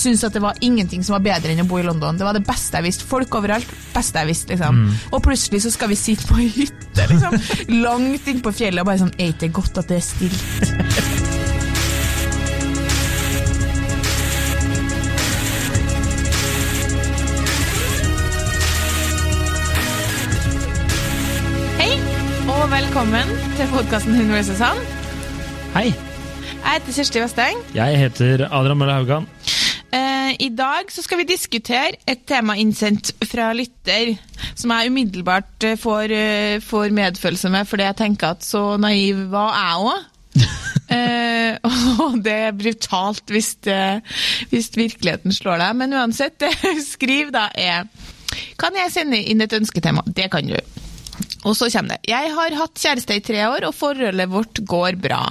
syntes 0.00 0.24
at 0.26 0.34
det 0.36 0.42
var 0.44 0.58
ingenting 0.64 1.04
som 1.06 1.14
var 1.18 1.24
bedre 1.24 1.52
enn 1.52 1.62
å 1.64 1.68
bo 1.68 1.78
i 1.80 1.84
London. 1.86 2.16
Det 2.18 2.26
var 2.26 2.36
det 2.36 2.44
beste 2.48 2.80
jeg 2.80 2.88
visste. 2.88 3.06
Folk 3.10 3.34
overalt. 3.38 3.68
Beste 3.94 4.22
jeg 4.22 4.30
visste, 4.32 4.54
liksom. 4.56 4.80
Og 5.12 5.22
plutselig 5.24 5.62
så 5.66 5.72
skal 5.74 5.92
vi 5.92 5.98
sitte 6.00 6.26
på 6.30 6.38
ei 6.40 6.48
hytte, 6.56 7.08
liksom. 7.12 7.36
Langt 7.86 8.28
inn 8.32 8.40
på 8.44 8.54
fjellet 8.56 8.82
og 8.84 8.90
bare 8.92 9.02
sånn 9.04 9.14
Er 9.18 9.32
ikke 9.34 9.46
det 9.48 9.52
godt 9.60 9.82
at 9.84 9.92
det 9.92 10.00
er 10.00 10.06
stilt? 10.08 11.28
Hei, 21.80 21.90
og 22.50 22.64
velkommen 22.72 23.30
til 23.56 23.68
podkasten 23.72 24.16
Hun 24.18 24.32
vs. 24.34 24.52
Han. 24.62 24.80
Hei, 25.76 25.88
Jeg 26.60 26.76
heter 26.76 26.92
Kjersti 26.98 27.22
Vesteng. 27.22 27.60
jeg 27.74 27.96
heter 28.02 28.42
Adrian 28.50 28.76
Mølle 28.78 28.92
Haugan. 28.98 29.26
Eh, 30.30 30.36
I 30.38 30.48
dag 30.48 30.92
så 30.92 31.02
skal 31.02 31.20
vi 31.22 31.28
diskutere 31.28 31.98
et 32.08 32.24
tema 32.28 32.56
innsendt 32.58 33.12
fra 33.26 33.50
lytter, 33.56 34.14
som 34.54 34.72
jeg 34.74 34.92
umiddelbart 34.92 35.66
eh, 35.66 35.78
får, 35.78 36.14
eh, 36.14 36.60
får 36.62 36.94
medfølelse 36.94 37.50
med, 37.50 37.68
fordi 37.68 37.88
jeg 37.88 37.98
tenker 38.00 38.34
at 38.34 38.46
så 38.46 38.76
naiv 38.80 39.26
var 39.32 39.54
jeg 39.56 39.90
òg. 39.90 40.06
eh, 40.96 41.70
og 42.04 42.20
det 42.24 42.36
er 42.46 42.56
brutalt 42.56 43.32
hvis, 43.34 43.54
det, 43.66 44.02
hvis 44.52 44.70
virkeligheten 44.76 45.34
slår 45.34 45.62
deg. 45.64 45.78
Men 45.82 45.98
uansett, 45.98 46.38
det 46.42 46.54
hun 46.62 47.34
da 47.34 47.48
er 47.54 47.90
Kan 48.60 48.76
jeg 48.78 48.92
sende 48.94 49.18
inn 49.18 49.42
et 49.42 49.52
ønsketema? 49.56 50.04
Det 50.06 50.28
kan 50.30 50.46
du. 50.46 50.54
Og 51.48 51.56
så 51.56 51.70
kommer 51.72 51.96
det. 51.96 52.10
Jeg 52.10 52.32
har 52.36 52.56
hatt 52.58 52.82
kjæreste 52.82 53.16
i 53.16 53.22
tre 53.24 53.40
år, 53.48 53.64
og 53.68 53.76
forholdet 53.76 54.28
vårt 54.28 54.60
går 54.68 54.98
bra. 55.00 55.22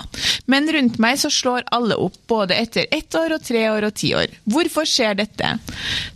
Men 0.49 0.69
rundt 0.73 0.97
meg 1.01 1.19
så 1.21 1.29
slår 1.33 1.67
alle 1.75 1.99
opp, 2.01 2.17
både 2.29 2.57
etter 2.57 2.89
ett 2.95 3.13
år 3.15 3.37
og 3.37 3.45
tre 3.45 3.67
år 3.69 3.89
og 3.89 3.95
ti 3.99 4.15
år. 4.17 4.33
Hvorfor 4.49 4.89
skjer 4.89 5.19
dette? 5.21 5.53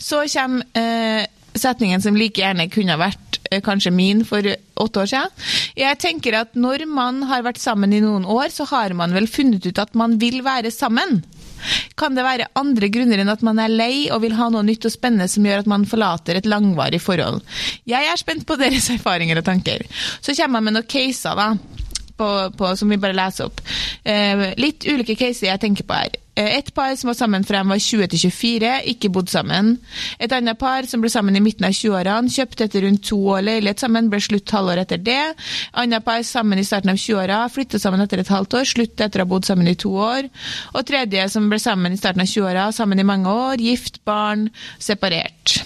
Så 0.01 0.23
kommer 0.33 0.65
eh, 0.79 1.29
setningen 1.53 2.01
som 2.01 2.17
like 2.17 2.41
gjerne 2.41 2.65
kunne 2.73 2.97
vært 2.97 3.37
eh, 3.51 3.61
kanskje 3.61 3.93
min 3.93 4.23
for 4.25 4.41
åtte 4.81 5.03
år 5.03 5.11
siden. 5.11 5.45
Jeg 5.77 6.01
tenker 6.01 6.39
at 6.41 6.57
når 6.57 6.87
man 6.89 7.21
har 7.29 7.45
vært 7.45 7.61
sammen 7.61 7.93
i 7.93 8.01
noen 8.03 8.25
år, 8.25 8.49
så 8.53 8.65
har 8.73 8.95
man 8.97 9.13
vel 9.13 9.29
funnet 9.29 9.65
ut 9.69 9.81
at 9.81 9.93
man 9.99 10.17
vil 10.21 10.41
være 10.45 10.73
sammen. 10.73 11.21
Kan 11.99 12.17
det 12.17 12.25
være 12.25 12.49
andre 12.59 12.89
grunner 12.93 13.21
enn 13.23 13.31
at 13.33 13.43
man 13.45 13.61
er 13.61 13.71
lei 13.71 14.07
og 14.13 14.23
vil 14.25 14.35
ha 14.37 14.49
noe 14.53 14.65
nytt 14.67 14.87
og 14.89 14.93
spennende 14.93 15.29
som 15.31 15.45
gjør 15.47 15.63
at 15.63 15.71
man 15.71 15.87
forlater 15.89 16.39
et 16.39 16.49
langvarig 16.49 17.01
forhold? 17.03 17.41
Jeg 17.89 18.09
er 18.09 18.19
spent 18.19 18.47
på 18.49 18.57
deres 18.59 18.89
erfaringer 18.95 19.41
og 19.41 19.47
tanker. 19.47 19.85
Så 20.21 20.35
kommer 20.37 20.59
man 20.59 20.69
med 20.69 20.79
noen 20.79 20.89
caser, 20.89 21.39
da. 21.39 21.82
På, 22.17 22.27
på, 22.53 22.75
som 22.77 22.91
vi 22.93 22.99
bare 23.01 23.17
leser 23.17 23.49
opp. 23.49 23.61
Eh, 24.05 24.51
litt 24.61 24.85
ulike 24.85 25.15
caser 25.17 25.49
jeg 25.49 25.61
tenker 25.63 25.87
på 25.87 25.97
her. 25.97 26.19
Eh, 26.35 26.57
et 26.57 26.73
par 26.73 26.95
som 26.97 27.11
var 27.11 27.17
sammen 27.17 27.43
fra 27.45 27.61
de 27.61 27.69
var 27.69 27.81
20 27.81 28.07
til 28.09 28.19
24, 28.31 28.71
ikke 28.93 29.11
bodd 29.13 29.29
sammen. 29.29 29.75
Et 30.19 30.31
annet 30.33 30.57
par 30.57 30.87
som 30.89 31.01
ble 31.01 31.11
sammen 31.13 31.37
i 31.37 31.43
midten 31.43 31.67
av 31.67 31.75
20-årene, 31.77 32.31
kjøpte 32.33 32.65
etter 32.65 32.85
rundt 32.87 33.03
to 33.05 33.19
år 33.35 33.43
leilighet 33.45 33.83
sammen, 33.83 34.09
ble 34.09 34.21
slutt 34.23 34.53
halvår 34.55 34.83
etter 34.83 35.01
det. 35.01 35.21
Annet 35.77 36.05
par 36.05 36.23
sammen 36.25 36.59
i 36.59 36.65
starten 36.65 36.93
av 36.93 36.97
20-åra, 36.97 37.43
flyttet 37.53 37.83
sammen 37.83 38.01
etter 38.01 38.23
et 38.23 38.33
halvt 38.33 38.57
år, 38.59 38.69
slutt 38.69 39.05
etter 39.05 39.21
å 39.21 39.27
ha 39.27 39.33
bodd 39.35 39.49
sammen 39.49 39.69
i 39.69 39.77
to 39.77 39.93
år. 39.93 40.29
Og 40.73 40.87
tredje 40.89 41.27
som 41.29 41.49
ble 41.51 41.61
sammen 41.61 41.93
i 41.93 42.01
starten 42.01 42.25
av 42.25 42.29
20-åra, 42.29 42.71
sammen 42.73 43.01
i 43.01 43.07
mange 43.07 43.29
år, 43.29 43.61
gift, 43.61 44.01
barn, 44.05 44.49
separert. 44.81 45.61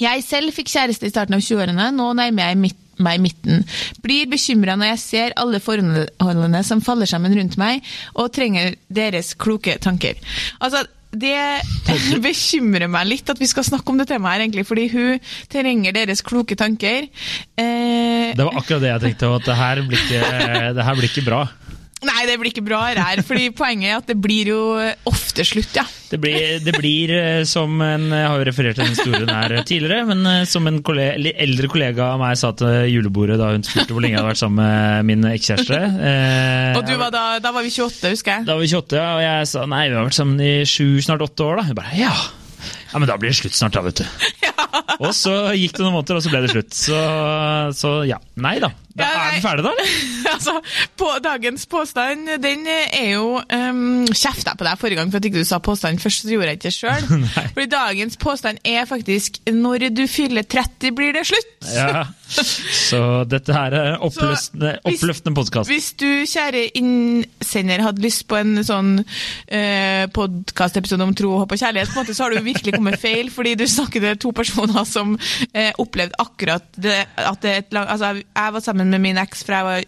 Jeg 0.00 0.24
selv 0.24 0.56
fikk 0.56 0.72
kjæreste 0.72 1.06
i 1.06 1.12
starten 1.12 1.36
av 1.36 1.44
20-årene, 1.44 1.90
nå 1.92 2.12
nærmer 2.16 2.48
jeg 2.48 2.64
midt 2.64 2.81
meg 3.00 3.18
i 3.20 3.22
midten. 3.28 3.62
Blir 4.04 4.26
bekymra 4.30 4.74
når 4.76 4.92
jeg 4.92 5.02
ser 5.04 5.36
alle 5.40 5.60
forholdene 5.62 6.64
som 6.66 6.82
faller 6.84 7.08
sammen 7.08 7.34
rundt 7.38 7.56
meg, 7.60 7.84
og 8.14 8.32
trenger 8.36 8.74
deres 8.92 9.32
kloke 9.38 9.78
tanker. 9.82 10.18
Altså, 10.60 10.84
det 11.12 11.36
bekymrer 12.24 12.88
meg 12.88 13.08
litt 13.10 13.28
at 13.32 13.40
vi 13.40 13.48
skal 13.50 13.66
snakke 13.66 13.92
om 13.92 13.98
det 14.00 14.08
temaet 14.08 14.38
her, 14.38 14.44
egentlig, 14.46 14.64
fordi 14.68 14.86
hun 14.92 15.18
trenger 15.52 15.92
deres 15.96 16.22
kloke 16.24 16.56
tanker. 16.56 17.08
Eh, 17.60 18.32
Det 18.36 18.44
var 18.46 18.56
akkurat 18.60 18.80
det 18.84 18.92
jeg 18.94 19.04
tenkte, 19.08 19.32
at 19.36 19.48
det 19.50 19.56
her 19.58 19.82
blir 19.88 20.00
ikke, 20.00 20.22
det 20.78 20.86
her 20.88 20.96
blir 21.00 21.10
ikke 21.10 21.26
bra. 21.28 21.42
Nei, 22.08 22.22
det 22.28 22.34
blir 22.40 22.50
ikke 22.52 22.64
bra 22.66 22.80
her, 22.90 23.20
fordi 23.26 23.48
poenget 23.56 23.90
er 23.92 23.98
at 24.00 24.08
det 24.10 24.16
blir 24.22 24.50
jo 24.52 24.60
ofte 25.08 25.44
slutt, 25.46 25.74
ja. 25.78 25.84
Det 26.12 26.18
blir, 26.20 26.58
det 26.60 26.74
blir 26.76 27.08
eh, 27.16 27.42
som 27.48 27.78
en 27.80 28.02
Jeg 28.12 28.26
har 28.28 28.36
jo 28.36 28.44
referert 28.44 28.76
til 28.76 28.84
den 28.84 28.92
historien 28.92 29.30
her 29.32 29.54
tidligere, 29.64 30.02
men 30.10 30.26
eh, 30.28 30.42
som 30.50 30.66
en 30.68 30.82
kollega, 30.84 31.16
eldre 31.40 31.70
kollega 31.72 32.10
av 32.12 32.20
meg 32.20 32.36
sa 32.36 32.50
til 32.58 32.90
julebordet 32.92 33.38
da 33.40 33.52
hun 33.54 33.64
spurte 33.64 33.94
hvor 33.96 34.04
lenge 34.04 34.18
jeg 34.18 34.20
hadde 34.20 34.32
vært 34.34 34.42
sammen 34.42 34.60
med 34.60 35.08
min 35.08 35.24
ekskjæreste. 35.32 35.80
Eh, 36.10 36.76
Og 36.76 36.84
du 36.90 36.94
var 37.00 37.14
da, 37.14 37.24
da 37.40 37.54
var 37.56 37.64
vi 37.64 37.72
28, 37.72 38.12
husker 38.12 38.36
jeg. 38.38 38.48
Da 38.50 38.58
var 38.58 38.66
vi 38.66 38.68
28, 38.74 39.00
ja, 39.00 39.08
og 39.16 39.24
jeg 39.24 39.50
sa 39.54 39.64
nei, 39.72 39.82
vi 39.88 39.96
har 40.00 40.06
vært 40.10 40.18
sammen 40.20 40.44
i 40.44 40.52
sju, 40.68 40.86
snart 41.06 41.24
åtte 41.24 41.48
år. 41.48 41.62
da. 41.62 41.68
Hun 41.70 41.80
bare 41.80 41.96
ja. 42.02 42.12
Ja, 42.92 43.00
men 43.00 43.08
da 43.08 43.16
blir 43.20 43.32
det 43.32 43.38
slutt 43.40 43.56
snart, 43.56 43.76
da, 43.76 43.82
vet 43.86 44.02
du. 44.02 44.06
Og 45.02 45.10
så 45.16 45.32
gikk 45.56 45.76
det 45.76 45.84
noen 45.84 45.96
måneder, 45.96 46.18
og 46.18 46.24
så 46.24 46.32
ble 46.32 46.42
det 46.44 46.52
slutt. 46.52 46.76
Så, 46.76 46.98
så 47.76 47.92
ja. 48.08 48.20
Nei 48.40 48.56
da. 48.62 48.72
Da 48.92 49.06
Ja, 49.08 49.20
er 49.24 49.36
vi 49.38 49.40
ferdige, 49.40 49.64
da? 49.64 49.70
eller? 49.72 49.92
altså, 50.34 50.52
på 51.00 51.08
dagens 51.24 51.64
påstand, 51.70 52.28
den 52.42 52.66
er 52.68 53.14
jo 53.14 53.38
um, 53.40 54.04
Kjefta 54.12 54.52
på 54.58 54.66
deg 54.66 54.80
forrige 54.80 55.00
gang 55.00 55.12
for 55.12 55.20
at 55.22 55.28
ikke 55.28 55.40
du 55.40 55.48
sa 55.48 55.60
påstanden 55.64 56.02
først, 56.02 56.26
så 56.26 56.34
gjorde 56.34 56.50
jeg 56.50 56.58
ikke 56.60 56.68
det 56.68 56.74
sjøl. 56.76 57.06
Fordi 57.54 57.68
dagens 57.72 58.18
påstand 58.20 58.60
er 58.68 58.84
faktisk 58.88 59.40
når 59.48 59.88
du 59.96 60.04
fyller 60.10 60.44
30, 60.44 60.92
blir 60.98 61.16
det 61.16 61.24
slutt. 61.30 61.54
Ja. 61.72 62.04
Så 62.32 63.00
dette 63.28 63.52
her 63.52 63.74
er 63.76 64.04
oppløftende, 64.04 64.74
oppløftende 64.88 65.36
podkast. 65.36 65.72
Hvis 65.72 65.90
du, 66.00 66.24
kjære 66.28 66.66
innsender, 66.80 67.84
hadde 67.84 68.04
lyst 68.04 68.26
på 68.28 68.38
en 68.40 68.60
sånn 68.64 68.94
uh, 69.02 70.04
podkastepisode 70.16 71.08
om 71.08 71.16
tro, 71.16 71.34
håp 71.42 71.56
og 71.56 71.64
kjærlighet, 71.64 71.92
på 71.92 72.00
en 72.00 72.04
måte, 72.04 72.16
så 72.16 72.26
har 72.26 72.36
du 72.36 72.44
virkelig 72.44 72.76
kommet 72.76 72.81
feil, 73.00 73.30
fordi 73.32 73.54
du 73.58 73.66
snakket 73.70 74.06
til 74.06 74.20
to 74.26 74.32
personer 74.36 74.84
som 74.88 75.14
eh, 75.52 75.72
opplevde 75.78 76.18
akkurat 76.22 76.66
det, 76.76 76.98
at 77.16 77.42
det 77.42 77.50
er 77.50 77.62
et 77.62 77.76
langt 77.76 77.90
altså, 77.92 78.14
Jeg 78.22 78.54
var 78.56 78.64
sammen 78.64 78.90
med 78.90 79.02
min 79.02 79.20
eks 79.22 79.44
fra 79.46 79.62
jeg 79.62 79.68
var 79.70 79.84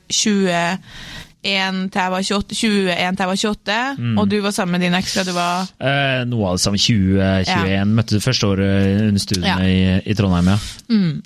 21 1.44 1.90
til 1.92 2.00
jeg 2.00 2.10
var 2.14 2.24
28, 2.24 2.94
21 2.96 3.16
til 3.16 3.24
jeg 3.24 3.30
var 3.30 3.40
28, 3.44 3.80
Mm. 3.98 4.18
og 4.18 4.28
du 4.30 4.36
var 4.40 4.50
sammen 4.56 4.72
med 4.78 4.80
din 4.86 4.94
eks 4.98 5.12
fra 5.14 5.24
du 5.28 5.32
var 5.36 5.68
Eh, 5.80 6.24
noe 6.26 6.48
av 6.48 6.56
det 6.56 6.62
samme. 6.64 6.78
2021. 6.80 7.92
Møtte 7.94 8.16
du 8.16 8.20
første 8.24 8.46
året 8.48 9.00
under 9.08 9.20
studiene 9.20 9.46
Ja. 9.46 9.56
Mm, 9.56 9.66
i, 9.68 10.10
i 10.10 10.14
Trondheim, 10.14 10.48
ja. 10.48 10.58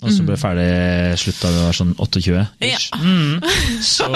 og 0.03 0.11
så 0.13 0.25
ble 0.27 0.37
ferdig 0.37 1.19
slutt 1.23 1.41
da 1.43 1.53
du 1.55 1.61
var 1.67 1.73
sånn 1.79 1.95
28. 1.99 2.47
Ja. 2.67 2.79
Mm. 2.99 3.41
Så 3.95 4.09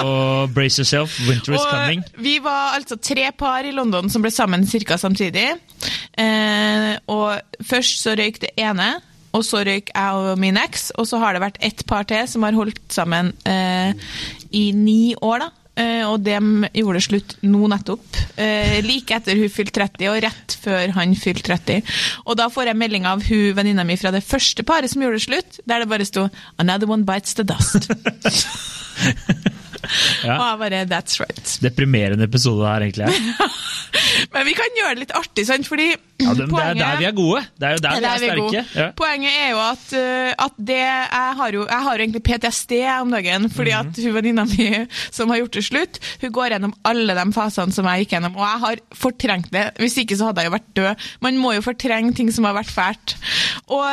brace 0.54 0.80
yourself, 0.82 1.14
winter 1.28 1.54
is 1.54 1.60
coming. 1.70 2.02
Vi 2.18 2.38
var 2.42 2.74
altså 2.76 2.96
tre 3.00 3.30
par 3.38 3.62
i 3.64 3.70
London 3.72 4.10
som 4.10 4.22
ble 4.22 4.30
sammen 4.30 4.66
ca. 4.66 4.96
samtidig. 4.98 5.48
Eh, 6.18 6.96
og 7.08 7.40
først 7.64 8.02
så 8.02 8.14
røyk 8.18 8.40
det 8.42 8.50
ene, 8.60 8.90
og 9.32 9.44
så 9.46 9.62
røyk 9.64 9.90
jeg 9.94 10.12
og 10.18 10.38
min 10.38 10.58
eks. 10.60 10.90
Og 11.00 11.06
så 11.08 11.18
har 11.22 11.32
det 11.36 11.42
vært 11.44 11.58
ett 11.64 11.84
par 11.88 12.04
til 12.08 12.26
som 12.28 12.42
har 12.46 12.52
holdt 12.52 12.80
sammen 12.92 13.32
eh, 13.48 13.92
i 14.52 14.70
ni 14.76 15.14
år, 15.22 15.46
da. 15.46 15.50
Eh, 15.72 16.02
og 16.04 16.20
de 16.20 16.36
gjorde 16.76 16.98
det 16.98 17.04
slutt 17.06 17.34
nå 17.46 17.68
nettopp. 17.72 18.18
Eh, 18.36 18.80
like 18.84 19.16
etter 19.16 19.38
hun 19.40 19.52
fylte 19.52 19.78
30, 19.80 20.10
og 20.12 20.20
rett 20.26 20.56
før 20.60 20.92
han 20.98 21.14
fylte 21.16 21.46
30. 21.48 21.94
Og 22.26 22.36
da 22.40 22.50
får 22.52 22.72
jeg 22.72 22.80
melding 22.82 23.08
av 23.08 23.24
hun 23.24 23.56
venninna 23.56 23.86
mi 23.88 23.96
fra 24.00 24.12
det 24.12 24.24
første 24.26 24.66
paret 24.68 24.92
som 24.92 25.04
gjorde 25.04 25.20
det 25.20 25.26
slutt, 25.28 25.60
der 25.64 25.80
det 25.80 25.88
bare 25.88 26.08
sto 26.08 26.28
'Another 26.58 26.88
one 26.88 27.04
bites 27.08 27.34
the 27.34 27.44
dust'. 27.44 27.88
Ja. 30.22 30.36
Og 30.38 30.46
jeg 30.46 30.58
bare 30.62 30.82
That's 30.92 31.18
right. 31.20 31.56
Deprimerende 31.62 32.24
episode 32.28 32.66
her, 32.68 32.84
egentlig. 32.86 33.08
er. 33.08 33.58
Men 34.32 34.46
vi 34.48 34.54
kan 34.56 34.72
gjøre 34.78 34.94
det 34.96 35.02
litt 35.06 35.14
artig, 35.18 35.44
sant? 35.48 35.66
Fordi 35.68 35.90
Ja, 36.22 36.32
det, 36.38 36.46
det 36.48 36.60
er 36.62 36.76
der 36.78 36.98
vi 37.00 37.06
er 37.08 37.14
gode. 37.16 37.40
Det 37.58 37.66
er 37.66 37.72
jo 37.74 37.80
der 37.82 37.96
vi 37.96 38.02
Der 38.04 38.08
er 38.12 38.20
vi 38.22 38.28
er 38.28 38.36
sterke. 38.36 38.62
Ja. 38.78 38.86
Poenget 38.96 39.38
er 39.42 39.48
jo 39.50 39.58
at, 39.64 39.84
uh, 39.98 40.44
at 40.46 40.54
det 40.70 40.78
jeg 40.78 41.34
har, 41.40 41.56
jo, 41.56 41.64
jeg 41.66 41.82
har 41.88 42.02
egentlig 42.04 42.22
PTSD 42.28 42.72
om 43.00 43.10
dagen, 43.12 43.48
fordi 43.50 43.72
Mhm. 43.72 43.88
at 43.90 44.00
hun 44.04 44.14
venninna 44.14 44.44
mi 44.46 44.68
som 45.10 45.28
har 45.32 45.40
gjort 45.42 45.56
det 45.58 45.64
slutt, 45.66 45.98
hun 46.22 46.32
går 46.32 46.54
gjennom 46.54 46.74
alle 46.88 47.14
de 47.18 47.24
fasene 47.34 47.72
som 47.74 47.88
jeg 47.90 48.04
gikk 48.04 48.14
gjennom, 48.16 48.36
og 48.38 48.44
jeg 48.46 48.60
har 48.66 48.82
fortrengt 48.94 49.50
det. 49.52 49.64
Hvis 49.82 49.98
ikke 49.98 50.16
så 50.20 50.30
hadde 50.30 50.44
jeg 50.44 50.50
jo 50.50 50.56
vært 50.56 50.70
død. 50.78 51.06
Man 51.26 51.38
må 51.42 51.54
jo 51.56 51.64
fortrenge 51.66 52.14
ting 52.16 52.30
som 52.32 52.44
har 52.48 52.54
vært 52.54 52.70
fælt. 52.72 53.16
Og 53.66 53.84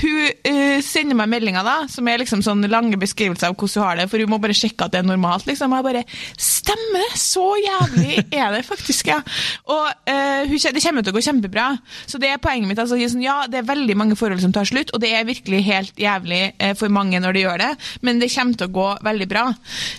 hun 0.00 0.18
uh, 0.48 0.80
sender 0.84 1.14
meg 1.20 1.28
meldinger 1.36 1.64
da, 1.66 1.76
som 1.90 2.08
er 2.08 2.18
liksom 2.24 2.42
sånn 2.46 2.64
lange 2.70 2.96
beskrivelser 3.00 3.50
av 3.52 3.56
hvordan 3.58 3.74
hun 3.74 3.88
har 3.88 3.96
det, 4.02 4.08
for 4.10 4.18
hun 4.24 4.30
må 4.30 4.38
bare 4.40 4.54
sjekke 4.56 4.86
at 4.88 4.92
det 4.96 5.02
er 5.04 5.08
normalt. 5.08 5.33
Liksom. 5.48 5.74
Jeg 5.74 5.86
bare 5.88 6.04
Stemmer! 6.38 7.16
Så 7.18 7.44
jævlig 7.60 8.18
er 8.32 8.54
det 8.54 8.62
faktisk, 8.66 9.10
ja. 9.10 9.20
Og 9.70 9.86
uh, 10.08 10.54
det 10.74 10.82
kommer 10.82 11.04
til 11.04 11.12
å 11.12 11.16
gå 11.16 11.24
kjempebra. 11.24 11.66
Så 12.06 12.20
det 12.22 12.30
er 12.32 12.42
poenget 12.42 12.70
mitt. 12.70 12.78
altså, 12.78 12.98
sånn, 13.10 13.24
Ja, 13.24 13.44
det 13.50 13.62
er 13.62 13.68
veldig 13.68 13.96
mange 13.98 14.18
forhold 14.18 14.42
som 14.44 14.54
tar 14.54 14.68
slutt, 14.68 14.92
og 14.94 15.02
det 15.02 15.12
er 15.16 15.26
virkelig 15.28 15.62
helt 15.66 15.98
jævlig 16.00 16.42
eh, 16.58 16.74
for 16.78 16.92
mange 16.92 17.20
når 17.22 17.36
det 17.36 17.44
gjør 17.44 17.62
det, 17.62 17.70
men 18.06 18.20
det 18.22 18.30
kommer 18.32 18.58
til 18.58 18.70
å 18.70 18.74
gå 18.74 18.88
veldig 19.06 19.28
bra. 19.30 19.44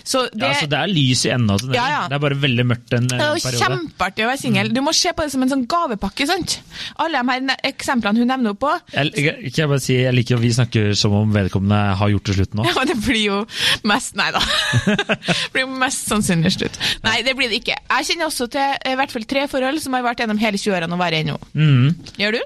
Så 0.06 0.26
det, 0.32 0.46
Ja, 0.46 0.60
så 0.60 0.70
det 0.70 0.80
er 0.80 0.92
lys 0.92 1.24
i 1.26 1.32
enden 1.34 1.54
av 1.54 1.62
tunnelen. 1.62 1.78
Ja, 1.78 1.86
ja. 1.92 2.02
Det 2.10 2.18
er 2.18 2.24
bare 2.26 2.38
veldig 2.46 2.66
mørkt 2.72 2.96
en, 2.96 3.08
er 3.12 3.22
jo 3.34 3.42
periode. 3.44 3.62
kjempeartig 3.62 4.26
å 4.26 4.30
være 4.30 4.42
singel. 4.42 4.72
Du 4.74 4.82
må 4.84 4.94
se 4.96 5.12
på 5.16 5.26
det 5.26 5.34
som 5.34 5.44
en 5.46 5.52
sånn 5.52 5.66
gavepakke. 5.70 6.28
sant? 6.28 6.58
Alle 7.02 7.22
de 7.22 7.34
her 7.52 7.66
eksemplene 7.70 8.22
hun 8.22 8.30
nevner 8.30 8.56
på. 8.58 8.72
Jeg, 8.94 9.12
jeg, 9.16 9.52
kan 9.52 9.64
jeg 9.64 9.72
bare 9.74 9.84
si, 9.84 9.98
jeg 10.00 10.16
liker 10.16 10.38
at 10.38 10.44
vi 10.44 10.52
snakker 10.56 10.92
som 10.98 11.16
om 11.16 11.34
vedkommende 11.34 11.80
har 12.00 12.12
gjort 12.12 12.30
det 12.30 12.38
slutt 12.40 12.56
nå. 12.58 12.66
Ja, 12.76 12.84
det 12.84 12.96
blir 13.00 13.22
jo 13.22 13.36
mest 13.88 14.16
Nei 14.18 14.28
da. 14.34 14.40
blir 15.54 15.70
mest 15.82 16.10
sannsynlig 16.10 16.54
slutt. 16.56 16.78
Nei, 17.06 17.18
det 17.26 17.36
blir 17.38 17.50
det 17.52 17.62
ikke. 17.62 17.78
Jeg 17.96 18.10
kjenner 18.10 18.30
også 18.30 18.48
til 18.52 18.62
eh, 18.62 18.92
i 18.92 18.98
hvert 19.00 19.14
fall 19.14 19.26
tre 19.28 19.46
forhold 19.50 19.82
som 19.82 19.96
har 19.96 20.06
vært 20.06 20.24
gjennom 20.24 20.40
hele 20.42 20.60
20-årene 20.60 20.96
og 20.98 21.06
i 21.06 21.20
ennå. 21.22 21.38
Mm. 21.54 21.88
Gjør 22.20 22.38
du? 22.38 22.42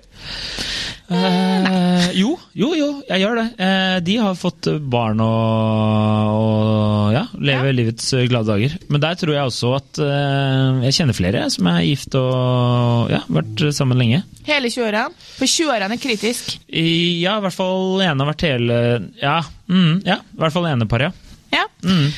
Eh, 1.11 2.11
jo, 2.21 2.37
jo, 2.55 2.69
jo, 2.79 2.88
jeg 3.09 3.23
gjør 3.25 3.41
det. 3.41 3.47
Eh, 3.59 3.97
de 4.06 4.17
har 4.23 4.37
fått 4.38 4.69
barn 4.93 5.19
og, 5.25 6.35
og 6.37 7.15
ja, 7.17 7.25
lever 7.35 7.71
Ja. 7.73 7.75
livets 7.75 8.11
glade 8.31 8.47
dager. 8.47 8.77
Men 8.88 9.03
der 9.03 9.19
tror 9.19 9.35
jeg 9.35 9.50
også 9.50 9.73
at 9.81 10.00
eh, 10.05 10.85
jeg 10.87 10.99
kjenner 11.00 11.19
flere 11.19 11.47
som 11.50 11.67
er 11.73 11.81
gift 11.88 12.15
og 12.19 13.11
ja, 13.11 13.25
vært 13.27 13.65
sammen 13.75 13.99
lenge. 13.99 14.23
Hele 14.47 14.71
20-årene? 14.71 15.11
For 15.41 15.50
20-årene 15.50 15.99
er 15.99 16.03
kritisk. 16.05 16.55
I, 16.69 16.87
ja, 17.25 17.38
i 17.38 17.44
hvert 17.47 17.59
fall 17.59 18.05
ene 18.06 18.23
har 18.23 18.31
vært 18.31 18.47
hele 18.47 18.79
Ja, 19.21 19.41
mm, 19.71 20.03
ja 20.06 20.21
i 20.23 20.41
hvert 20.44 20.55
fall 20.55 20.71
ene 20.71 20.87
par, 20.91 21.09
ja. 21.09 21.11
Ja. 21.50 21.65
Mm. 21.82 22.12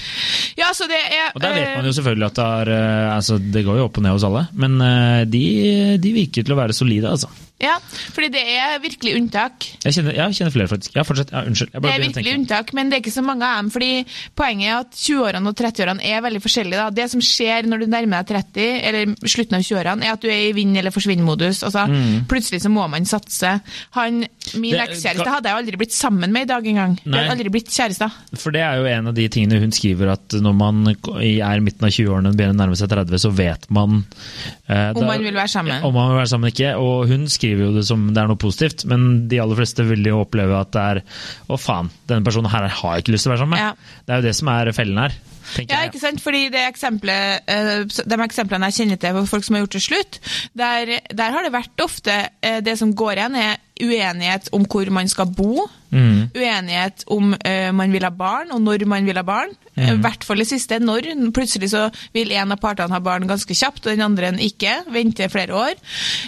Ja, 0.59 0.73
så 0.77 0.89
det 0.91 0.99
er 0.99 1.31
Og 1.33 1.41
der 1.43 1.55
vet 1.57 1.69
eh, 1.69 1.77
man 1.79 1.89
jo 1.89 1.95
selvfølgelig 1.97 2.29
at 2.29 2.39
det, 2.39 2.49
er, 2.63 2.73
eh, 2.77 3.15
altså, 3.15 3.39
det 3.39 3.65
går 3.67 3.81
jo 3.81 3.87
opp 3.89 4.01
og 4.01 4.05
ned 4.05 4.17
hos 4.17 4.27
alle, 4.29 4.45
men 4.59 4.77
eh, 4.85 5.23
de, 5.31 5.45
de 6.03 6.15
virker 6.17 6.47
til 6.47 6.57
å 6.57 6.61
være 6.61 6.77
solide, 6.77 7.13
altså. 7.13 7.31
Ja, 7.63 7.77
fordi 8.13 8.29
det 8.35 8.43
er 8.57 8.79
virkelig 8.83 9.15
unntak. 9.21 9.67
Jeg 9.85 9.95
kjenner, 9.95 10.17
jeg 10.19 10.35
kjenner 10.39 10.55
flere, 10.55 10.69
faktisk. 10.73 10.97
Ja, 10.99 11.05
fortsett. 11.07 11.31
Ja, 11.31 11.45
unnskyld. 11.47 11.71
Det 11.77 11.93
er 11.93 12.03
virkelig 12.03 12.35
unntak, 12.39 12.73
men 12.75 12.91
det 12.91 12.97
er 12.99 13.03
ikke 13.05 13.15
så 13.15 13.23
mange 13.25 13.47
av 13.47 13.61
dem. 13.63 13.71
fordi 13.71 13.91
Poenget 14.39 14.67
er 14.73 14.81
at 14.81 14.97
20-årene 14.99 15.53
og 15.53 15.57
30-årene 15.61 16.03
er 16.11 16.25
veldig 16.27 16.43
forskjellige. 16.43 16.81
Da. 16.81 16.91
Det 16.91 17.07
som 17.13 17.23
skjer 17.23 17.69
når 17.71 17.85
du 17.85 17.87
nærmer 17.93 18.23
deg 18.27 18.43
30, 18.53 18.67
eller 18.89 19.15
slutten 19.31 19.59
av 19.59 19.63
20-årene, 19.69 20.05
er 20.09 20.17
at 20.17 20.25
du 20.25 20.29
er 20.33 20.43
i 20.49 20.53
vinn- 20.57 20.77
eller 20.77 20.91
forsvinn-modus. 20.95 21.63
Altså, 21.69 21.87
Plutselig 22.29 22.63
så 22.65 22.71
må 22.73 22.89
man 22.91 23.07
satse. 23.09 23.55
Han, 23.99 24.25
min 24.59 24.73
Mm. 24.73 24.81
Ekskjæreste 24.83 25.29
hadde 25.31 25.49
jeg 25.49 25.59
aldri 25.63 25.77
blitt 25.79 25.93
sammen 25.95 26.33
med 26.33 26.43
i 26.43 26.51
dag 26.51 26.67
engang. 26.67 26.99
Vi 27.05 27.13
hadde 27.15 27.31
aldri 27.37 27.51
blitt 27.55 27.71
kjærester. 27.71 28.11
For 28.35 28.51
det 28.51 28.63
er 28.67 28.81
jo 28.81 28.87
en 28.91 29.07
av 29.13 29.15
de 29.15 29.29
tingene 29.29 29.61
hun 29.63 29.71
skriver, 29.71 30.11
at 30.17 30.35
når 30.43 30.55
man 30.59 30.83
er 30.89 31.57
i 31.57 31.61
midten 31.63 31.87
av 31.87 31.93
20-årene 31.95 32.33
og 32.33 32.37
begynner 32.37 32.57
å 32.57 32.61
nærme 32.65 32.77
seg 32.81 32.91
30, 32.91 33.19
så 33.23 33.31
vet 33.31 33.69
man 33.71 34.03
eh, 34.73 34.91
Om 34.97 35.09
man 35.09 35.25
vil 35.25 35.37
være 35.37 35.53
sammen. 35.53 35.85
Om 35.85 35.95
man 35.97 36.13
vil 36.13 36.21
være 36.23 36.31
sammen 36.33 36.53
ikke. 36.53 36.75
Og 36.81 37.11
hun 37.11 37.27
skriver 37.33 37.67
jo 37.69 37.75
det 37.77 37.85
som 37.89 38.09
det 38.13 38.23
er 38.23 38.31
noe 38.31 38.41
positivt, 38.41 38.87
men 38.91 39.27
de 39.31 39.41
aller 39.43 39.59
fleste 39.59 39.87
vil 39.89 40.07
jo 40.09 40.23
oppleve 40.25 40.57
at 40.59 40.73
det 40.75 40.87
er 40.95 41.03
Å, 41.49 41.59
faen, 41.61 41.93
denne 42.11 42.27
personen 42.27 42.53
her 42.53 42.69
har 42.69 42.97
jeg 42.97 43.05
ikke 43.05 43.17
lyst 43.17 43.29
til 43.29 43.33
å 43.33 43.37
være 43.37 43.45
sammen 43.45 43.59
med. 43.59 43.67
Ja. 43.67 44.01
Det 44.07 44.15
er 44.15 44.23
jo 44.23 44.29
det 44.31 44.35
som 44.39 44.51
er 44.55 44.73
fellen 44.77 45.05
her. 45.05 45.21
Ja, 45.69 45.83
ikke 45.85 46.01
sant? 46.01 46.23
Fordi 46.23 46.47
det 46.53 46.63
eksempelet, 46.69 47.43
eh, 47.51 48.05
de 48.09 48.19
eksemplene 48.25 48.71
jeg 48.71 48.79
kjenner 48.81 49.01
til 49.01 49.17
for 49.19 49.33
folk 49.35 49.47
som 49.47 49.57
har 49.57 49.65
gjort 49.65 49.77
det 49.77 49.83
slutt, 49.85 50.19
der, 50.59 50.93
der 51.11 51.35
har 51.35 51.45
det 51.45 51.53
vært 51.53 51.85
ofte 51.85 52.15
eh, 52.41 52.61
Det 52.65 52.77
som 52.79 52.95
går 52.95 53.19
igjen, 53.19 53.37
er 53.37 53.61
uenighet 53.83 54.49
om 54.55 54.65
hvor 54.71 54.89
man 54.95 55.09
skal 55.11 55.27
bo. 55.35 55.67
Mm. 55.91 56.22
Uenighet 56.35 57.05
om 57.13 57.35
uh, 57.35 57.71
man 57.77 57.93
vil 57.93 58.07
ha 58.07 58.13
barn, 58.15 58.53
og 58.55 58.63
når 58.65 58.87
man 58.91 59.07
vil 59.09 59.21
ha 59.21 59.27
barn. 59.27 59.53
Mm. 59.73 60.03
Hvert 60.05 60.25
fall 60.27 60.43
det 60.43 60.49
siste. 60.51 60.77
Når. 60.83 61.09
Plutselig 61.33 61.71
så 61.73 61.87
vil 62.13 62.33
en 62.37 62.53
av 62.53 62.61
partene 62.61 62.93
ha 62.93 63.01
barn 63.03 63.29
ganske 63.29 63.57
kjapt, 63.57 63.87
og 63.87 63.95
den 63.95 64.05
andre 64.05 64.33
ikke. 64.45 64.83
Vente 64.93 65.29
flere 65.33 65.57
år. 65.57 65.79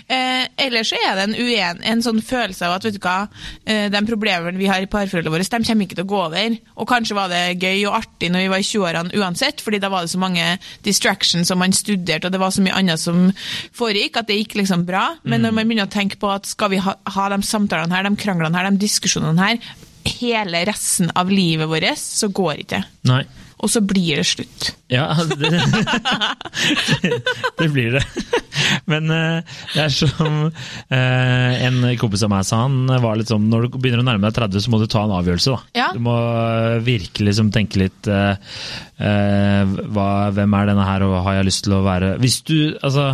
Eh, 0.09 0.47
Eller 0.65 0.87
så 0.87 0.97
er 0.97 1.19
det 1.19 1.27
en, 1.29 1.37
uen, 1.37 1.83
en 1.85 2.05
sånn 2.05 2.23
følelse 2.25 2.67
av 2.67 2.79
at 2.79 2.87
vet 2.89 2.97
du 2.97 3.03
hva, 3.05 3.29
eh, 3.69 3.87
de 3.93 4.03
problemene 4.09 4.61
vi 4.61 4.69
har 4.71 4.85
i 4.85 4.89
parforholdet 4.91 5.33
vårt, 5.33 5.51
de 5.51 5.69
kommer 5.69 5.87
ikke 5.87 5.99
til 5.99 6.07
å 6.07 6.13
gå 6.13 6.21
over. 6.25 6.59
Og 6.81 6.89
kanskje 6.89 7.19
var 7.19 7.33
det 7.33 7.61
gøy 7.61 7.85
og 7.89 7.99
artig 8.01 8.33
når 8.33 8.47
vi 8.47 8.53
var 8.55 8.65
i 8.65 8.69
20-årene 8.71 9.21
uansett, 9.21 9.65
fordi 9.65 9.81
da 9.83 9.93
var 9.93 10.05
det 10.05 10.15
så 10.15 10.23
mange 10.23 10.49
distractions 10.87 11.49
som 11.49 11.61
man 11.61 11.77
studerte, 11.77 12.29
og 12.29 12.35
det 12.35 12.43
var 12.43 12.55
så 12.55 12.65
mye 12.65 12.77
annet 12.81 13.03
som 13.03 13.27
foregikk, 13.77 14.21
at 14.21 14.31
det 14.31 14.41
gikk 14.41 14.59
liksom 14.63 14.87
bra. 14.89 15.07
Men 15.25 15.45
når 15.45 15.57
man 15.57 15.69
begynner 15.69 15.91
å 15.91 15.95
tenke 15.95 16.21
på 16.21 16.33
at 16.33 16.49
skal 16.49 16.73
vi 16.73 16.83
ha, 16.83 16.97
ha 16.97 17.29
de 17.33 17.43
samtalene 17.45 17.95
her, 17.95 18.09
de 18.09 18.21
kranglene 18.21 18.57
her, 18.57 18.71
de 18.73 18.87
diskusjonene 18.87 19.51
her, 19.51 19.75
hele 20.21 20.65
resten 20.69 21.11
av 21.15 21.31
livet 21.31 21.69
vårt, 21.71 21.99
så 21.99 22.29
går 22.29 22.65
ikke 22.65 22.81
det. 22.81 22.85
Og 23.65 23.71
så 23.73 23.81
blir 23.81 24.21
det 24.21 24.27
slutt. 24.29 24.75
Ja, 24.93 25.07
det, 25.41 25.51
det 27.59 27.69
blir 27.73 27.97
det. 27.97 28.03
Men 28.91 29.09
eh, 29.11 29.57
det 29.73 29.87
er 29.87 29.95
som 29.95 30.37
eh, 30.45 31.65
en 31.65 31.81
kompis 32.01 32.25
av 32.27 32.33
meg 32.35 32.45
sa, 32.47 32.61
han 32.67 32.93
var 33.03 33.17
litt 33.19 33.33
sånn 33.33 33.49
når 33.51 33.67
du 33.67 33.79
begynner 33.79 34.05
å 34.05 34.07
nærme 34.11 34.29
deg 34.29 34.37
30, 34.37 34.65
så 34.67 34.73
må 34.73 34.81
du 34.83 34.87
ta 34.91 35.07
en 35.07 35.15
avgjørelse. 35.17 35.55
da. 35.55 35.81
Ja. 35.81 35.89
Du 35.97 36.03
må 36.05 36.15
virkelig 36.85 37.31
liksom 37.31 37.51
tenke 37.55 37.81
litt 37.81 38.11
eh, 38.11 38.37
hva, 38.95 40.09
Hvem 40.37 40.55
er 40.55 40.69
denne 40.71 40.87
her, 40.87 41.07
og 41.09 41.17
har 41.27 41.41
jeg 41.41 41.49
lyst 41.49 41.65
til 41.67 41.75
å 41.75 41.83
være 41.83 42.13
Hvis 42.23 42.37
du 42.47 42.57
Altså, 42.79 43.09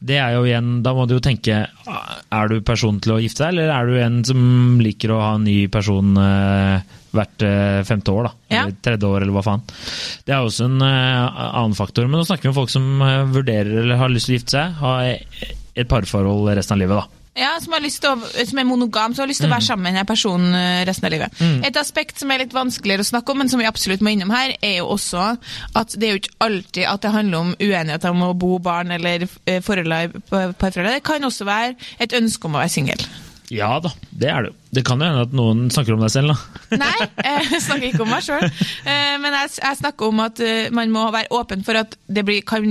det 0.00 0.16
er 0.16 0.38
jo 0.38 0.46
igjen 0.48 0.70
Da 0.84 0.94
må 0.96 1.04
du 1.04 1.18
jo 1.18 1.22
tenke 1.22 1.58
Er 1.68 2.48
du 2.48 2.62
person 2.64 2.96
til 3.02 3.12
å 3.16 3.20
gifte 3.20 3.44
deg, 3.44 3.52
eller 3.52 3.74
er 3.76 3.90
du 3.90 3.98
en 4.00 4.16
som 4.24 4.80
liker 4.80 5.12
å 5.12 5.20
ha 5.20 5.34
en 5.36 5.44
ny 5.44 5.58
person 5.72 6.16
eh, 6.16 6.96
hvert 7.16 7.46
eh, 7.46 7.80
femte 7.88 8.12
år, 8.12 8.28
da? 8.28 8.34
Ja. 8.52 8.64
Eller 8.64 8.76
tredje 8.84 9.08
år, 9.08 9.22
eller 9.22 9.36
hva 9.36 9.46
faen. 9.46 9.64
Det 10.26 10.34
er 10.34 10.44
også 10.44 10.68
en 10.68 10.84
eh, 10.86 11.40
annen 11.52 11.78
faktor. 11.78 12.08
Men 12.08 12.20
nå 12.20 12.28
snakker 12.28 12.48
vi 12.48 12.52
om 12.52 12.60
folk 12.60 12.72
som 12.72 12.92
eh, 13.04 13.24
vurderer 13.32 13.82
eller 13.84 14.00
har 14.00 14.12
lyst 14.12 14.30
til 14.30 14.36
å 14.36 14.38
gifte 14.40 14.56
seg, 14.58 14.78
ha 14.82 14.94
et 15.72 15.88
parforhold 15.90 16.52
resten 16.56 16.78
av 16.78 16.84
livet, 16.84 17.02
da. 17.02 17.18
Ja, 17.32 17.54
som, 17.64 17.72
har 17.72 17.80
lyst 17.80 18.02
til 18.04 18.12
å, 18.12 18.28
som 18.44 18.58
er 18.60 18.66
monogam, 18.68 19.14
som 19.16 19.24
har 19.24 19.30
lyst 19.30 19.40
til 19.40 19.48
å 19.48 19.54
være 19.54 19.64
sammen 19.64 19.86
med 19.86 19.94
denne 19.94 20.08
personen 20.08 20.52
eh, 20.52 20.82
resten 20.84 21.08
av 21.08 21.14
livet. 21.14 21.40
Et 21.64 21.80
aspekt 21.80 22.20
som 22.20 22.32
er 22.32 22.42
litt 22.42 22.52
vanskeligere 22.52 23.06
å 23.06 23.08
snakke 23.08 23.32
om, 23.32 23.40
men 23.40 23.48
som 23.48 23.62
vi 23.62 23.68
absolutt 23.68 24.04
må 24.04 24.12
innom 24.12 24.32
her, 24.34 24.52
er 24.60 24.82
jo 24.82 24.90
også 24.92 25.30
at 25.80 25.96
det 25.96 26.08
er 26.08 26.12
jo 26.12 26.20
ikke 26.20 26.36
alltid 26.44 26.88
at 26.92 27.06
det 27.06 27.16
handler 27.16 27.46
om 27.46 27.54
uenighet 27.56 28.08
om 28.12 28.28
å 28.28 28.32
bo, 28.36 28.58
barn 28.60 28.92
eller 28.92 29.24
forhold 29.64 29.96
i 29.96 30.12
parforholdet. 30.28 30.98
Det 30.98 31.04
kan 31.08 31.24
også 31.24 31.48
være 31.48 31.76
et 32.04 32.16
ønske 32.20 32.50
om 32.50 32.60
å 32.60 32.64
være 32.66 32.76
singel. 32.76 33.08
Ja 33.52 33.76
da, 33.84 33.92
det 34.10 34.28
er 34.32 34.44
det 34.44 34.52
jo. 34.52 34.58
Det 34.72 34.80
kan 34.88 35.02
jo 35.02 35.04
hende 35.04 35.26
at 35.26 35.34
noen 35.36 35.66
snakker 35.68 35.92
om 35.92 36.00
deg 36.00 36.08
selv, 36.14 36.32
da. 36.32 36.60
Nei, 36.80 37.06
eh, 37.20 37.50
jeg 37.52 37.60
snakker 37.60 37.90
ikke 37.90 38.04
om 38.06 38.08
meg 38.08 38.24
sjøl. 38.24 38.46
Men 39.20 39.34
jeg, 39.36 39.50
jeg 39.58 39.78
snakker 39.82 40.08
om 40.08 40.22
at 40.24 40.40
eh, 40.40 40.70
man 40.72 40.92
må 40.94 41.02
være 41.12 41.28
åpen 41.36 41.60
for 41.66 41.76
at 41.76 41.92
det 42.08 42.24
blir 42.24 42.40
kan, 42.48 42.64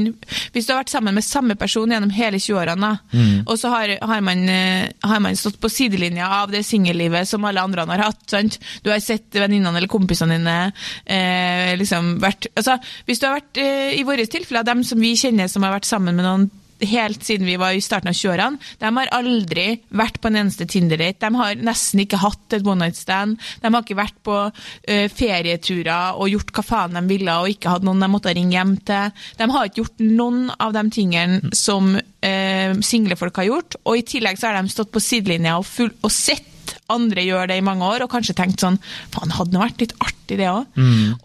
Hvis 0.55 0.65
du 0.65 0.73
har 0.73 0.79
vært 0.81 0.93
sammen 0.93 1.13
med 1.13 1.25
samme 1.25 1.53
person 1.59 1.93
gjennom 1.93 2.09
hele 2.15 2.39
20-årene, 2.41 2.89
mm. 3.13 3.35
og 3.45 3.59
så 3.61 3.69
har, 3.75 3.93
har, 4.01 4.23
man, 4.25 4.41
eh, 4.49 4.87
har 5.05 5.21
man 5.21 5.37
stått 5.37 5.59
på 5.61 5.69
sidelinja 5.69 6.31
av 6.41 6.55
det 6.55 6.63
singellivet 6.65 7.29
som 7.29 7.45
alle 7.45 7.61
andre 7.61 7.85
har 7.91 8.07
hatt. 8.07 8.23
Sant? 8.33 8.57
Du 8.81 8.89
har 8.89 9.03
sett 9.03 9.29
venninnene 9.37 9.77
eller 9.77 9.91
kompisene 9.91 10.39
dine 10.39 10.57
eh, 11.05 11.75
liksom 11.77 12.15
vært 12.21 12.49
altså, 12.55 12.77
Hvis 13.05 13.21
du 13.21 13.27
har 13.27 13.37
vært, 13.37 13.61
eh, 13.61 13.93
i 13.99 14.07
våre 14.07 14.25
tilfeller, 14.25 14.65
dem 14.65 14.81
som 14.87 15.01
vi 15.01 15.13
kjenner 15.19 15.51
som 15.51 15.61
har 15.67 15.77
vært 15.77 15.89
sammen 15.89 16.17
med 16.17 16.25
noen 16.25 16.49
helt 16.87 17.23
siden 17.25 17.47
vi 17.47 17.57
var 17.61 17.75
i 17.75 17.81
starten 17.83 18.11
av 18.11 18.17
20-årene. 18.17 18.59
De 18.81 18.91
har 18.97 19.11
aldri 19.15 19.65
vært 19.97 20.19
på 20.21 20.29
en 20.31 20.39
eneste 20.41 20.67
Tinder-date. 20.69 21.21
De 21.23 21.41
har 21.41 21.63
nesten 21.63 22.03
ikke 22.03 22.21
hatt 22.21 22.57
et 22.57 22.67
one 22.67 22.85
night 22.85 22.99
stand. 22.99 23.39
De 23.61 23.71
har 23.71 23.83
ikke 23.83 23.99
vært 23.99 24.19
på 24.25 24.37
uh, 24.49 25.07
ferieturer 25.15 26.19
og 26.19 26.31
gjort 26.31 26.53
hva 26.57 26.65
faen 26.65 26.99
de 26.99 27.05
ville 27.09 27.37
og 27.41 27.51
ikke 27.51 27.75
hatt 27.75 27.87
noen 27.87 28.03
de 28.03 28.11
måtte 28.11 28.35
ringe 28.35 28.57
hjem 28.57 28.77
til. 28.87 29.25
De 29.39 29.49
har 29.55 29.69
ikke 29.69 29.83
gjort 29.83 30.05
noen 30.05 30.45
av 30.57 30.75
de 30.77 30.85
tingene 30.93 31.55
som 31.57 31.93
uh, 31.95 32.79
single 32.85 33.19
folk 33.19 33.41
har 33.41 33.49
gjort. 33.49 33.81
Og 33.85 33.99
i 34.01 34.07
tillegg 34.15 34.39
så 34.39 34.51
har 34.51 34.61
de 34.61 34.73
stått 34.73 34.93
på 34.93 35.03
sidelinja 35.03 35.57
og, 35.61 35.67
full, 35.67 35.93
og 36.01 36.13
sett 36.13 36.50
andre 36.93 37.23
gjør 37.25 37.47
det 37.51 37.57
i 37.61 37.65
mange 37.65 37.87
år, 37.87 38.03
og 38.05 38.11
kanskje 38.13 38.35
tenkt 38.37 38.61
sånn 38.63 38.77
Faen, 39.13 39.31
hadde 39.37 39.51
det 39.55 39.63
vært 39.63 39.81
litt 39.85 39.95
artig, 39.99 40.37
det 40.39 40.47
òg? 40.47 40.77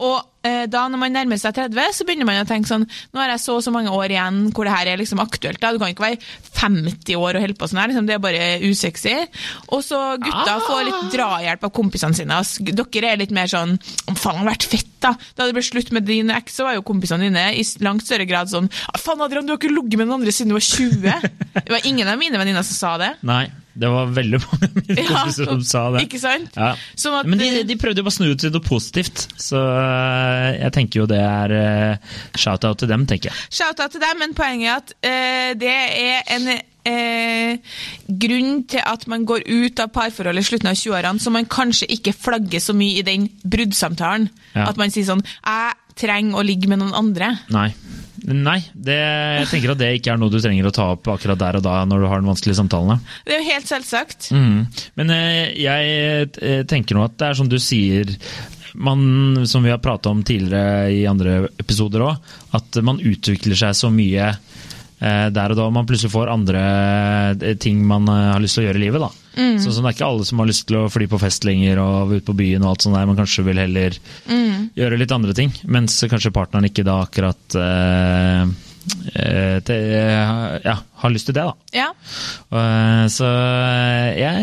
Og 0.02 0.16
eh, 0.46 0.64
da 0.66 0.80
når 0.90 0.98
man 0.98 1.12
nærmer 1.14 1.38
seg 1.38 1.54
30, 1.54 1.92
så 1.94 2.06
begynner 2.08 2.26
man 2.26 2.40
å 2.42 2.46
tenke 2.48 2.66
sånn 2.66 2.82
Nå 3.14 3.20
har 3.20 3.30
jeg 3.30 3.42
så 3.44 3.54
og 3.58 3.62
så 3.62 3.70
mange 3.74 3.92
år 3.94 4.10
igjen 4.10 4.40
hvor 4.54 4.66
det 4.66 4.72
her 4.74 4.90
er 4.90 4.98
liksom 4.98 5.20
aktuelt. 5.22 5.60
da, 5.62 5.70
Du 5.70 5.78
kan 5.78 5.92
ikke 5.92 6.02
være 6.08 6.18
50 6.56 7.14
år 7.20 7.36
og 7.38 7.44
holde 7.44 7.58
på 7.60 7.68
sånn 7.70 7.80
her, 7.82 7.92
liksom, 7.92 8.08
det 8.08 8.16
er 8.16 8.22
bare 8.24 8.48
usexy. 8.66 9.14
Og 9.74 9.84
så 9.86 10.00
gutta 10.22 10.56
får 10.66 10.82
litt 10.88 11.14
drahjelp 11.14 11.66
av 11.68 11.72
kompisene 11.76 12.18
sine. 12.18 12.40
Dere 12.72 13.12
er 13.12 13.20
litt 13.22 13.34
mer 13.36 13.50
sånn 13.52 13.76
Faen, 14.16 14.16
det 14.16 14.42
hadde 14.42 14.50
vært 14.50 14.68
fett, 14.72 14.90
da. 15.04 15.12
Da 15.38 15.46
det 15.46 15.54
ble 15.56 15.62
slutt 15.66 15.92
med 15.94 16.06
din 16.08 16.32
eks, 16.34 16.56
så 16.58 16.66
var 16.66 16.74
jo 16.78 16.84
kompisene 16.86 17.28
dine 17.28 17.46
i 17.54 17.62
langt 17.86 18.06
større 18.06 18.26
grad 18.26 18.50
sånn 18.50 18.66
«Ah, 18.90 18.98
Faen, 18.98 19.22
Adrian, 19.22 19.46
du 19.46 19.54
har 19.54 19.60
ikke 19.60 19.70
ligget 19.74 20.00
med 20.00 20.08
den 20.08 20.16
andre 20.18 20.34
siden 20.34 20.50
du 20.50 20.58
var 20.58 20.66
20. 20.66 21.30
Det 21.66 21.70
var 21.72 21.86
ingen 21.88 22.08
av 22.10 22.18
mine 22.20 22.38
venninner 22.40 22.66
som 22.66 22.76
sa 22.76 22.96
det. 23.00 23.12
Nei, 23.26 23.46
det 23.76 23.90
var 23.92 24.12
veldig 24.16 24.40
mange 24.44 24.68
Ja, 24.96 25.06
kompiser 25.10 25.50
som 25.50 25.64
sa 25.66 25.82
det. 25.94 26.06
Ikke 26.06 26.20
sant? 26.22 26.54
Ja. 26.56 26.72
Sånn 26.98 27.18
at, 27.20 27.28
Men 27.28 27.42
de, 27.42 27.50
de 27.68 27.78
prøvde 27.80 28.00
jo 28.00 28.06
bare 28.06 28.14
å 28.14 28.18
snu 28.18 28.28
det 28.30 28.38
til 28.44 28.54
noe 28.54 28.64
positivt, 28.64 29.26
så 29.40 29.60
øh, 29.60 30.46
jeg 30.56 30.72
tenker 30.76 31.02
jo 31.02 31.08
det 31.10 31.20
er 31.20 31.56
øh, 31.58 32.14
shout-out 32.38 32.80
til 32.82 32.90
dem, 32.92 33.04
tenker 33.10 33.30
jeg. 33.30 33.44
Shout-out 33.60 33.92
til 33.94 34.02
dem, 34.04 34.22
men 34.24 34.34
poenget 34.36 34.70
er 34.70 34.80
at 34.80 34.96
eh, 35.10 35.50
det 35.60 35.76
er 35.76 36.32
en 36.36 36.50
eh, 36.86 37.76
grunn 38.24 38.62
til 38.70 38.82
at 38.84 39.06
man 39.10 39.26
går 39.28 39.44
ut 39.46 39.82
av 39.82 39.92
parforholdet 39.94 40.44
i 40.44 40.50
slutten 40.50 40.70
av 40.72 40.78
20-årene, 40.78 41.22
så 41.22 41.32
man 41.34 41.48
kanskje 41.50 41.90
ikke 41.98 42.14
flagger 42.16 42.62
så 42.62 42.76
mye 42.76 43.00
i 43.00 43.06
den 43.06 43.28
bruddsamtalen. 43.44 44.30
Ja. 44.54 44.70
At 44.70 44.80
man 44.80 44.94
sier 44.94 45.08
sånn 45.08 45.24
'Jeg 45.26 45.76
trenger 45.96 46.38
å 46.38 46.44
ligge 46.46 46.68
med 46.68 46.80
noen 46.82 46.96
andre'. 46.96 47.34
Nei. 47.52 47.70
Nei, 48.24 48.58
det, 48.72 48.96
jeg 48.96 49.48
tenker 49.50 49.74
at 49.74 49.80
det 49.80 49.92
ikke 49.98 50.14
er 50.14 50.20
noe 50.20 50.32
du 50.32 50.38
trenger 50.40 50.68
å 50.68 50.74
ta 50.74 50.88
opp 50.94 51.08
akkurat 51.12 51.40
der 51.40 51.58
og 51.60 51.64
da 51.66 51.78
når 51.88 52.02
du 52.02 52.08
har 52.10 52.22
den 52.22 52.30
vanskelige 52.30 52.58
samtalen. 52.58 53.02
Det 53.26 53.36
er 53.36 53.42
jo 53.42 53.48
helt 53.52 53.70
selvsagt. 53.70 54.30
Mm. 54.32 54.58
Men 54.98 55.14
eh, 55.14 55.54
jeg 55.60 56.28
eh, 56.40 56.62
tenker 56.68 56.96
nå 56.96 57.06
at 57.06 57.16
det 57.20 57.30
er 57.30 57.40
som 57.40 57.50
du 57.50 57.58
sier 57.62 58.16
man, 58.76 59.46
som 59.48 59.64
vi 59.64 59.72
har 59.72 59.80
prata 59.80 60.10
om 60.12 60.22
tidligere 60.26 60.90
i 60.92 61.06
andre 61.08 61.46
episoder 61.60 62.04
òg, 62.04 62.32
at 62.56 62.80
man 62.84 63.00
utvikler 63.00 63.56
seg 63.56 63.76
så 63.76 63.92
mye 63.92 64.34
der 64.98 65.52
og 65.52 65.56
da 65.58 65.66
man 65.70 65.86
plutselig 65.88 66.12
får 66.14 66.30
andre 66.32 66.60
eh, 67.36 67.54
ting 67.60 67.82
man 67.86 68.08
eh, 68.08 68.32
har 68.32 68.40
lyst 68.40 68.56
til 68.56 68.64
å 68.64 68.68
gjøre 68.70 68.80
i 68.80 68.84
livet. 68.86 69.02
da. 69.04 69.10
Mm. 69.36 69.58
Sånn 69.60 69.72
som 69.76 69.84
Det 69.84 69.90
er 69.92 69.96
ikke 69.98 70.06
alle 70.08 70.24
som 70.24 70.38
har 70.40 70.48
lyst 70.48 70.66
til 70.70 70.78
å 70.80 70.86
fly 70.92 71.06
på 71.12 71.18
fest 71.20 71.44
lenger 71.44 71.78
og 71.82 72.14
ut 72.16 72.24
på 72.24 72.36
byen, 72.38 72.62
og 72.64 72.70
alt 72.74 72.86
sånt 72.86 72.96
der, 72.96 73.06
man 73.10 73.18
kanskje 73.20 73.44
vil 73.44 73.60
heller 73.60 73.98
Mm. 74.26 74.70
gjøre 74.76 74.98
litt 74.98 75.12
andre 75.12 75.34
ting. 75.36 75.52
Mens 75.68 76.00
kanskje 76.08 76.32
partneren 76.32 76.64
ikke 76.70 76.84
da 76.84 77.02
akkurat 77.04 77.58
eh, 77.60 78.46
eh, 79.14 79.60
til, 79.66 79.84
ja, 80.64 80.76
har 81.02 81.10
lyst 81.12 81.26
til 81.28 81.34
det. 81.36 81.44
da. 81.44 81.54
Ja. 81.76 81.90
Eh, 82.46 83.06
Så 83.10 83.26
jeg, 84.14 84.42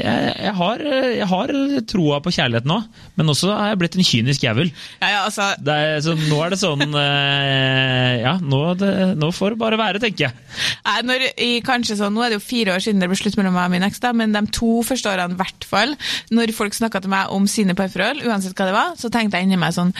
jeg, 0.00 0.28
jeg, 0.40 0.52
har, 0.56 0.82
jeg 1.18 1.26
har 1.28 1.50
troa 1.90 2.20
på 2.24 2.32
kjærlighet 2.32 2.64
nå, 2.68 2.78
men 3.18 3.28
også 3.32 3.50
har 3.52 3.72
jeg 3.72 3.80
blitt 3.82 3.98
en 3.98 4.06
kynisk 4.08 4.46
jævel. 4.46 4.70
ja, 5.02 5.10
ja, 5.12 5.18
altså 5.26 5.50
Det 5.60 5.74
er, 5.76 5.98
så 6.04 6.14
nå 6.16 6.38
er 6.44 6.54
det 6.54 6.60
sånn 6.62 6.96
eh, 7.02 8.22
Ja, 8.22 8.34
nå, 8.40 8.62
det, 8.80 8.92
nå 9.20 9.28
får 9.36 9.54
det 9.54 9.60
bare 9.60 9.80
være, 9.80 10.00
tenker 10.02 10.30
jeg. 10.30 10.46
Nei, 10.88 10.96
når, 11.10 11.26
i, 11.36 11.50
kanskje 11.66 11.98
sånn, 12.00 12.16
Nå 12.16 12.24
er 12.24 12.32
det 12.32 12.40
jo 12.40 12.46
fire 12.46 12.76
år 12.78 12.84
siden 12.86 13.04
det 13.04 13.10
ble 13.12 13.20
slutt 13.20 13.36
mellom 13.40 13.56
meg 13.58 13.68
og 13.68 13.76
min 13.76 13.86
eks, 13.90 14.00
men 14.16 14.32
de 14.34 14.44
to 14.56 14.72
første 14.86 15.12
årene, 15.12 15.36
i 15.36 15.40
hvert 15.42 15.68
fall, 15.68 15.94
når 16.32 16.54
folk 16.56 16.76
snakka 16.76 17.04
til 17.04 17.12
meg 17.12 17.36
om 17.36 17.46
sine 17.50 17.76
parforhold, 17.78 18.24
uansett 18.28 18.56
hva 18.56 18.70
det 18.70 18.76
var, 18.78 18.96
så 19.00 19.12
tenkte 19.12 19.36
jeg 19.40 19.48
inni 19.50 19.60
meg 19.60 19.76
sånn 19.76 19.92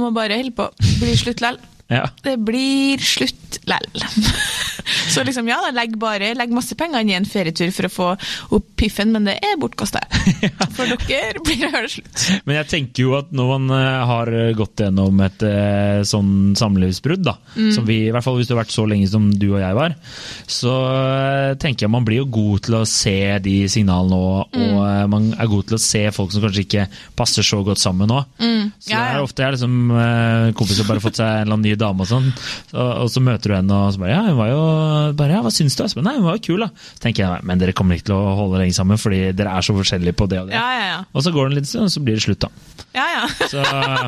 Må 0.00 0.08
bare 0.16 0.40
holde 0.40 0.56
på. 0.56 0.70
Blir 1.02 1.16
slutt 1.20 1.44
lell. 1.44 1.60
Ja. 1.92 2.06
Det 2.24 2.36
blir 2.40 2.98
slutt 3.04 3.58
lell. 3.68 3.88
Så 5.08 5.22
liksom, 5.24 5.48
ja, 5.48 5.56
da, 5.64 5.70
legg 5.72 5.94
bare 6.00 6.32
legg 6.36 6.52
masse 6.52 6.76
penger 6.76 7.00
inn 7.04 7.10
i 7.12 7.16
en 7.16 7.26
ferietur 7.28 7.70
for 7.72 7.86
å 7.88 7.92
få 7.92 8.06
opp 8.56 8.66
piffen, 8.76 9.12
men 9.14 9.24
det 9.28 9.36
er 9.44 9.56
bortkasta. 9.60 10.00
For 10.76 10.90
dere 11.08 11.40
blir 11.44 11.62
det 11.72 11.82
slutt. 11.92 12.24
Men 12.44 12.58
jeg 12.58 12.68
tenker 12.72 13.04
jo 13.06 13.14
at 13.16 13.30
når 13.36 13.50
man 13.54 13.74
eh, 13.76 14.00
har 14.10 14.30
gått 14.58 14.82
gjennom 14.84 15.20
et 15.24 15.44
eh, 15.48 16.00
sånn 16.08 16.52
samlivsbrudd, 16.58 17.24
da, 17.24 17.36
som 17.72 17.86
vi, 17.88 18.00
i 18.08 18.12
hvert 18.12 18.26
fall 18.26 18.36
hvis 18.40 18.50
du 18.50 18.54
har 18.56 18.62
vært 18.64 18.74
så 18.74 18.84
lenge 18.90 19.08
som 19.08 19.28
du 19.32 19.46
og 19.54 19.60
jeg 19.62 19.78
var, 19.78 19.96
så 20.50 20.74
eh, 20.90 21.54
tenker 21.62 21.86
jeg 21.86 21.94
man 21.94 22.04
blir 22.08 22.22
jo 22.24 22.28
god 22.34 22.66
til 22.68 22.78
å 22.80 22.82
se 22.88 23.16
de 23.44 23.56
signalene 23.72 24.18
og, 24.18 24.58
og 24.58 24.80
eh, 24.88 25.04
man 25.14 25.30
er 25.38 25.52
god 25.52 25.70
til 25.70 25.78
å 25.78 25.82
se 25.84 26.04
folk 26.16 26.34
som 26.34 26.44
kanskje 26.44 26.66
ikke 26.66 26.86
passer 27.16 27.46
så 27.46 27.62
godt 27.64 27.80
sammen 27.80 28.12
òg. 28.12 28.28
Så 28.40 28.92
Ja, 28.92 29.04
det 29.04 29.20
er 29.20 29.24
ofte 29.24 29.44
jeg 29.46 29.56
liksom 29.56 29.78
kompiser 30.58 30.88
bare 30.88 31.02
fått 31.04 31.20
seg 31.20 31.28
en 31.28 31.46
eller 31.46 31.56
annen 31.56 31.68
ny 31.70 31.73
dame 31.80 32.04
og 32.04 32.10
sånn, 32.10 32.30
så, 32.70 32.86
og 33.04 33.10
så 33.12 33.22
møter 33.24 33.52
du 33.52 33.56
henne 33.56 33.80
og 33.86 33.94
så 33.94 34.02
bare 34.02 34.14
ja, 34.14 34.22
hun 34.28 34.38
var 34.38 34.50
jo 34.50 34.62
bare, 35.18 35.36
ja, 35.36 35.42
hva 35.44 35.52
syns 35.54 35.76
du? 35.78 35.84
Bare, 35.84 36.06
Nei, 36.08 36.16
hun 36.18 36.28
var 36.28 36.38
jo 36.38 36.44
kul, 36.48 36.64
da. 36.64 36.70
Så 36.94 37.04
tenker 37.04 37.24
jeg 37.24 37.48
men 37.48 37.60
dere 37.60 37.74
kommer 37.76 37.98
ikke 37.98 38.10
til 38.10 38.16
å 38.16 38.34
holde 38.38 38.62
lenge 38.62 38.76
sammen 38.76 39.00
fordi 39.00 39.20
dere 39.36 39.54
er 39.56 39.66
så 39.66 39.76
forskjellige 39.76 40.16
på 40.18 40.28
det 40.30 40.40
og 40.42 40.50
det. 40.50 40.58
Ja, 40.58 40.66
ja, 40.78 40.86
ja. 40.92 41.00
Og 41.12 41.26
så 41.26 41.32
går 41.34 41.48
det 41.48 41.52
en 41.52 41.58
liten 41.60 41.70
stund, 41.70 41.88
og 41.88 41.94
så 41.94 42.04
blir 42.04 42.18
det 42.18 42.24
slutt, 42.24 42.46
da. 42.46 42.80
ja, 42.96 43.06
ja. 43.14 43.24
Så 43.50 43.64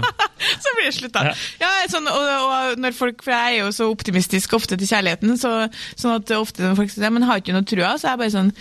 så 0.65 0.75
blir 0.77 0.89
det 0.89 0.95
slutt, 0.97 1.15
da. 1.17 1.25
Ja. 1.31 1.35
Ja, 1.63 1.73
sånn, 1.91 2.09
og, 2.11 2.27
og 2.47 2.83
når 2.83 2.97
folk, 2.97 3.25
for 3.25 3.35
jeg 3.35 3.57
er 3.57 3.65
jo 3.65 3.73
så 3.75 3.89
optimistisk 3.93 4.57
ofte 4.59 4.79
til 4.79 4.91
kjærligheten, 4.91 5.37
så, 5.41 5.53
sånn 5.99 6.19
at 6.19 6.35
ofte 6.37 6.65
når 6.65 6.79
folk 6.81 6.93
sier 6.93 7.15
men 7.15 7.27
har 7.29 7.43
ikke 7.43 7.55
noe 7.57 7.67
trua, 7.67 7.95
så 8.01 8.11
er 8.11 8.15
jeg 8.15 8.23
bare 8.25 8.35
sånn 8.35 8.53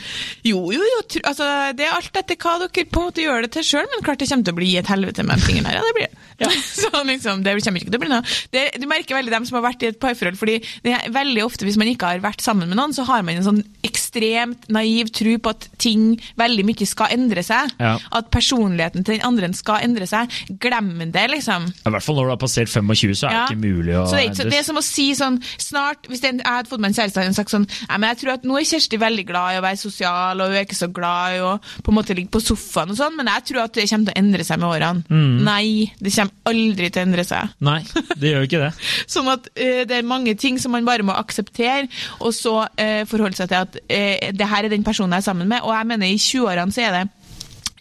jo, 0.46 0.62
jo, 0.74 0.82
jo, 0.82 1.02
tru, 1.12 1.22
altså, 1.28 1.50
det 1.78 1.88
er 1.88 1.98
alt 1.98 2.22
etter 2.22 2.40
hva 2.42 2.58
dere 2.64 2.88
på 2.90 3.02
en 3.02 3.10
måte 3.10 3.26
gjør 3.26 3.46
det 3.46 3.52
til 3.56 3.68
sjøl, 3.68 3.90
men 3.92 4.06
klart 4.06 4.22
det 4.22 4.30
kommer 4.32 4.48
til 4.48 4.56
å 4.56 4.62
bli 4.62 4.72
et 4.80 4.92
helvete 4.92 5.26
med 5.28 5.44
fingeren 5.44 5.70
her. 5.70 5.80
Ja, 5.80 5.86
det 5.86 5.98
blir 5.98 6.10
det. 6.10 6.25
så 6.82 6.92
liksom, 7.08 7.44
det 7.46 7.56
kommer 7.64 7.82
ikke 7.82 7.92
til 7.94 8.00
å 8.00 8.04
bli 8.04 8.12
noe. 8.12 8.24
Det, 8.52 8.64
du 8.82 8.88
merker 8.90 9.18
veldig 9.20 9.34
dem 9.34 9.46
som 9.48 9.60
har 9.60 9.66
vært 9.70 9.86
i 9.86 9.92
et 9.92 10.00
parforhold, 10.02 10.40
fordi 10.40 10.58
det 10.86 10.96
er 10.98 11.14
veldig 11.16 11.44
ofte 11.46 11.68
hvis 11.68 11.78
man 11.80 11.92
ikke 11.92 12.10
har 12.14 12.24
vært 12.24 12.44
sammen 12.44 12.70
med 12.72 12.80
noen, 12.80 12.96
så 12.96 13.06
har 13.08 13.24
man 13.26 13.38
en 13.40 13.46
sånn 13.48 13.62
ekstremt 13.86 14.68
naiv 14.72 15.12
tro 15.16 15.36
på 15.40 15.54
at 15.54 15.68
ting 15.82 16.16
veldig 16.40 16.66
mye 16.68 16.88
skal 16.90 17.14
endre 17.16 17.44
seg. 17.46 17.76
Ja. 17.80 17.96
At 18.16 18.32
personligheten 18.34 19.06
til 19.06 19.20
den 19.20 19.26
andre 19.28 19.52
skal 19.56 19.84
endre 19.86 20.08
seg. 20.10 20.32
Glem 20.62 20.94
det, 21.14 21.28
liksom. 21.32 21.68
I 21.86 21.92
hvert 21.94 22.04
fall 22.06 22.18
når 22.20 22.30
du 22.30 22.34
har 22.36 22.42
passert 22.42 22.72
25, 22.72 23.16
så 23.20 23.30
er 23.30 23.36
det 23.36 23.56
ikke 23.58 23.64
mulig 23.64 23.96
å 24.00 24.06
Så 24.10 24.18
det, 24.18 24.36
så- 24.38 24.50
det 24.50 24.60
er 24.60 24.64
som 24.64 24.80
å 24.80 24.84
si 24.84 25.12
sånn 25.14 25.42
snart, 25.60 26.08
Hvis 26.10 26.22
jeg 26.22 26.42
hadde 26.46 26.70
fått 26.70 26.80
meg 26.80 26.90
en 26.90 26.96
kjæreste 26.96 27.28
og 27.28 27.36
sagt 27.36 27.52
sånn 27.52 27.68
jeg 28.16 28.18
tror 28.22 28.34
at 28.36 28.46
nå 28.48 28.58
er 28.60 28.68
Kjersti 28.68 29.00
veldig 29.02 29.26
glad 29.28 29.56
i 29.56 29.60
å 29.60 29.64
være 29.66 29.80
sosial, 29.80 30.42
og 30.42 30.52
hun 30.52 30.58
er 30.60 30.66
ikke 30.66 30.78
så 30.78 30.90
glad 30.94 31.36
i 31.36 31.42
å 31.44 31.52
på 31.84 31.92
en 31.92 31.98
måte 31.98 32.16
ligge 32.16 32.32
på 32.34 32.42
sofaen 32.44 32.94
og 32.94 32.98
sånn, 33.00 33.16
men 33.18 33.28
jeg 33.28 33.46
tror 33.50 33.64
at 33.66 33.74
det 33.74 33.88
kommer 33.90 34.10
til 34.12 34.16
å 34.16 34.20
endre 34.24 34.46
seg 34.48 34.62
med 34.62 34.70
årene. 34.70 35.04
Mm. 35.10 35.44
Nei, 35.46 35.92
det 36.00 36.14
kommer 36.16 36.25
aldri 36.50 36.90
til 36.90 37.02
å 37.02 37.06
endre 37.08 37.26
seg. 37.28 37.52
Nei, 37.66 37.80
det 38.16 38.32
gjør 38.32 38.44
jo 38.44 38.50
ikke 38.50 38.64
det. 38.64 38.72
Sånn 39.16 39.30
at 39.32 39.50
eh, 39.54 39.84
det 39.90 40.00
er 40.00 40.08
mange 40.08 40.36
ting 40.40 40.60
som 40.62 40.76
man 40.76 40.88
bare 40.88 41.06
må 41.06 41.16
akseptere, 41.18 41.90
og 42.22 42.34
så 42.36 42.58
eh, 42.82 43.04
forholde 43.10 43.40
seg 43.40 43.52
til 43.52 43.62
at 43.62 43.78
eh, 43.86 44.32
det 44.36 44.50
her 44.52 44.68
er 44.68 44.74
den 44.74 44.86
personen 44.88 45.16
jeg 45.18 45.26
er 45.26 45.30
sammen 45.30 45.52
med. 45.52 45.64
Og 45.66 45.76
jeg 45.76 45.92
mener 45.92 46.12
i 46.12 46.20
20-årene 46.20 46.76
så 46.76 46.88
er 46.88 47.00
det 47.00 47.06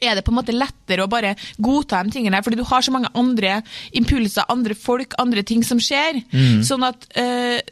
er 0.05 0.19
det 0.19 0.25
på 0.27 0.33
en 0.35 0.37
måte 0.37 0.53
lettere 0.53 1.05
å 1.05 1.09
bare 1.09 1.35
godta 1.63 2.03
de 2.05 2.13
tingene 2.13 2.37
her, 2.37 2.45
fordi 2.45 2.59
du 2.61 2.67
har 2.69 2.83
så 2.85 2.93
mange 2.93 3.09
andre 3.17 3.61
impulser, 3.97 4.45
andre 4.53 4.77
folk, 4.77 5.15
andre 5.23 5.45
ting 5.47 5.63
som 5.65 5.81
skjer. 5.81 6.21
Sånn 6.67 6.85
at 6.85 7.09
eh, 7.21 7.63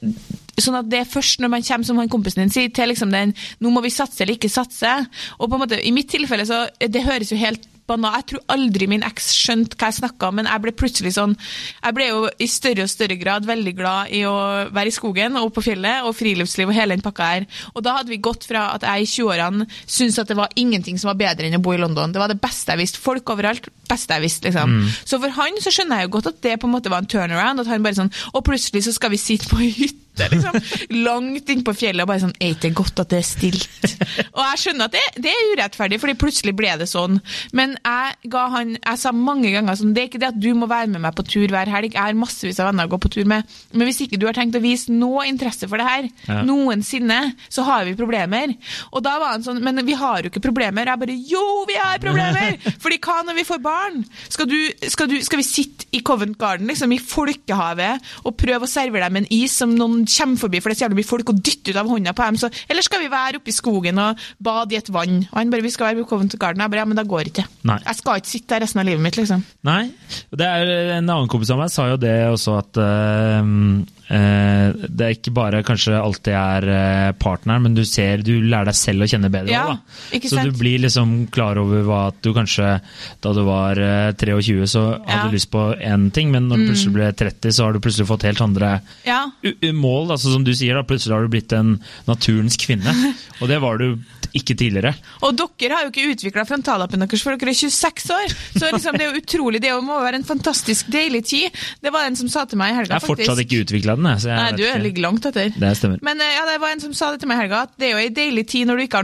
Sånn 0.60 0.76
at 0.76 0.88
det 0.92 0.98
er 1.00 1.08
først 1.08 1.40
når 1.40 1.48
man 1.48 1.62
kommer, 1.64 1.88
som 1.88 1.96
han 1.96 2.10
kompisen 2.12 2.42
din 2.42 2.52
sier, 2.52 2.68
til 2.76 2.90
liksom 2.92 3.12
den 3.12 3.32
Nå 3.64 3.70
må 3.72 3.80
vi 3.80 3.92
satse 3.92 4.20
eller 4.20 4.36
ikke 4.36 4.52
satse. 4.52 4.90
Og 5.38 5.48
på 5.48 5.56
en 5.56 5.62
måte, 5.64 5.80
i 5.80 5.94
mitt 5.96 6.10
tilfelle 6.12 6.44
så 6.48 6.66
Det 6.76 7.06
høres 7.06 7.32
jo 7.32 7.40
helt 7.40 7.64
banalt 7.92 8.20
Jeg 8.22 8.28
tror 8.32 8.44
aldri 8.56 8.88
min 8.90 9.04
eks 9.06 9.30
skjønte 9.36 9.78
hva 9.78 9.90
jeg 9.90 10.00
snakka 10.00 10.30
om, 10.30 10.40
men 10.40 10.50
jeg 10.50 10.64
ble 10.64 10.74
plutselig 10.76 11.14
sånn 11.16 11.36
Jeg 11.38 11.96
ble 11.96 12.08
jo 12.08 12.24
i 12.42 12.48
større 12.50 12.86
og 12.86 12.92
større 12.92 13.18
grad 13.20 13.46
veldig 13.48 13.74
glad 13.78 14.12
i 14.16 14.24
å 14.28 14.34
være 14.72 14.90
i 14.90 14.96
skogen 14.96 15.38
og 15.40 15.52
på 15.56 15.64
fjellet 15.64 16.08
og 16.08 16.16
friluftsliv 16.16 16.70
og 16.72 16.76
hele 16.76 16.96
den 16.96 17.04
pakka 17.04 17.28
her. 17.32 17.46
Og 17.74 17.84
da 17.84 17.96
hadde 17.98 18.12
vi 18.12 18.20
gått 18.22 18.46
fra 18.48 18.68
at 18.74 18.86
jeg 18.86 19.04
i 19.04 19.10
20-årene 19.12 19.68
syntes 19.84 20.20
at 20.22 20.30
det 20.30 20.38
var 20.38 20.52
ingenting 20.58 20.98
som 21.00 21.12
var 21.12 21.20
bedre 21.20 21.48
enn 21.48 21.58
å 21.58 21.62
bo 21.62 21.74
i 21.74 21.80
London. 21.80 22.12
Det 22.12 22.20
var 22.22 22.32
det 22.32 22.40
beste 22.42 22.74
jeg 22.74 22.82
visste. 22.82 23.02
Folk 23.02 23.32
overalt. 23.34 23.68
Beste 23.90 24.16
jeg 24.16 24.24
visste, 24.24 24.48
liksom. 24.48 24.76
Så 25.04 25.18
for 25.20 25.34
han 25.36 25.58
så 25.62 25.72
skjønner 25.74 26.02
jeg 26.02 26.08
jo 26.08 26.14
godt 26.16 26.30
at 26.32 26.40
det 26.44 26.58
på 26.60 26.68
en 26.68 26.74
måte 26.76 26.92
var 26.92 27.04
en 27.04 27.10
turnaround. 27.10 27.62
At 27.62 27.70
han 27.70 27.84
bare 27.84 27.98
sånn 27.98 28.12
Og 28.32 28.44
plutselig 28.46 28.86
så 28.86 28.94
skal 28.96 29.12
vi 29.12 29.20
sitte 29.20 29.50
på 29.50 29.60
hytte 29.80 30.00
ute, 30.12 30.28
liksom. 30.32 30.58
Langt 31.02 31.48
inn 31.52 31.62
på 31.64 31.74
fjellet 31.76 32.04
og 32.04 32.10
bare 32.10 32.22
sånn 32.24 32.34
Er 32.42 32.54
ikke 32.54 32.70
godt 32.82 33.00
at 33.02 33.10
det 33.12 33.18
er 33.22 33.26
stilt? 33.26 33.68
Og 34.34 34.40
jeg 34.42 34.60
skjønner 34.62 34.88
at 34.90 34.94
det, 34.96 35.02
det 35.24 35.32
er 35.32 35.50
urettferdig, 35.54 35.98
fordi 36.02 36.14
plutselig 36.20 36.54
ble 36.58 36.72
det 36.80 36.88
sånn. 36.90 37.18
Men 37.56 37.74
jeg 37.80 38.30
ga 38.32 38.42
han 38.52 38.74
Jeg 38.76 39.00
sa 39.00 39.12
mange 39.16 39.52
ganger 39.54 39.78
sånn 39.78 39.94
Det 39.96 40.02
er 40.04 40.10
ikke 40.10 40.20
det 40.22 40.30
at 40.32 40.40
du 40.42 40.50
må 40.58 40.68
være 40.70 40.90
med 40.92 41.02
meg 41.06 41.16
på 41.18 41.24
tur 41.28 41.48
hver 41.52 41.70
helg. 41.72 41.94
Jeg 41.96 42.02
har 42.02 42.18
massevis 42.18 42.60
av 42.62 42.70
venner 42.70 42.88
å 42.88 42.92
gå 42.92 43.00
på 43.06 43.12
tur 43.16 43.28
med. 43.28 43.48
Men 43.72 43.88
hvis 43.88 44.02
ikke 44.06 44.20
du 44.20 44.26
har 44.28 44.36
tenkt 44.36 44.58
å 44.58 44.62
vise 44.62 44.92
noe 44.92 45.24
interesse 45.30 45.68
for 45.70 45.80
det 45.80 45.88
her, 45.88 46.08
Ja. 46.28 46.42
noensinne, 46.46 47.34
så 47.52 47.64
har 47.66 47.84
vi 47.88 47.94
problemer. 47.98 48.52
Og 48.92 49.02
da 49.04 49.16
var 49.22 49.32
han 49.34 49.42
sånn 49.44 49.60
Men 49.64 49.80
vi 49.86 49.94
har 49.98 50.22
jo 50.22 50.30
ikke 50.30 50.42
problemer. 50.44 50.86
Jeg 50.92 51.00
bare 51.02 51.16
Jo, 51.32 51.44
vi 51.68 51.78
har 51.80 51.98
problemer! 52.02 52.58
Fordi 52.82 52.98
hva 53.02 53.20
når 53.26 53.38
vi 53.40 53.46
får 53.48 53.62
barn? 53.64 54.02
Skal, 54.28 54.46
du, 54.50 54.58
skal, 54.88 55.08
du, 55.10 55.16
skal 55.24 55.40
vi 55.40 55.46
sitte 55.46 55.86
i 55.92 56.00
Covent 56.04 56.36
Garden, 56.40 56.68
liksom 56.70 56.92
i 56.94 56.98
folkehavet, 57.02 58.02
og 58.26 58.36
prøve 58.40 58.66
å 58.66 58.70
servere 58.70 59.08
dem 59.08 59.20
en 59.22 59.28
is 59.34 59.54
som 59.62 59.72
noen 59.76 60.01
kommer 60.08 60.40
forbi, 60.40 60.60
for 60.60 60.70
det 60.70 60.76
er 60.76 60.80
så 60.80 60.84
jævlig 60.86 61.00
mye 61.00 61.10
folk, 61.10 61.32
og 61.32 61.40
dytte 61.44 61.72
ut 61.72 61.80
av 61.80 61.90
hånda 61.90 62.14
på 62.16 62.28
dem? 62.28 62.40
Så, 62.42 62.50
eller 62.68 62.86
skal 62.86 63.02
vi 63.02 63.10
være 63.12 63.40
oppe 63.40 63.52
i 63.52 63.56
skogen 63.56 64.00
og 64.02 64.26
bade 64.42 64.76
i 64.76 64.80
et 64.80 64.92
vann? 64.92 65.22
Og 65.30 65.38
han 65.38 65.52
bare 65.52 65.62
Vi 65.62 65.70
skal 65.70 65.90
være 65.90 66.02
på 66.02 66.10
Covent 66.14 66.38
Garden. 66.38 66.60
Jeg 66.60 66.70
bare 66.70 66.82
Ja, 66.82 66.88
men 66.88 66.98
da 66.98 67.06
går 67.06 67.30
ikke. 67.30 67.44
Nei. 67.68 67.78
Jeg 67.86 68.00
skal 68.00 68.18
ikke 68.18 68.32
sitte 68.32 68.54
der 68.54 68.64
resten 68.66 68.82
av 68.82 68.86
livet 68.88 69.04
mitt, 69.04 69.16
liksom. 69.16 69.44
Nei. 69.62 69.92
Det 70.30 70.46
er, 70.46 70.72
en 70.98 71.08
annen 71.08 71.30
kompis 71.30 71.52
av 71.54 71.60
meg 71.62 71.70
sa 71.70 71.86
jo 71.92 72.00
det 72.00 72.16
også, 72.32 72.56
at 72.58 72.80
eh, 72.82 73.52
det 74.12 75.06
er 75.06 75.14
ikke 75.16 75.32
bare 75.34 75.62
kanskje 75.66 75.96
alltid 75.98 76.34
er 76.36 76.66
partner 77.18 77.42
partneren, 77.42 77.62
men 77.62 77.74
du 77.74 77.82
ser, 77.88 78.22
du 78.24 78.34
lærer 78.44 78.70
deg 78.70 78.76
selv 78.78 79.04
å 79.04 79.08
kjenne 79.10 79.30
bedre. 79.32 79.52
Ja, 79.52 79.64
også, 80.12 80.28
så 80.36 80.44
du 80.46 80.52
blir 80.58 80.82
liksom 80.84 81.26
klar 81.32 81.58
over 81.60 81.82
hva 81.86 82.00
at 82.10 82.20
du 82.22 82.32
kanskje 82.36 82.80
da 83.24 83.32
du 83.34 83.42
var 83.46 83.78
eh, 83.80 84.12
23, 84.12 84.66
så 84.68 84.84
hadde 85.00 85.10
Ja. 85.12 85.22
Mm. 85.22 85.30
du 85.30 85.36
lyst 85.36 85.50
på 85.52 85.62
én 85.80 86.10
ting, 86.12 86.30
men 86.32 86.48
når 86.48 86.56
du 86.62 86.66
plutselig 86.70 86.94
ble 86.96 87.10
30, 87.12 87.52
så 87.52 87.64
har 87.66 87.72
du 87.72 87.80
plutselig 87.80 88.08
fått 88.08 88.22
helt 88.28 88.40
andre 88.40 88.80
Ja. 89.06 89.26
mål. 89.72 90.10
Altså, 90.12 90.32
som 90.32 90.44
du 90.44 90.52
sier, 90.54 90.74
da, 90.74 90.82
plutselig 90.82 91.14
har 91.16 91.22
du 91.22 91.28
blitt 91.32 91.52
en 91.52 91.78
naturens 92.06 92.56
kvinne. 92.56 92.92
Og 93.40 93.48
det 93.48 93.60
var 93.62 93.78
du 93.78 93.98
ikke 94.32 94.54
tidligere. 94.56 94.94
Og 95.26 95.36
dere 95.36 95.76
har 95.76 95.84
jo 95.86 95.90
ikke 95.92 96.12
utvikla 96.14 96.44
frontallappen 96.48 97.02
deres 97.04 97.22
for 97.24 97.36
dere 97.36 97.52
er 97.52 97.58
26 97.58 98.10
år. 98.14 98.32
Så 98.56 98.70
liksom, 98.72 98.96
det 98.96 99.04
er 99.06 99.12
jo 99.12 99.20
utrolig. 99.20 99.60
Det 99.60 99.72
må 99.84 99.98
være 100.00 100.20
en 100.20 100.24
fantastisk 100.28 100.88
deilig 100.92 101.24
tid. 101.28 101.58
Det 101.84 101.92
var 101.92 102.06
en 102.08 102.16
som 102.16 102.30
sa 102.32 102.46
til 102.48 102.60
meg 102.60 102.72
i 102.72 102.78
helga, 102.80 102.94
Jeg 102.96 103.00
har 103.02 103.08
fortsatt 103.12 103.42
ikke 103.44 103.60
utvikla 103.66 103.96
den. 103.98 104.01
Jeg, 104.10 104.22
Så 104.24 104.30
jeg 104.30 104.40
Nei, 104.40 104.50
du 104.58 104.64
er 104.66 104.82
ligger 104.82 105.06
langt 105.06 105.28
etter. 105.28 105.52
Det 105.54 105.72
stemmer. 105.78 106.02
Men 106.02 106.20
eh, 106.20 106.34
ja, 106.36 106.44
det 106.48 106.58
var 106.62 106.74
en 106.74 106.82
som 106.84 106.96
sa 106.96 107.12
det 107.12 107.22
til 107.22 107.30
meg 107.30 107.38
i 107.38 107.44
helga, 107.44 107.62
at 107.68 107.76
det 107.78 107.88
er 107.88 107.94
jo 107.94 108.02
ei 108.02 108.10
deilig 108.14 108.46
tid 108.52 108.68
når 108.68 108.80
du 108.80 108.86
ikke, 108.86 109.02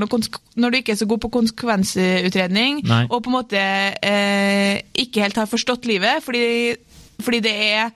når 0.57 0.75
du 0.75 0.81
ikke 0.81 0.95
er 0.97 1.01
så 1.01 1.09
god 1.11 1.23
på 1.25 1.33
konsekvensutredning, 1.39 2.83
Nei. 2.89 3.05
og 3.09 3.23
på 3.25 3.33
en 3.33 3.39
måte 3.39 3.63
eh, 3.63 4.75
ikke 5.05 5.27
helt 5.27 5.41
har 5.41 5.51
forstått 5.51 5.89
livet, 5.91 6.23
fordi 6.27 6.49
fordi 7.19 7.41
det 7.43 7.51
er 7.51 7.89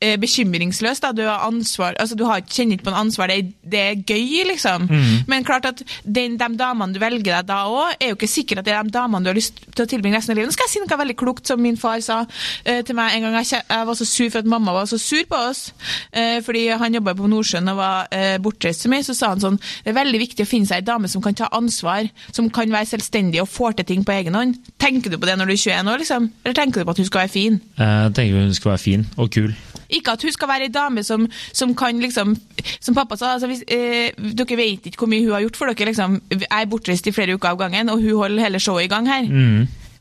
eh, 0.00 0.16
bekymringsløst. 0.20 1.02
Da. 1.02 1.12
Du 1.12 1.24
har 1.26 1.46
ansvar, 1.46 1.96
altså 1.98 2.16
du 2.18 2.24
har, 2.28 2.42
kjenner 2.46 2.76
ikke 2.76 2.88
på 2.88 2.94
en 2.94 3.00
ansvar. 3.04 3.30
Det 3.30 3.38
er, 3.38 3.52
det 3.72 3.80
er 3.82 4.02
gøy, 4.02 4.44
liksom. 4.52 4.88
Men 5.30 5.46
klart 5.46 5.68
at 5.68 5.82
den, 6.04 6.38
de 6.40 6.48
damene 6.58 6.94
du 6.94 7.00
velger 7.02 7.38
deg 7.38 7.48
da 7.48 7.62
òg, 7.68 7.96
er 7.98 8.12
jo 8.12 8.18
ikke 8.18 8.30
sikkert 8.30 8.62
at 8.62 8.68
det 8.68 8.74
er 8.76 8.86
de 8.86 8.94
damene 8.94 9.26
du 9.26 9.32
har 9.32 9.38
lyst 9.38 9.62
til 9.74 9.84
å 9.84 9.88
tilbringe 9.90 10.18
resten 10.18 10.34
av 10.34 10.40
livet. 10.40 10.50
Nå 10.50 10.56
skal 10.56 10.68
jeg 10.68 10.74
si 10.76 10.82
noe 10.82 11.00
veldig 11.02 11.18
klokt 11.18 11.50
som 11.50 11.62
min 11.62 11.78
far 11.80 12.00
sa 12.04 12.20
uh, 12.24 12.80
til 12.86 12.96
meg 12.98 13.16
en 13.16 13.26
gang. 13.26 13.38
Jeg, 13.42 13.62
jeg 13.68 13.88
var 13.90 13.98
så 13.98 14.06
sur 14.08 14.30
for 14.32 14.42
at 14.42 14.50
mamma 14.50 14.74
var 14.76 14.88
så 14.90 14.98
sur 15.00 15.24
på 15.28 15.42
oss. 15.48 15.68
uh, 16.16 16.38
fordi 16.44 16.66
han 16.80 16.98
jobba 16.98 17.14
på 17.18 17.30
Nordsjøen 17.30 17.72
og 17.72 17.80
var 17.80 18.10
uh, 18.12 18.36
bortreist 18.42 18.84
så 18.84 18.92
mye. 18.92 19.06
Så 19.06 19.16
sa 19.18 19.32
han 19.32 19.42
sånn 19.42 19.58
Det 19.58 19.92
er 19.92 19.98
veldig 19.98 20.22
viktig 20.24 20.46
å 20.46 20.48
finne 20.50 20.68
seg 20.68 20.82
ei 20.82 20.86
dame 20.86 21.10
som 21.10 21.24
kan 21.24 21.36
ta 21.38 21.50
ansvar, 21.54 22.08
som 22.34 22.50
kan 22.54 22.70
være 22.72 22.90
selvstendig 22.94 23.42
og 23.42 23.50
får 23.52 23.78
til 23.78 23.90
ting 23.92 24.06
på 24.06 24.14
egen 24.16 24.38
hånd. 24.38 24.58
Tenker 24.80 25.12
du 25.12 25.18
på 25.18 25.28
det 25.28 25.38
når 25.38 25.50
du 25.50 25.56
er 25.56 25.62
21 25.62 25.92
år, 25.92 26.04
liksom? 26.04 26.30
Eller 26.44 26.58
tenker 26.58 26.82
du 26.82 26.88
på 26.88 26.96
at 26.96 27.02
hun 27.02 27.10
skal 27.10 27.24
være 27.24 27.34
fin? 27.34 27.60
Jeg 27.78 28.14
tenker 28.18 28.42
hun 28.42 28.54
skal 28.56 28.74
være 28.74 28.84
fin 28.84 29.08
og 29.16 29.32
kul. 29.34 29.54
Ikke 29.88 30.12
at 30.12 30.22
hun 30.22 30.32
skal 30.32 30.48
være 30.48 30.68
ei 30.68 30.72
dame 30.74 31.02
som, 31.04 31.24
som 31.52 31.74
kan 31.74 31.98
liksom 32.00 32.36
Som 32.80 32.94
pappa 32.94 33.16
sa, 33.16 33.32
altså 33.34 33.46
hvis, 33.48 33.62
eh, 33.68 34.12
dere 34.36 34.56
vet 34.56 34.86
ikke 34.86 34.98
hvor 34.98 35.08
mye 35.08 35.24
hun 35.24 35.32
har 35.32 35.40
gjort 35.46 35.56
for 35.56 35.72
dere. 35.72 35.86
liksom. 35.92 36.20
Jeg 36.30 36.46
er 36.50 36.66
bortreist 36.66 37.06
i 37.06 37.12
flere 37.12 37.34
uker 37.34 37.48
av 37.48 37.58
gangen, 37.58 37.88
og 37.88 38.02
hun 38.02 38.16
holder 38.16 38.42
hele 38.44 38.60
showet 38.60 38.84
i 38.84 38.92
gang 38.92 39.06
her. 39.08 39.24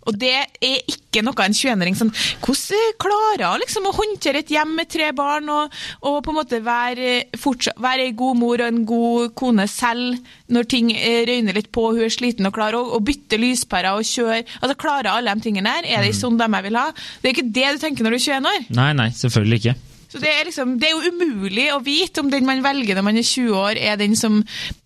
Og 0.07 0.17
det 0.19 0.33
er 0.33 0.77
ikke 0.87 1.23
noe 1.25 1.43
en 1.43 1.55
21-åring 1.55 1.97
sånn 1.97 2.11
Hvordan 2.43 2.93
klarer 3.01 3.45
hun 3.51 3.63
liksom 3.63 3.89
å 3.89 3.95
håndtere 3.95 4.43
et 4.43 4.51
hjem 4.53 4.75
med 4.77 4.89
tre 4.91 5.09
barn 5.15 5.49
og, 5.51 5.73
og 6.07 6.19
på 6.25 6.33
en 6.33 6.39
måte 6.39 6.61
være, 6.63 7.17
fortsatt, 7.39 7.79
være 7.83 8.07
ei 8.07 8.15
god 8.17 8.39
mor 8.39 8.63
og 8.63 8.67
en 8.71 8.83
god 8.87 9.33
kone 9.37 9.67
selv 9.71 10.19
når 10.53 10.69
ting 10.71 10.93
eh, 10.95 11.23
røyner 11.27 11.57
litt 11.57 11.71
på, 11.75 11.89
hun 11.91 12.05
er 12.05 12.13
sliten 12.13 12.47
og 12.47 12.55
klarer 12.55 12.79
å, 12.79 12.95
og 12.97 13.03
bytte 13.07 13.39
lyspærer 13.41 13.97
og 13.97 14.07
kjøre 14.07 14.43
altså 14.61 14.75
Klarer 14.77 15.09
alle 15.09 15.33
de 15.33 15.41
tingene 15.41 15.71
der? 15.79 15.87
Er 15.97 16.05
det 16.05 16.13
sånn 16.15 16.37
de 16.37 16.45
jeg 16.45 16.67
vil 16.67 16.77
ha? 16.77 16.85
Det 16.93 17.29
er 17.29 17.33
ikke 17.33 17.49
det 17.57 17.71
du 17.73 17.81
tenker 17.81 18.05
når 18.05 18.13
du 18.13 18.19
er 18.19 18.25
21 18.37 18.49
år. 18.51 18.65
Nei, 18.77 18.91
nei, 18.95 19.07
selvfølgelig 19.17 19.61
ikke. 19.63 19.73
Så 20.07 20.21
det 20.23 20.29
er, 20.31 20.45
liksom, 20.47 20.77
det 20.79 20.87
er 20.87 20.95
jo 20.95 21.11
umulig 21.11 21.65
å 21.75 21.81
vite 21.83 22.21
om 22.23 22.29
den 22.31 22.45
man 22.47 22.61
velger 22.63 22.95
når 22.95 23.03
man 23.09 23.17
er 23.19 23.25
20 23.27 23.57
år, 23.59 23.75
er 23.75 23.97
den 23.99 24.15
som 24.15 24.39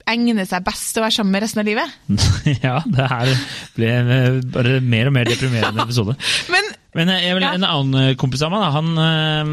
egner 0.10 0.48
seg 0.50 0.64
best 0.66 0.90
til 0.96 1.04
å 1.04 1.06
være 1.06 1.14
sammen 1.14 1.32
med 1.36 1.44
resten 1.46 1.62
av 1.62 1.68
livet. 1.70 1.98
ja, 2.66 2.80
det 2.90 3.06
her 3.12 3.30
ble 3.78 3.92
bare 4.52 4.80
mer 4.82 5.12
og 5.12 5.14
mer 5.20 5.30
deprimerende 5.30 5.84
episode. 5.88 6.18
Men 6.52 6.72
Men 6.98 7.08
eh, 7.14 7.30
vil, 7.38 7.46
Ja. 7.46 7.54
en 7.56 7.64
annen 7.64 8.00
eh, 8.02 8.16
kompis 8.20 8.42
av 8.44 8.52
meg, 8.52 8.66
han, 8.74 8.90
eh, 9.00 9.52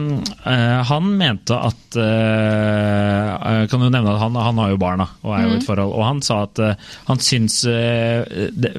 eh, 0.51 0.81
han 0.89 1.13
mente 1.21 1.55
at 1.69 1.99
eh, 2.01 3.29
Jeg 3.61 3.69
kan 3.71 3.85
jo 3.85 3.91
nevne 3.95 4.15
at 4.17 4.23
han, 4.25 4.35
han 4.49 4.59
har 4.59 4.73
jo 4.73 4.81
barna 4.81 5.07
og 5.23 5.37
er 5.37 5.45
jo 5.45 5.53
i 5.53 5.59
et 5.61 5.67
forhold. 5.69 5.93
Og 5.95 6.03
han 6.07 6.23
sa 6.27 6.41
at 6.49 6.59
eh, 6.65 6.89
han 7.07 7.23
syns 7.23 7.61
eh, 7.71 8.25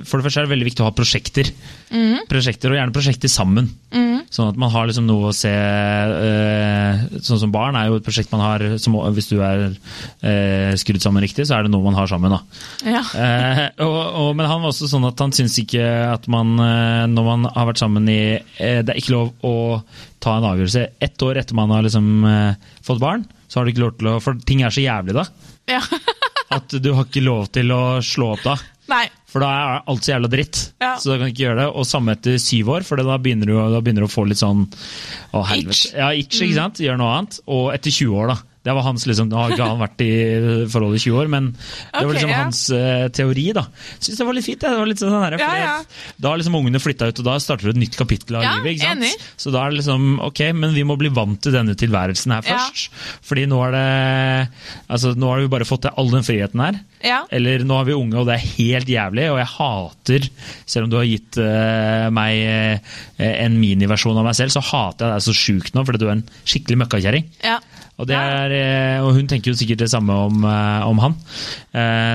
For 0.03 0.19
det 0.19 0.25
første 0.27 0.41
er 0.43 0.49
det 0.49 0.53
veldig 0.57 0.67
viktig 0.71 0.83
å 0.83 0.89
ha 0.89 0.95
prosjekter. 0.97 1.53
Prosjekter, 2.29 2.69
Og 2.71 2.77
gjerne 2.77 2.93
prosjekter 2.93 3.31
sammen. 3.31 3.69
Sånn 4.29 4.51
at 4.51 4.57
man 4.61 4.69
har 4.69 4.85
liksom 4.85 5.07
noe 5.09 5.31
å 5.31 5.33
se 5.33 5.49
eh, 5.49 6.99
Sånn 7.25 7.39
som 7.41 7.49
barn 7.53 7.73
er 7.79 7.87
jo 7.89 7.95
et 7.97 8.05
prosjekt 8.05 8.29
man 8.29 8.43
har 8.43 8.61
som, 8.81 8.93
Hvis 9.15 9.29
du 9.31 9.39
er 9.41 9.63
eh, 10.21 10.75
skrudd 10.77 11.01
sammen 11.01 11.23
riktig, 11.25 11.47
så 11.49 11.57
er 11.57 11.65
det 11.65 11.71
noe 11.73 11.81
man 11.87 11.97
har 11.97 12.09
sammen. 12.11 12.35
ja. 12.85 13.01
Eh, 13.17 13.63
og, 13.81 13.97
og, 13.97 14.29
men 14.37 14.45
han 14.49 14.61
var 14.61 14.69
også 14.69 14.89
sånn 14.91 15.07
at 15.09 15.19
han 15.23 15.33
syns 15.33 15.57
ikke 15.63 15.81
at 16.13 16.29
man, 16.31 16.53
når 17.09 17.25
man 17.31 17.49
har 17.55 17.69
vært 17.71 17.81
sammen 17.81 18.05
i 18.11 18.19
Det 18.59 18.91
er 18.93 18.99
ikke 19.01 19.15
lov 19.15 19.33
å 19.47 19.55
ta 20.21 20.37
en 20.37 20.47
avgjørelse 20.51 20.85
ett 21.01 21.25
år 21.25 21.39
etter 21.41 21.57
man 21.57 21.71
har 21.73 21.85
liksom 21.87 22.09
fått 22.85 23.01
barn. 23.01 23.25
Så 23.49 23.59
har 23.59 23.65
du 23.65 23.73
ikke 23.73 23.85
lov 23.87 23.95
til 23.97 24.11
å 24.11 24.17
For 24.23 24.37
ting 24.45 24.61
er 24.61 24.73
så 24.73 24.83
jævlig 24.85 25.17
da. 25.17 25.25
ja. 25.73 25.81
At 26.49 26.73
du 26.81 26.87
har 26.97 27.05
ikke 27.05 27.21
lov 27.21 27.49
til 27.53 27.69
å 27.73 27.81
slå 28.01 28.31
opp 28.35 28.45
da. 28.45 28.55
Nei. 28.89 29.03
For 29.29 29.43
da 29.43 29.49
er 29.53 29.87
alt 29.91 30.05
så 30.05 30.15
jævla 30.15 30.31
dritt. 30.31 30.61
Ja. 30.81 30.95
Så 30.97 31.11
da 31.11 31.19
kan 31.19 31.29
du 31.29 31.33
ikke 31.33 31.45
gjøre 31.45 31.61
det. 31.61 31.69
Og 31.69 31.87
samme 31.87 32.15
etter 32.17 32.39
syv 32.41 32.73
år, 32.75 32.85
for 32.87 33.01
da 33.01 33.17
begynner 33.21 33.49
du, 33.49 33.55
da 33.75 33.81
begynner 33.83 34.05
du 34.05 34.09
å 34.09 34.11
få 34.11 34.25
litt 34.29 34.41
sånn 34.41 34.65
Å, 34.65 35.43
helvete. 35.51 35.75
Itch. 35.75 35.89
Ja, 35.93 36.11
itch, 36.17 36.41
ikke 36.41 36.57
sant? 36.57 36.81
Gjør 36.83 37.01
noe 37.01 37.17
annet. 37.17 37.41
Og 37.49 37.69
etter 37.75 37.93
20 37.93 38.21
år, 38.23 38.33
da. 38.33 38.39
Det 38.59 38.73
var 38.75 38.83
hans 38.83 39.05
liksom, 39.07 39.29
Nå 39.31 39.37
har 39.39 39.53
ikke 39.53 39.67
han 39.69 39.79
vært 39.79 40.01
i 40.03 40.09
forhold 40.69 40.97
i 40.97 40.99
20 40.99 41.15
år, 41.21 41.29
men 41.31 41.45
det 41.53 41.61
var 41.93 42.01
liksom 42.11 42.17
liksom 42.19 42.33
ja. 42.33 42.39
hans 42.41 42.63
uh, 42.75 43.05
teori. 43.15 43.45
da. 43.55 43.63
Syns 44.03 44.19
det 44.19 44.27
var 44.27 44.35
litt 44.35 44.47
fint. 44.49 44.59
Det 44.65 44.73
var 44.81 44.89
litt 44.89 45.01
sånn 45.01 45.15
her, 45.15 45.37
Ja, 45.39 45.51
ja. 45.61 45.71
Da 46.19 46.33
har 46.33 46.41
liksom 46.41 46.57
ungene 46.59 46.81
flytta 46.83 47.07
ut, 47.09 47.21
og 47.23 47.29
da 47.29 47.37
starter 47.39 47.69
du 47.69 47.73
et 47.77 47.81
nytt 47.85 47.95
kapittel 47.99 48.41
av 48.41 48.43
livet. 48.43 48.75
ikke 48.75 48.89
sant? 48.89 49.05
enig. 49.05 49.31
Så 49.39 49.53
da 49.55 49.63
er 49.63 49.71
det 49.71 49.79
liksom 49.79 50.19
Ok, 50.27 50.43
men 50.57 50.75
vi 50.75 50.83
må 50.87 50.99
bli 50.99 51.11
vant 51.13 51.39
til 51.41 51.55
denne 51.55 51.77
tilværelsen 51.79 52.35
her 52.35 52.45
først. 52.49 52.91
Fordi 53.29 53.47
nå 53.49 53.61
er 53.69 53.77
det 53.77 53.87
Altså, 54.91 55.15
nå 55.15 55.31
har 55.31 55.43
vi 55.45 55.53
bare 55.55 55.69
fått 55.69 55.87
til 55.87 55.95
all 55.95 56.11
den 56.11 56.27
friheten 56.27 56.65
her. 56.65 56.81
Ja. 57.05 57.21
Eller 57.31 57.63
nå 57.63 57.77
har 57.79 57.85
vi 57.87 57.93
unge, 57.95 58.17
og 58.19 58.27
det 58.27 58.35
er 58.35 58.47
helt 58.57 58.89
jævlig, 58.91 59.29
og 59.31 59.37
jeg 59.39 59.47
hater 59.53 60.25
Selv 60.67 60.85
om 60.85 60.91
du 60.91 60.97
har 60.99 61.07
gitt 61.07 61.37
uh, 61.39 62.09
meg 62.11 62.41
uh, 62.43 62.95
en 63.23 63.55
miniversjon 63.61 64.17
av 64.19 64.27
meg 64.27 64.35
selv, 64.35 64.51
så 64.51 64.63
hater 64.63 65.07
jeg 65.07 65.15
deg 65.15 65.25
så 65.27 65.35
sjukt 65.37 65.75
nå, 65.77 65.85
fordi 65.87 66.01
du 66.01 66.07
er 66.09 66.17
en 66.17 66.25
skikkelig 66.43 66.81
møkkakjerring. 66.85 67.29
ja. 67.45 67.59
Og, 67.99 68.05
det 68.07 68.15
er, 68.15 68.53
eh, 68.55 69.01
og 69.03 69.09
hun 69.17 69.25
tenker 69.27 69.51
jo 69.51 69.57
sikkert 69.59 69.81
det 69.81 69.89
samme 69.91 70.15
om, 70.15 70.45
om 70.47 71.01
han. 71.03 71.17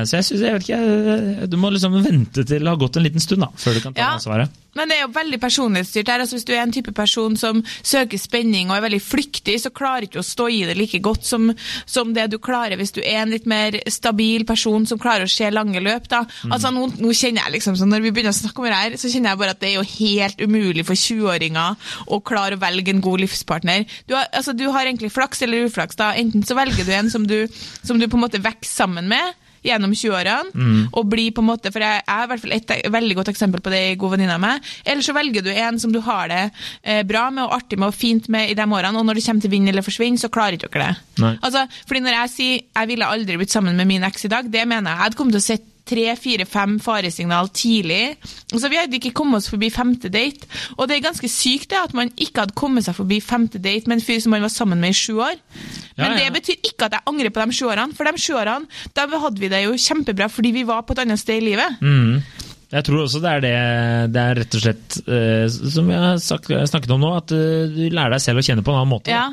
Så 0.08 0.16
jeg 0.16 0.24
synes, 0.24 0.40
jeg 0.40 0.54
vet 0.54 0.64
ikke, 0.64 1.48
du 1.52 1.58
må 1.60 1.68
liksom 1.74 1.98
vente 2.00 2.40
til 2.40 2.64
det 2.64 2.70
har 2.70 2.78
gått 2.80 2.96
en 2.96 3.04
liten 3.04 3.20
stund 3.20 3.44
da, 3.44 3.50
før 3.52 3.76
du 3.76 3.82
kan 3.84 3.92
ta 3.92 4.00
Ja. 4.00 4.14
ansvaret. 4.16 4.48
Men 4.74 4.90
det 4.90 4.98
er 4.98 5.04
jo 5.04 5.12
veldig 5.14 5.40
personlighetsstyrt. 5.42 6.08
her. 6.08 6.22
Altså, 6.24 6.36
hvis 6.38 6.46
du 6.48 6.52
er 6.54 6.62
en 6.62 6.74
type 6.74 6.92
person 6.94 7.36
som 7.36 7.62
søker 7.82 8.20
spenning 8.20 8.70
og 8.70 8.78
er 8.78 8.86
veldig 8.88 9.02
flyktig, 9.02 9.56
så 9.62 9.72
klarer 9.74 10.08
ikke 10.08 10.22
å 10.22 10.26
stå 10.26 10.48
i 10.50 10.62
det 10.68 10.76
like 10.78 11.00
godt 11.04 11.26
som, 11.26 11.50
som 11.86 12.14
det 12.16 12.26
du 12.32 12.38
klarer 12.42 12.78
hvis 12.80 12.94
du 12.96 13.00
er 13.02 13.22
en 13.22 13.34
litt 13.34 13.46
mer 13.50 13.78
stabil 13.92 14.46
person 14.48 14.86
som 14.86 15.00
klarer 15.00 15.28
å 15.28 15.30
se 15.32 15.50
lange 15.52 15.82
løp. 15.84 16.08
Da. 16.10 16.24
Altså, 16.50 16.72
nå, 16.74 16.88
nå 16.98 17.14
kjenner 17.14 17.46
jeg 17.46 17.58
liksom, 17.58 17.78
så 17.78 17.88
Når 17.88 18.04
vi 18.04 18.14
begynner 18.14 18.34
å 18.34 18.40
snakke 18.40 18.62
om 18.62 18.68
det 18.68 18.80
her, 18.80 18.98
så 19.00 19.10
kjenner 19.12 19.32
jeg 19.32 19.42
bare 19.42 19.54
at 19.54 19.62
det 19.62 19.70
er 19.70 19.78
jo 19.78 19.86
helt 19.94 20.42
umulig 20.42 20.86
for 20.88 20.98
20-åringer 20.98 21.94
å 22.10 22.20
klare 22.24 22.58
å 22.58 22.62
velge 22.62 22.94
en 22.94 23.04
god 23.04 23.24
livspartner. 23.24 23.86
Du 24.08 24.16
har, 24.18 24.28
altså, 24.32 24.56
du 24.56 24.66
har 24.74 24.88
egentlig 24.88 25.12
flaks 25.14 25.44
eller 25.46 25.68
uflaks. 25.68 25.98
da. 26.00 26.12
Enten 26.18 26.44
så 26.46 26.58
velger 26.58 26.86
du 26.86 26.92
en 26.96 27.10
som 27.12 27.26
du, 27.28 27.44
som 27.84 28.00
du 28.00 28.08
på 28.08 28.18
en 28.18 28.26
måte 28.26 28.42
vokser 28.42 28.84
sammen 28.84 29.08
med 29.08 29.43
gjennom 29.64 29.94
20-årene, 29.96 30.88
og 30.92 31.08
bli 31.10 31.30
på 31.34 31.42
en 31.42 31.48
måte, 31.48 31.72
for 31.74 31.84
jeg 31.84 32.02
er 32.04 32.24
i 32.24 32.30
hvert 32.30 32.42
fall 32.44 32.56
et 32.56 32.74
veldig 32.94 33.18
godt 33.20 33.32
eksempel 33.32 33.62
på 33.64 33.72
det 33.72 33.82
i 33.90 33.98
god 34.00 34.14
venninne 34.14 34.36
av 34.36 34.42
meg, 34.42 34.72
eller 34.84 35.04
så 35.06 35.16
velger 35.16 35.44
du 35.44 35.50
en 35.52 35.80
som 35.80 35.92
du 35.94 36.00
har 36.04 36.28
det 36.30 36.42
eh, 36.82 37.02
bra 37.06 37.26
med 37.34 37.46
og 37.46 37.56
artig 37.58 37.80
med 37.80 37.90
og 37.90 37.96
fint 37.96 38.28
med 38.32 38.52
i 38.52 38.56
de 38.58 38.66
årene, 38.68 38.98
og 38.98 39.08
når 39.08 39.20
det 39.20 39.26
kommer 39.26 39.46
til 39.46 39.54
vinn 39.54 39.68
eller 39.72 39.86
forsvinn, 39.86 40.20
så 40.20 40.32
klarer 40.32 40.58
ikke 40.58 40.72
dere 40.74 40.90
det. 40.92 41.22
Nei. 41.24 41.34
Altså, 41.40 41.66
fordi 41.88 42.04
når 42.04 42.18
jeg 42.18 42.34
sier 42.34 42.62
jeg 42.64 42.90
ville 42.90 43.12
aldri 43.16 43.38
blitt 43.40 43.54
sammen 43.54 43.76
med 43.78 43.88
min 43.88 44.04
eks 44.06 44.26
i 44.26 44.32
dag, 44.32 44.50
det 44.50 44.66
mener 44.68 44.90
jeg. 44.90 44.98
Jeg 44.98 45.04
hadde 45.04 45.18
kommet 45.18 45.36
til 45.36 45.42
å 45.42 45.48
sett 45.48 45.70
tre, 45.84 46.06
fire, 46.16 46.46
fem 46.48 46.78
faresignal 46.80 47.50
tidlig. 47.52 48.16
Så 48.50 48.70
Vi 48.72 48.78
hadde 48.78 48.96
ikke 48.96 49.12
kommet 49.12 49.42
oss 49.42 49.50
forbi 49.52 49.68
femte 49.70 50.08
date. 50.08 50.48
Og 50.78 50.88
det 50.88 50.96
er 50.96 51.04
ganske 51.04 51.28
sykt 51.28 51.70
det 51.70 51.80
at 51.80 51.94
man 51.94 52.12
ikke 52.16 52.44
hadde 52.44 52.56
kommet 52.56 52.86
seg 52.86 52.96
forbi 52.96 53.20
femte 53.20 53.60
date 53.60 53.86
med 53.90 53.98
en 54.00 54.04
fyr 54.06 54.20
som 54.24 54.32
man 54.34 54.44
var 54.46 54.52
sammen 54.52 54.80
med 54.80 54.94
i 54.94 54.98
sju 54.98 55.18
år. 55.20 55.36
Men 55.96 56.06
Ja, 56.06 56.16
ja. 56.16 56.24
det 56.24 56.32
betyr 56.38 56.56
ikke 56.64 56.88
at 56.88 56.96
jeg 56.96 57.06
angrer 57.06 57.30
på 57.30 57.44
de 57.44 57.52
sju 57.52 57.66
årene, 57.68 57.94
for 57.94 58.04
de 58.08 58.18
sju 58.18 58.32
årene 58.34 58.66
da 58.96 59.06
hadde 59.06 59.40
vi 59.40 59.48
det 59.52 59.64
jo 59.64 59.76
kjempebra 59.78 60.28
fordi 60.32 60.52
vi 60.56 60.64
var 60.66 60.82
på 60.82 60.96
et 60.96 61.04
annet 61.04 61.20
sted 61.20 61.42
i 61.42 61.46
livet. 61.52 61.78
Mm. 61.80 62.22
Jeg 62.74 62.84
tror 62.88 63.04
også 63.04 63.20
det 63.22 63.30
er 63.30 63.42
det 63.44 63.52
Det 64.14 64.22
er 64.22 64.38
rett 64.40 64.54
og 64.58 64.62
slett, 64.64 64.96
uh, 65.06 65.44
som 65.74 65.90
jeg 65.92 66.00
har 66.02 66.18
sagt, 66.22 66.48
snakket 66.70 66.94
om 66.94 67.02
nå, 67.04 67.10
at 67.16 67.34
uh, 67.34 67.68
du 67.70 67.82
lærer 67.94 68.16
deg 68.16 68.22
selv 68.24 68.42
å 68.42 68.44
kjenne 68.46 68.64
på 68.66 68.72
en 68.74 68.80
annen 68.80 68.90
måte. 68.90 69.12
Ja. 69.14 69.28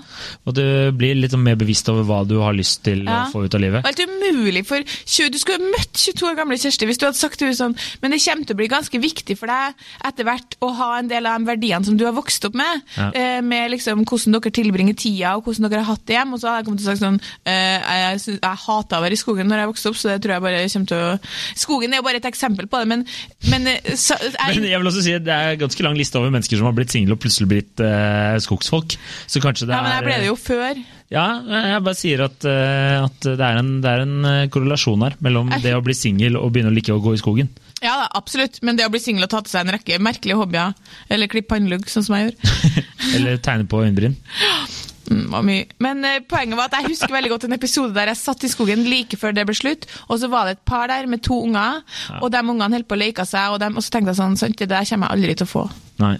Og 0.46 0.56
du 0.58 0.64
blir 0.98 1.18
litt 1.18 1.34
sånn 1.34 1.44
mer 1.46 1.58
bevisst 1.60 1.90
over 1.92 2.06
hva 2.08 2.20
du 2.30 2.38
har 2.44 2.54
lyst 2.58 2.84
til 2.86 3.04
Ja. 3.08 3.24
å 3.26 3.32
få 3.34 3.46
ut 3.48 3.56
av 3.58 3.64
livet. 3.64 3.84
Det 3.88 4.06
er 4.06 4.12
helt 4.12 4.36
umulig 4.38 4.64
for 4.70 4.84
20, 4.86 5.32
Du 5.34 5.40
skulle 5.42 5.72
møtt 5.74 5.98
22 5.98 6.28
år 6.30 6.38
gamle 6.38 6.58
Kjersti 6.62 6.86
hvis 6.90 7.00
du 7.02 7.06
hadde 7.08 7.18
sagt 7.20 7.40
til 7.40 7.50
henne 7.50 7.58
sånn 7.58 7.76
Men 8.02 8.14
det 8.14 8.20
kommer 8.24 8.46
til 8.46 8.56
å 8.56 8.60
bli 8.62 8.68
ganske 8.72 9.02
viktig 9.02 9.38
for 9.40 9.52
deg 9.52 9.74
etter 10.06 10.28
hvert 10.28 10.58
å 10.62 10.70
ha 10.78 10.90
en 11.00 11.10
del 11.12 11.26
av 11.30 11.40
de 11.42 11.50
verdiene 11.50 11.86
som 11.88 11.98
du 11.98 12.06
har 12.06 12.14
vokst 12.16 12.46
opp 12.48 12.56
med. 12.58 12.82
Ja. 12.98 13.10
Uh, 13.16 13.42
med 13.46 13.72
liksom 13.74 14.06
hvordan 14.06 14.38
dere 14.38 14.54
tilbringer 14.54 14.98
tida 14.98 15.34
og 15.38 15.46
hvordan 15.48 15.70
dere 15.70 15.82
har 15.84 15.96
hatt 15.96 16.06
det 16.06 16.18
hjem. 16.20 16.34
Og 16.36 16.42
så 16.44 16.50
hadde 16.52 16.62
jeg 16.62 16.70
kommet 16.70 16.84
til 16.84 16.90
å 16.90 16.92
sagt 16.94 17.04
sånn 17.06 17.20
Jeg, 17.46 18.22
synes- 18.22 18.42
jeg 18.42 18.64
hata 18.68 19.00
å 19.00 19.04
være 19.04 19.18
i 19.18 19.22
skogen 19.22 19.50
når 19.50 19.64
jeg 19.64 19.72
vokste 19.74 19.90
opp, 19.92 19.98
så 20.00 20.10
det 20.12 20.22
tror 20.24 20.36
jeg 20.36 20.46
bare 20.46 20.64
kommer 20.72 20.88
til 20.92 20.98
å 20.98 21.20
Skogen 21.62 21.94
er 21.94 22.02
jo 22.02 22.06
bare 22.06 22.22
et 22.22 22.28
eksempel 22.30 22.68
på 22.70 22.80
det, 22.82 22.88
men, 22.88 23.06
men, 23.50 23.68
eh, 23.68 23.94
så, 23.98 24.18
jeg, 24.22 24.36
Men 24.60 24.68
jeg 24.70 24.82
vil 24.82 24.90
også 24.92 25.04
si 25.06 25.14
at 25.18 25.26
det 25.26 25.34
er 25.36 25.60
ganske 25.62 25.86
lang 25.86 25.98
liste 25.98 26.20
over 26.20 26.34
mennesker 26.34 26.60
som 26.60 26.70
har 26.70 26.76
blitt 26.78 26.94
single 26.94 27.18
og 27.18 27.22
plutselig 27.24 27.50
blitt 27.50 27.84
uh, 27.84 28.38
skogsfolk. 28.44 28.98
Så 29.26 29.42
kanskje 29.44 29.70
det 29.70 29.76
ja, 29.76 29.82
men 29.86 29.96
jeg 29.96 30.06
ble 30.08 30.18
det 30.22 30.30
jo 30.30 30.38
før. 30.40 30.82
Ja, 31.12 31.26
jeg 31.44 31.84
bare 31.84 32.00
sier 32.00 32.24
at, 32.28 32.46
uh, 32.48 33.08
at 33.08 33.26
det 33.26 33.48
er 33.48 33.60
en, 33.60 33.74
det 33.84 33.90
er 33.92 34.06
en 34.06 34.30
eh, 34.30 34.46
korrelasjon 34.54 35.04
her 35.04 35.18
mellom 35.26 35.50
det 35.64 35.74
å 35.76 35.82
bli 35.84 35.96
singel 35.98 36.38
og 36.40 36.54
begynne 36.54 36.72
å 36.72 36.76
like 36.76 36.94
å 36.94 37.02
gå 37.04 37.18
i 37.18 37.20
skogen. 37.20 37.50
Ja 37.82 37.96
da, 37.98 38.06
absolutt, 38.16 38.60
men 38.62 38.78
det 38.78 38.86
å 38.86 38.94
bli 38.94 39.02
singel 39.02 39.26
og 39.26 39.32
ta 39.34 39.42
til 39.42 39.56
seg 39.56 39.66
en 39.66 39.74
rekke 39.76 39.98
merkelige 40.00 40.38
hobbyer, 40.38 40.76
eller 41.12 41.32
klippe 41.32 41.56
pannelugg, 41.56 41.90
sånn 41.90 42.06
som 42.06 42.16
jeg 42.16 42.30
gjør 42.30 42.36
Eller 43.18 43.40
tegne 43.44 43.66
på 43.68 43.82
øyenbryn. 43.82 44.14
Mm. 45.10 45.66
Men 45.80 46.06
eh, 46.06 46.20
poenget 46.30 46.56
var 46.60 46.70
at 46.70 46.78
jeg 46.82 46.92
husker 46.94 47.12
veldig 47.12 47.32
godt 47.34 47.46
en 47.50 47.54
episode 47.58 47.94
der 47.96 48.12
jeg 48.14 48.18
satt 48.22 48.44
i 48.46 48.52
skogen 48.52 48.84
like 48.88 49.18
før 49.18 49.34
det 49.36 49.46
ble 49.50 49.56
slutt, 49.58 49.88
og 50.08 50.20
så 50.22 50.30
var 50.32 50.46
det 50.46 50.58
et 50.60 50.66
par 50.66 50.88
der 50.88 51.08
med 51.10 51.24
to 51.26 51.42
unger, 51.48 51.82
og 52.22 52.32
de 52.32 52.38
ungene 52.44 52.70
holdt 52.78 52.88
på 52.88 52.96
å 52.96 53.02
leke 53.02 53.26
seg, 53.26 53.52
og, 53.56 53.60
de, 53.60 53.72
og 53.76 53.82
så 53.84 53.90
tenkte 53.98 54.14
jeg 54.14 54.22
sånn, 54.22 54.38
sånn 54.38 54.56
det 54.62 54.70
der 54.70 54.86
kommer 54.86 55.08
jeg 55.10 55.18
aldri 55.18 55.36
til 55.42 55.48
å 55.50 55.52
få. 55.56 55.64
Nei. 56.04 56.18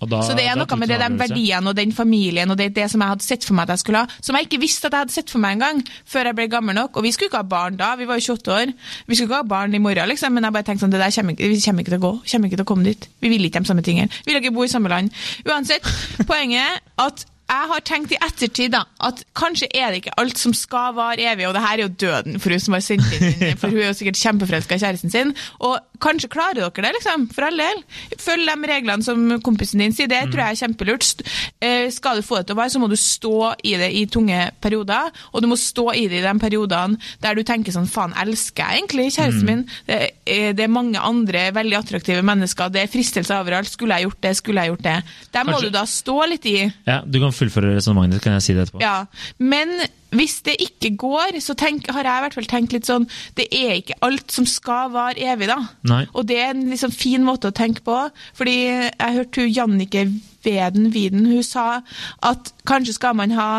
Og 0.00 0.06
da- 0.08 0.20
Så 0.22 0.36
det 0.36 0.44
er 0.46 0.54
noe 0.54 0.76
med 0.78 0.88
det, 0.88 0.98
de 1.00 1.16
verdiene 1.18 1.66
og 1.66 1.74
den 1.74 1.90
familien 1.90 2.48
og 2.52 2.56
det, 2.56 2.68
det 2.74 2.84
som 2.88 3.00
jeg 3.02 3.08
hadde 3.10 3.24
sett 3.26 3.42
for 3.42 3.54
meg 3.54 3.64
at 3.66 3.72
jeg 3.74 3.78
skulle 3.82 3.98
ha, 4.04 4.06
som 4.22 4.36
jeg 4.36 4.46
ikke 4.46 4.60
visste 4.62 4.86
at 4.86 4.92
jeg 4.94 5.00
hadde 5.00 5.10
sett 5.16 5.30
for 5.30 5.40
meg 5.42 5.56
engang, 5.56 5.80
før 6.06 6.24
jeg 6.30 6.36
ble 6.38 6.46
gammel 6.52 6.74
nok. 6.78 6.96
Og 6.96 7.02
vi 7.02 7.10
skulle 7.10 7.26
ikke 7.32 7.40
ha 7.42 7.42
barn 7.42 7.74
da, 7.80 7.96
vi 7.98 8.04
var 8.06 8.20
jo 8.20 8.36
28 8.36 8.52
år. 8.54 8.72
Vi 9.08 9.14
skulle 9.16 9.26
ikke 9.26 9.40
ha 9.42 9.42
barn 9.42 9.74
i 9.74 9.78
morgen, 9.82 10.06
liksom, 10.08 10.30
men 10.32 10.44
jeg 10.46 10.52
bare 10.54 10.62
tenkte 10.68 10.84
sånn, 10.86 10.92
det 10.94 11.00
der 11.02 11.10
kommer 11.10 11.34
vi 11.34 11.58
kommer 11.64 11.82
ikke 11.82 11.90
til 11.90 11.98
å 11.98 12.04
gå, 12.06 12.12
kommer 12.30 12.46
ikke 12.46 12.60
til 12.60 12.64
å 12.68 12.70
komme 12.70 12.84
dit. 12.84 13.08
Vi 13.20 13.28
vil 13.28 13.48
ikke 13.50 13.58
de 13.64 13.66
samme 13.72 13.82
tingene. 13.82 14.08
Vi 14.24 14.32
vil 14.32 14.40
ikke 14.44 14.54
bo 14.54 14.62
i 14.62 14.68
samme 14.70 14.88
land. 14.88 15.10
Uansett, 15.50 15.82
poenget 16.30 16.78
at 16.96 17.26
jeg 17.48 17.68
har 17.70 17.80
tenkt 17.88 18.12
i 18.12 18.18
ettertid 18.20 18.72
da, 18.74 18.82
at 19.00 19.22
kanskje 19.38 19.68
er 19.74 19.90
det 19.94 20.02
ikke 20.02 20.16
alt 20.20 20.36
som 20.40 20.52
skal 20.56 20.92
vare 20.96 21.24
evig, 21.32 21.46
og 21.48 21.54
det 21.56 21.62
her 21.64 21.78
er 21.78 21.82
jo 21.86 21.94
døden 22.02 22.36
for 22.42 22.52
hun 22.52 22.60
som 22.60 22.76
har 22.76 22.82
sendt 22.84 23.08
inn, 23.16 23.56
for 23.60 23.72
hun 23.72 23.80
er 23.80 23.88
jo 23.88 23.96
sikkert 23.96 24.20
kjempeforelska 24.20 24.76
i 24.76 24.82
kjæresten 24.82 25.12
sin. 25.14 25.32
Og 25.64 25.78
kanskje 26.04 26.28
klarer 26.32 26.60
dere 26.60 26.84
det, 26.88 26.92
liksom, 26.98 27.24
for 27.34 27.46
all 27.48 27.56
del. 27.58 27.80
Følg 28.20 28.50
de 28.52 28.68
reglene 28.70 29.06
som 29.06 29.24
kompisen 29.46 29.80
din 29.82 29.94
sier, 29.96 30.10
det 30.10 30.20
tror 30.28 30.44
jeg 30.44 30.56
er 30.58 30.60
kjempelurt. 30.60 31.22
Eh, 31.64 31.86
skal 31.94 32.20
du 32.20 32.26
få 32.26 32.40
det 32.42 32.48
til 32.50 32.56
å 32.56 32.60
være, 32.60 32.74
så 32.76 32.82
må 32.82 32.90
du 32.92 32.96
stå 33.00 33.32
i 33.66 33.74
det 33.80 33.90
i 33.96 34.04
tunge 34.12 34.42
perioder, 34.62 35.08
og 35.32 35.42
du 35.44 35.48
må 35.50 35.56
stå 35.58 35.88
i 35.96 36.04
det 36.12 36.20
i 36.20 36.26
de 36.26 36.34
periodene 36.42 37.00
der 37.24 37.38
du 37.38 37.42
tenker 37.48 37.74
sånn, 37.74 37.88
faen, 37.90 38.12
elsker 38.20 38.62
jeg 38.68 38.82
egentlig 38.82 39.08
kjæresten 39.16 39.48
min? 39.48 39.64
Det 39.88 39.98
er, 40.28 40.52
det 40.58 40.66
er 40.66 40.72
mange 40.72 41.00
andre 41.00 41.48
veldig 41.56 41.80
attraktive 41.80 42.22
mennesker, 42.28 42.70
det 42.76 42.84
er 42.84 42.92
fristelser 42.92 43.40
overalt, 43.40 43.72
skulle 43.72 43.96
jeg 43.98 44.08
gjort 44.10 44.22
det, 44.28 44.34
skulle 44.38 44.64
jeg 44.66 44.74
gjort 44.74 44.84
det. 44.90 44.96
Der 45.34 45.48
må 45.48 45.56
Kanskje- 45.56 45.72
du 45.72 45.76
da 45.80 45.84
stå 45.88 46.18
litt 46.34 46.46
i. 46.52 46.56
Ja, 46.86 47.00
Du 47.08 47.18
kan 47.22 47.32
fullføre 47.38 47.76
resonnementet 47.76 48.22
kan 48.24 48.36
jeg 48.36 48.44
si 48.44 48.56
det 48.56 48.66
etterpå. 48.66 48.82
Ja, 48.82 49.06
Men 49.38 49.72
hvis 50.14 50.38
det 50.46 50.56
ikke 50.64 50.94
går, 50.96 51.38
så 51.44 51.54
tenk, 51.58 51.88
har 51.92 52.06
jeg 52.06 52.20
i 52.20 52.24
hvert 52.24 52.36
fall 52.38 52.48
tenkt 52.48 52.72
litt 52.72 52.88
sånn 52.88 53.04
Det 53.36 53.44
er 53.52 53.74
ikke 53.76 53.98
alt 54.06 54.32
som 54.32 54.46
skal 54.48 54.92
vare 54.94 55.20
evig, 55.20 55.50
da. 55.50 55.58
Nei. 55.88 56.04
Og 56.14 56.28
det 56.30 56.38
er 56.40 56.54
en 56.54 56.68
liksom 56.70 56.94
fin 56.94 57.24
måte 57.26 57.50
å 57.50 57.56
tenke 57.56 57.84
på. 57.84 57.96
Fordi 58.38 58.56
jeg 58.62 59.16
hørte 59.18 59.44
hun 59.44 59.52
Jannike 59.52 60.06
Veden 60.46 60.92
Widen, 60.94 61.26
hun 61.28 61.44
sa 61.44 61.82
at 62.24 62.52
kanskje 62.68 62.96
skal 62.96 63.16
man 63.18 63.34
ha 63.36 63.50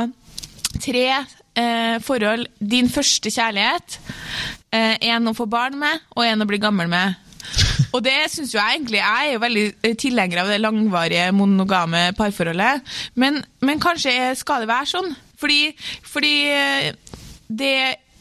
tre 0.81 1.05
eh, 1.13 1.97
forhold. 2.01 2.47
Din 2.59 2.89
første 2.89 3.31
kjærlighet, 3.33 3.99
eh, 4.73 4.95
en 5.11 5.29
å 5.29 5.35
få 5.37 5.45
barn 5.49 5.77
med, 5.79 6.05
og 6.15 6.25
en 6.25 6.45
å 6.45 6.49
bli 6.49 6.61
gammel 6.61 6.89
med. 6.91 7.17
Og 7.95 8.03
det 8.05 8.17
syns 8.29 8.53
jo 8.53 8.59
jeg 8.59 8.79
egentlig 8.79 8.99
Jeg 8.99 9.29
er 9.29 9.33
jo 9.33 9.43
veldig 9.45 9.63
eh, 9.83 9.95
tilhenger 9.99 10.43
av 10.43 10.51
det 10.51 10.59
langvarige, 10.61 11.31
monogame 11.35 12.03
parforholdet. 12.17 12.85
Men, 13.19 13.41
men 13.65 13.81
kanskje 13.81 14.35
skal 14.39 14.63
det 14.63 14.71
være 14.71 14.91
sånn? 14.93 15.09
Fordi, 15.39 15.63
fordi 16.05 16.35
eh, 16.53 17.17
det 17.49 17.73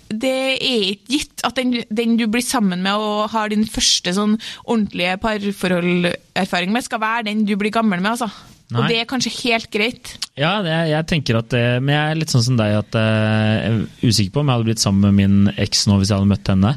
det 0.08 0.30
er 0.56 0.84
ikke 0.94 1.12
gitt 1.12 1.42
at 1.44 1.58
den, 1.58 1.82
den, 1.92 2.14
du 2.16 2.24
blir 2.32 2.40
sammen 2.40 2.80
med 2.80 2.96
og 2.96 3.26
har 3.34 3.50
din 3.52 3.66
første 3.68 4.14
sånn 4.16 4.38
ordentlige 4.64 5.18
parforholderfaring 5.20 6.72
med, 6.72 6.86
skal 6.86 7.02
være 7.02 7.26
den 7.28 7.42
du 7.44 7.52
blir 7.60 7.74
gammel 7.74 8.00
med. 8.00 8.14
altså. 8.14 8.30
Nei. 8.68 8.82
Og 8.82 8.90
det 8.90 8.98
er 9.00 9.08
kanskje 9.08 9.32
helt 9.38 9.70
greit. 9.72 10.14
Ja, 10.36 10.58
det, 10.64 10.74
jeg 10.90 11.08
tenker 11.08 11.38
at 11.40 11.48
det, 11.54 11.62
men 11.80 11.94
jeg 11.94 12.12
er 12.12 12.18
litt 12.20 12.32
sånn 12.32 12.44
som 12.44 12.58
deg 12.58 12.74
at 12.76 12.98
eh, 13.00 13.06
jeg 13.08 13.70
er 13.70 14.10
usikker 14.10 14.34
på 14.34 14.42
om 14.42 14.50
jeg 14.50 14.58
hadde 14.58 14.68
blitt 14.68 14.82
sammen 14.82 15.06
med 15.08 15.16
min 15.16 15.52
eks 15.56 15.86
nå 15.88 15.96
hvis 16.00 16.12
jeg 16.12 16.20
hadde 16.20 16.32
møtt 16.32 16.52
henne. 16.52 16.74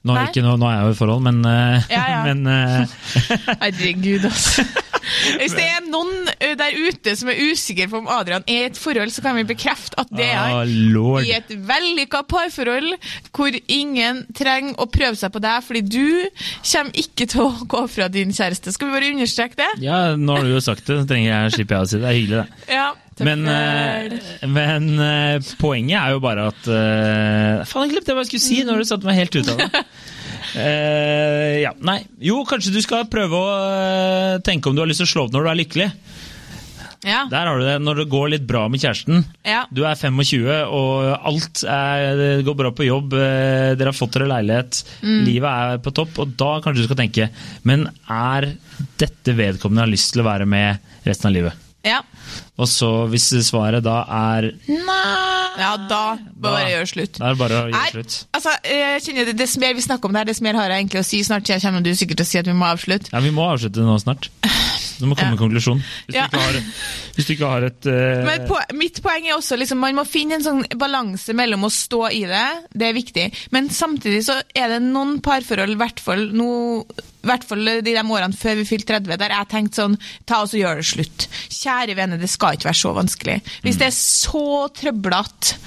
Nå, 0.00 0.14
ikke, 0.24 0.40
nå, 0.40 0.54
nå 0.56 0.64
er 0.64 0.78
jeg 0.78 0.86
jo 0.86 0.92
i 0.94 0.96
forhold, 0.96 1.24
men, 1.26 1.40
eh, 1.44 1.90
Ja, 1.92 2.04
ja. 2.08 2.20
men 2.28 2.46
eh, 2.48 2.94
Herregud, 3.60 4.24
altså. 4.30 4.64
Hvis 5.40 5.56
det 5.56 5.66
er 5.66 5.86
noen 5.88 6.30
der 6.60 6.76
ute 6.76 7.14
som 7.18 7.30
er 7.32 7.40
usikker 7.50 7.90
på 7.90 8.00
om 8.02 8.10
Adrian 8.10 8.44
er 8.46 8.66
i 8.66 8.70
et 8.70 8.80
forhold, 8.80 9.12
så 9.14 9.24
kan 9.24 9.38
vi 9.38 9.46
bekrefte 9.48 9.98
at 10.00 10.10
det 10.14 10.30
er 10.30 10.60
ah, 10.60 11.20
i 11.24 11.34
et 11.36 11.52
vellykka 11.68 12.22
parforhold 12.30 12.94
hvor 13.34 13.56
ingen 13.70 14.24
trenger 14.36 14.76
å 14.80 14.88
prøve 14.90 15.18
seg 15.18 15.32
på 15.34 15.42
deg, 15.42 15.64
fordi 15.66 15.82
du 15.86 16.06
kommer 16.70 17.04
ikke 17.04 17.28
til 17.30 17.44
å 17.46 17.68
gå 17.70 17.84
fra 17.90 18.08
din 18.12 18.34
kjæreste. 18.36 18.74
Skal 18.74 18.90
vi 18.90 18.98
bare 18.98 19.12
understreke 19.14 19.60
det? 19.60 19.70
Ja, 19.84 20.00
nå 20.18 20.38
har 20.38 20.46
du 20.46 20.54
jo 20.54 20.64
sagt 20.64 20.86
det, 20.88 21.00
så 21.02 21.08
trenger 21.08 21.30
jeg 21.30 21.54
slipper 21.58 21.78
jeg 21.78 21.86
å 21.86 21.90
si 21.90 21.96
det. 21.96 22.02
Det 22.02 22.10
er 22.10 22.18
hyggelig, 22.18 22.42
det. 22.42 22.74
Ja. 22.76 22.88
Men, 23.20 23.44
eh, 23.48 24.46
men 24.48 24.86
eh, 25.04 25.50
poenget 25.60 25.98
er 26.00 26.14
jo 26.14 26.22
bare 26.24 26.46
at 26.48 26.68
eh, 26.72 27.66
Faen, 27.68 27.84
jeg 27.84 27.96
glemte 27.96 28.16
hva 28.16 28.24
jeg 28.24 28.30
skulle 28.30 28.46
si! 28.46 28.62
når 28.64 28.80
du 28.80 28.88
satte 28.88 29.08
meg 29.08 29.20
helt 29.20 29.36
ut 29.36 29.52
av 29.52 29.60
det. 29.60 29.84
Eh, 30.56 31.60
ja, 31.62 31.72
nei. 31.86 32.00
Jo, 32.24 32.40
kanskje 32.48 32.72
du 32.74 32.80
skal 32.82 33.06
prøve 33.10 33.38
å 33.38 33.50
eh, 33.54 34.38
tenke 34.46 34.70
om 34.70 34.76
du 34.76 34.82
har 34.82 34.90
lyst 34.90 35.02
til 35.04 35.08
å 35.08 35.12
slå 35.14 35.24
opp 35.28 35.34
når 35.36 35.46
du 35.46 35.50
er 35.52 35.58
lykkelig. 35.60 35.88
ja. 37.06 37.20
Der 37.30 37.46
har 37.48 37.58
du 37.60 37.64
det. 37.64 37.76
Når 37.84 38.02
det 38.02 38.08
går 38.12 38.28
litt 38.34 38.46
bra 38.48 38.66
med 38.68 38.82
kjæresten. 38.82 39.22
Ja. 39.46 39.62
Du 39.72 39.84
er 39.88 39.94
25, 39.96 40.44
og 40.68 41.06
alt 41.30 41.62
er, 41.64 42.42
går 42.46 42.58
bra 42.58 42.72
på 42.76 42.84
jobb. 42.88 43.14
eh, 43.16 43.72
Dere 43.78 43.92
har 43.92 43.96
fått 43.96 44.18
dere 44.18 44.28
leilighet. 44.34 44.82
Mm. 45.04 45.20
Livet 45.28 45.50
er 45.70 45.80
på 45.86 45.94
topp. 45.96 46.18
Og 46.24 46.34
da 46.40 46.50
kanskje 46.64 46.82
du 46.84 46.88
skal 46.90 47.00
tenke 47.04 47.30
Men 47.64 47.86
er 48.10 48.50
dette 49.00 49.32
vedkommende 49.36 49.84
jeg 49.84 49.88
har 49.88 49.94
lyst 49.96 50.12
til 50.14 50.24
å 50.24 50.28
være 50.28 50.46
med 50.50 50.78
resten 51.06 51.30
av 51.30 51.36
livet? 51.38 51.66
ja. 51.86 52.02
Og 52.60 52.68
så 52.68 52.90
hvis 53.10 53.30
svaret 53.46 53.82
da 53.86 54.02
er 54.06 54.50
nei 54.68 55.16
Ja, 55.60 55.72
da 55.90 56.02
bare 56.40 56.60
Da- 56.62 56.68
gjør 56.70 56.86
slutt. 56.92 57.18
Da 57.18 57.26
er 57.30 57.34
det 57.34 57.40
bare 57.40 57.58
å 57.64 57.68
gjøre 57.72 57.90
slutt. 57.94 58.18
altså, 58.36 58.52
jeg 58.64 59.02
kjenner 59.04 59.26
det, 59.30 59.36
Dess 59.40 59.56
mer 59.60 59.74
vi 59.74 59.82
snakker 59.84 60.08
om 60.08 60.14
det 60.14 60.20
her, 60.22 60.28
dess 60.30 60.40
mer 60.44 60.54
har 60.60 60.70
jeg 60.70 60.84
egentlig 60.84 61.00
å 61.02 61.08
si. 61.08 61.22
Snart 61.26 61.48
jeg 61.50 61.60
kommer 61.64 61.82
du 61.84 61.90
sikkert 61.96 62.20
til 62.20 62.26
å 62.26 62.30
si 62.30 62.38
at 62.40 62.46
vi 62.46 62.56
må 62.56 62.68
avslutte. 62.70 63.10
Ja, 63.12 63.20
Vi 63.20 63.32
må 63.34 63.48
avslutte 63.50 63.82
nå 63.84 63.96
snart. 64.00 64.28
Du 65.00 65.06
må 65.08 65.16
komme 65.16 65.32
med 65.32 65.40
en 65.40 65.42
konklusjon. 65.48 65.78
Hvis, 66.06 66.14
Ja. 66.14 66.26
du 66.28 66.36
har, 66.36 66.52
hvis 67.16 67.26
du 67.26 67.32
ikke 67.34 67.48
har 67.48 67.64
et 67.64 67.86
uh... 67.88 68.24
Men 68.26 68.46
på, 68.46 68.58
mitt 68.76 69.00
poeng 69.02 69.24
er 69.26 69.36
også 69.38 69.56
liksom, 69.56 69.78
man 69.80 69.94
må 69.96 70.04
finne 70.06 70.36
en 70.36 70.44
sånn 70.44 70.60
balanse 70.76 71.32
mellom 71.34 71.64
å 71.64 71.70
stå 71.72 72.02
i 72.12 72.26
det, 72.28 72.46
det 72.76 72.88
er 72.90 72.92
viktig, 72.98 73.24
men 73.50 73.70
samtidig 73.72 74.20
så 74.28 74.36
er 74.54 74.68
det 74.74 74.82
noen 74.84 75.20
parforhold, 75.24 75.72
i 75.72 75.80
hvert 75.80 76.00
fall 76.04 76.26
nå 76.36 76.50
i 77.20 77.28
hvert 77.28 77.44
fall 77.44 77.64
de, 77.66 77.80
de 77.84 77.94
årene 78.00 78.36
før 78.36 78.60
vi 78.60 78.66
fylte 78.68 78.94
30, 78.94 79.18
der 79.20 79.34
jeg 79.34 79.48
tenkte 79.50 79.82
sånn 79.82 79.96
Ta 80.28 80.40
oss 80.44 80.54
og 80.54 80.62
gjør 80.62 80.80
det 80.80 80.86
slutt. 80.88 81.26
Kjære 81.52 81.96
venner, 81.98 82.20
det 82.20 82.30
skal 82.30 82.56
ikke 82.56 82.70
være 82.70 82.80
så 82.80 82.92
vanskelig. 82.96 83.36
Hvis 83.64 83.78
det 83.80 83.88
er 83.88 83.96
så 83.96 84.44
trøblete, 84.76 85.58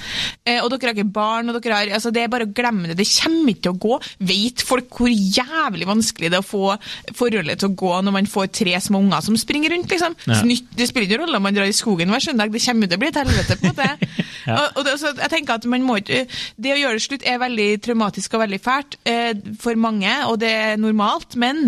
eh, 0.48 0.60
og 0.64 0.72
dere 0.72 0.90
har 0.90 0.98
ikke 0.98 1.16
barn, 1.16 1.52
og 1.52 1.60
dere 1.60 1.78
har 1.78 1.94
altså 2.00 2.12
Det 2.14 2.24
er 2.24 2.32
bare 2.34 2.48
å 2.48 2.54
glemme 2.56 2.90
det. 2.90 2.98
Det 3.02 3.10
kommer 3.12 3.54
ikke 3.54 3.66
til 3.68 3.76
å 3.76 3.82
gå. 3.86 4.00
Vet 4.34 4.66
folk 4.66 5.00
hvor 5.00 5.14
jævlig 5.14 5.90
vanskelig 5.90 6.32
det 6.34 6.40
er 6.40 6.46
å 6.46 6.48
få 6.48 6.74
forholdet 7.18 7.62
til 7.62 7.72
å 7.72 7.78
gå 7.84 7.94
når 8.06 8.18
man 8.18 8.30
får 8.30 8.52
tre 8.64 8.76
små 8.84 9.04
unger 9.04 9.26
som 9.26 9.38
springer 9.40 9.76
rundt, 9.76 9.92
liksom? 9.94 10.18
Ja. 10.30 10.42
Det 10.44 10.90
spiller 10.90 11.10
ingen 11.10 11.26
rolle 11.26 11.40
om 11.40 11.46
man 11.46 11.56
drar 11.56 11.70
i 11.70 11.76
skogen 11.76 12.12
hver 12.14 12.24
søndag, 12.24 12.54
det 12.54 12.64
kommer 12.64 12.90
til 12.90 13.00
å 13.00 13.04
bli 13.04 13.12
et 13.14 13.22
helvete. 13.22 13.60
på 13.62 13.74
måte. 13.74 13.90
Ja. 14.48 14.58
og, 14.58 14.80
og 14.80 14.88
det, 14.88 14.98
så 15.02 15.14
jeg 15.16 15.32
tenker 15.32 15.58
at 15.60 15.68
man 15.70 15.86
må 15.86 15.98
ikke, 16.02 16.24
Det 16.60 16.74
å 16.74 16.80
gjøre 16.80 17.00
det 17.00 17.06
slutt 17.06 17.26
er 17.28 17.40
veldig 17.42 17.68
traumatisk 17.86 18.36
og 18.36 18.44
veldig 18.44 18.60
fælt 18.64 18.98
eh, 19.10 19.32
for 19.62 19.80
mange, 19.80 20.12
og 20.28 20.40
det 20.42 20.52
er 20.52 20.82
normalt, 20.82 21.38
men 21.40 21.66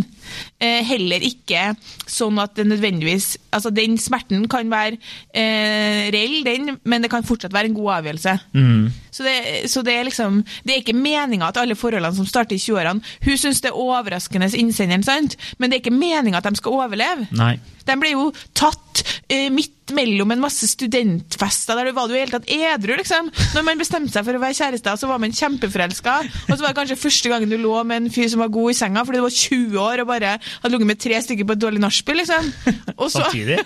eh, 0.60 0.82
heller 0.86 1.24
ikke 1.26 1.72
sånn 2.10 2.40
at 2.42 2.56
det 2.58 2.68
nødvendigvis 2.68 3.36
altså 3.56 3.72
Den 3.76 3.98
smerten 4.02 4.48
kan 4.52 4.70
være 4.72 5.00
eh, 5.32 6.12
reell, 6.14 6.42
den, 6.46 6.76
men 6.84 7.06
det 7.06 7.12
kan 7.14 7.26
fortsatt 7.26 7.54
være 7.56 7.72
en 7.72 7.78
god 7.78 7.94
avgjørelse. 8.00 8.38
mm, 8.54 8.86
Så 9.15 9.23
det, 9.23 9.36
så 9.71 9.84
det 9.86 9.93
er 9.95 10.08
liksom 10.10 10.41
Det 10.65 10.73
er 10.73 10.82
ikke 10.82 10.97
meninga 10.97 11.47
at 11.47 11.60
alle 11.62 11.78
forholdene 11.80 12.17
som 12.17 12.28
starter 12.28 12.58
i 12.58 12.60
20-årene 12.60 12.99
Hun 13.23 13.39
syns 13.39 13.62
det 13.63 13.71
er 13.71 13.80
overraskende, 13.80 14.49
innsenderen, 14.60 15.06
sant? 15.08 15.38
men 15.58 15.71
det 15.71 15.78
er 15.78 15.86
ikke 15.86 15.95
meninga 15.95 16.41
at 16.41 16.49
de 16.49 16.60
skal 16.60 16.75
overleve. 16.75 17.28
Nei. 17.36 17.56
De 17.86 17.95
ble 18.01 18.12
jo 18.15 18.25
tatt 18.58 19.04
eh, 19.30 19.47
midt 19.54 19.93
mellom 19.95 20.34
en 20.34 20.41
masse 20.41 20.67
studentfester, 20.71 21.78
der 21.78 21.89
du 21.89 21.95
var 21.95 22.10
du 22.10 22.15
i 22.15 22.21
hele 22.23 22.34
tatt 22.34 22.49
edru, 22.49 22.95
liksom. 22.97 23.30
Når 23.54 23.65
man 23.67 23.82
bestemte 23.82 24.15
seg 24.15 24.25
for 24.25 24.38
å 24.38 24.41
være 24.41 24.58
kjærester, 24.58 24.97
så 24.97 25.10
var 25.10 25.21
man 25.21 25.36
kjempeforelska, 25.36 26.15
og 26.47 26.54
så 26.56 26.60
var 26.63 26.71
det 26.71 26.80
kanskje 26.80 26.97
første 27.04 27.32
gangen 27.32 27.54
du 27.54 27.60
lå 27.62 27.75
med 27.86 28.04
en 28.04 28.13
fyr 28.13 28.32
som 28.34 28.41
var 28.41 28.54
god 28.56 28.73
i 28.73 28.78
senga, 28.80 29.06
fordi 29.06 29.21
du 29.21 29.28
var 29.28 29.38
20 29.38 29.82
år 29.86 30.04
og 30.04 30.10
bare 30.10 30.36
hadde 30.41 30.73
ligget 30.73 30.91
med 30.91 31.01
tre 31.06 31.21
stykker 31.28 31.49
på 31.49 31.58
et 31.58 31.65
dårlig 31.67 31.84
nachspiel, 31.86 32.23
liksom. 32.23 32.49
Og 32.97 33.12
så, 33.13 33.21
Samtidig. 33.21 33.62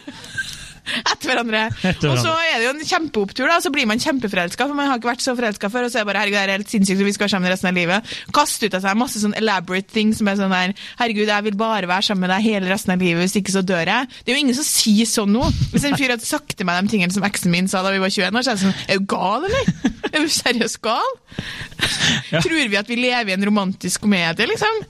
etter 1.12 1.30
hverandre. 1.32 1.64
Etter 1.92 2.12
Og 2.12 2.20
så 2.22 2.34
er 2.34 2.58
det 2.60 2.68
jo 2.68 2.74
en 2.76 2.84
kjempeopptur, 2.92 3.46
da, 3.48 3.58
og 3.60 3.66
så 3.66 3.72
blir 3.74 3.88
man 3.90 4.02
kjempeforelska, 4.04 4.68
for 4.70 4.78
man 4.78 4.90
har 4.92 5.00
ikke 5.02 5.12
vært 5.12 5.26
så 5.26 5.36
forelska 5.38 5.72
før, 5.74 5.88
og 5.88 5.94
så 5.94 6.00
er 6.00 6.06
det 6.06 6.10
bare 6.12 6.24
herregud, 6.24 6.40
det 6.40 6.44
er 6.46 6.56
helt 6.58 6.74
sinnssykt, 6.74 7.04
og 7.04 7.10
vi 7.10 7.16
skal 7.16 7.28
være 7.28 7.34
sammen 7.36 7.54
resten 7.54 7.72
av 7.72 7.78
livet. 7.80 8.14
Kaste 8.36 8.70
ut 8.70 8.78
av 8.80 8.86
seg 8.86 9.00
masse 9.00 9.24
sånn 9.24 9.36
elaborate 9.40 9.94
ting 9.96 10.14
som 10.18 10.30
er 10.32 10.40
sånn 10.40 10.54
der 10.56 10.76
herregud, 11.02 11.30
jeg 11.30 11.48
vil 11.50 11.60
bare 11.60 11.90
være 11.90 12.10
sammen 12.10 12.26
med 12.28 12.34
deg 12.36 12.48
hele 12.48 12.72
resten 12.72 12.96
av 12.96 13.04
livet, 13.04 13.24
hvis 13.26 13.38
ikke 13.42 13.56
så 13.56 13.64
dør 13.66 13.94
jeg. 13.94 14.10
Det 14.24 14.34
er 14.34 14.38
jo 14.38 14.44
ingen 14.46 14.58
som 14.60 14.68
sier 14.68 15.10
sånn 15.10 15.34
nå. 15.36 15.46
Hvis 15.74 15.88
en 15.90 15.98
fyr 16.00 16.16
hadde 16.16 16.28
sagt 16.28 16.58
til 16.60 16.68
meg 16.70 16.84
de 16.84 16.94
tingene 16.96 17.16
som 17.16 17.26
eksen 17.28 17.54
min 17.54 17.70
sa 17.72 17.84
da 17.86 17.94
vi 17.94 18.02
var 18.04 18.14
21 18.14 18.40
år, 18.40 18.46
så 18.48 18.54
er 18.54 18.60
det 18.60 18.66
sånn, 18.66 18.78
er 18.90 19.02
du 19.02 19.08
gal, 19.10 19.48
eller? 19.50 19.74
Er 20.10 20.24
du 20.26 20.32
seriøst 20.34 20.82
gal? 20.86 21.12
Ja. 22.30 22.42
Tror 22.44 22.68
vi 22.70 22.78
at 22.78 22.90
vi 22.90 22.96
lever 23.00 23.32
i 23.32 23.34
en 23.34 23.46
romantisk 23.46 24.04
komedie, 24.04 24.46
liksom? 24.50 24.82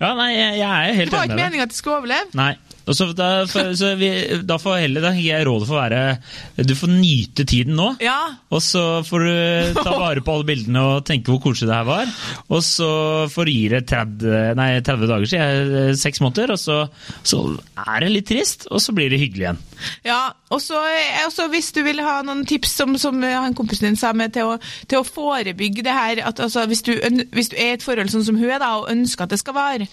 Ja, 0.00 0.12
nei, 0.18 0.32
jeg, 0.34 0.56
jeg 0.58 0.66
er 0.66 0.96
helt 0.98 1.12
Det 1.12 1.18
var 1.18 1.28
ikke 1.28 1.38
meninga 1.38 1.66
at 1.68 1.74
de 1.74 1.76
skulle 1.78 2.00
overleve. 2.00 2.30
Nei. 2.38 2.52
Så 2.82 3.06
da, 3.14 3.28
for, 3.46 3.72
så 3.78 3.92
vi, 4.00 4.08
da 4.48 4.56
får 4.58 4.80
heller 4.82 5.04
da 5.04 5.12
gir 5.14 5.28
jeg 5.28 5.46
rådet 5.46 5.68
for 5.68 5.78
å 5.78 5.82
være 5.84 6.66
Du 6.66 6.74
får 6.78 6.90
nyte 6.90 7.46
tiden 7.48 7.76
nå. 7.78 7.92
Ja, 8.02 8.18
Og 8.50 8.62
så 8.64 8.82
får 9.06 9.26
du 9.26 9.78
ta 9.78 9.92
vare 9.94 10.24
på 10.24 10.34
alle 10.34 10.48
bildene 10.48 10.82
og 10.96 11.04
tenke 11.08 11.30
hvor 11.32 11.42
koselig 11.46 11.70
det 11.70 11.78
her 11.78 11.88
var. 11.88 12.10
Og 12.50 12.64
så 12.66 12.90
får 13.32 13.48
du 13.48 13.54
gi 13.54 13.68
det 13.72 13.84
30, 13.90 14.26
nei, 14.58 14.68
30 14.82 15.10
dager, 15.12 15.30
sier 15.30 15.44
jeg. 15.46 15.96
Seks 16.02 16.22
måneder. 16.24 16.54
Og 16.56 16.60
så, 16.60 16.80
så 17.26 17.44
er 17.86 18.02
det 18.04 18.12
litt 18.16 18.28
trist, 18.32 18.66
og 18.70 18.82
så 18.82 18.94
blir 18.96 19.12
det 19.12 19.20
hyggelig 19.22 19.46
igjen. 19.46 19.62
Ja, 20.06 20.32
og 20.52 20.62
så 20.62 20.80
eh, 20.90 21.48
hvis 21.52 21.72
du 21.74 21.82
vil 21.86 22.02
ha 22.04 22.20
noen 22.26 22.44
tips, 22.48 22.74
som, 22.80 22.94
som 23.00 23.22
han 23.22 23.56
kompisen 23.58 23.88
din 23.88 23.98
sa, 23.98 24.12
med 24.16 24.34
til 24.36 24.52
å, 24.52 24.56
til 24.90 25.00
å 25.00 25.06
forebygge 25.06 25.84
det 25.86 25.94
her 25.96 26.22
at 26.28 26.40
altså, 26.42 26.64
hvis, 26.70 26.84
du, 26.86 26.94
hvis 27.32 27.52
du 27.52 27.56
er 27.56 27.72
i 27.72 27.76
et 27.76 27.84
forhold 27.84 28.12
sånn 28.12 28.26
som 28.26 28.38
hun 28.38 28.50
er, 28.50 28.60
da, 28.62 28.74
og 28.80 28.90
ønsker 28.92 29.26
at 29.26 29.34
det 29.34 29.40
skal 29.42 29.56
vare, 29.56 29.88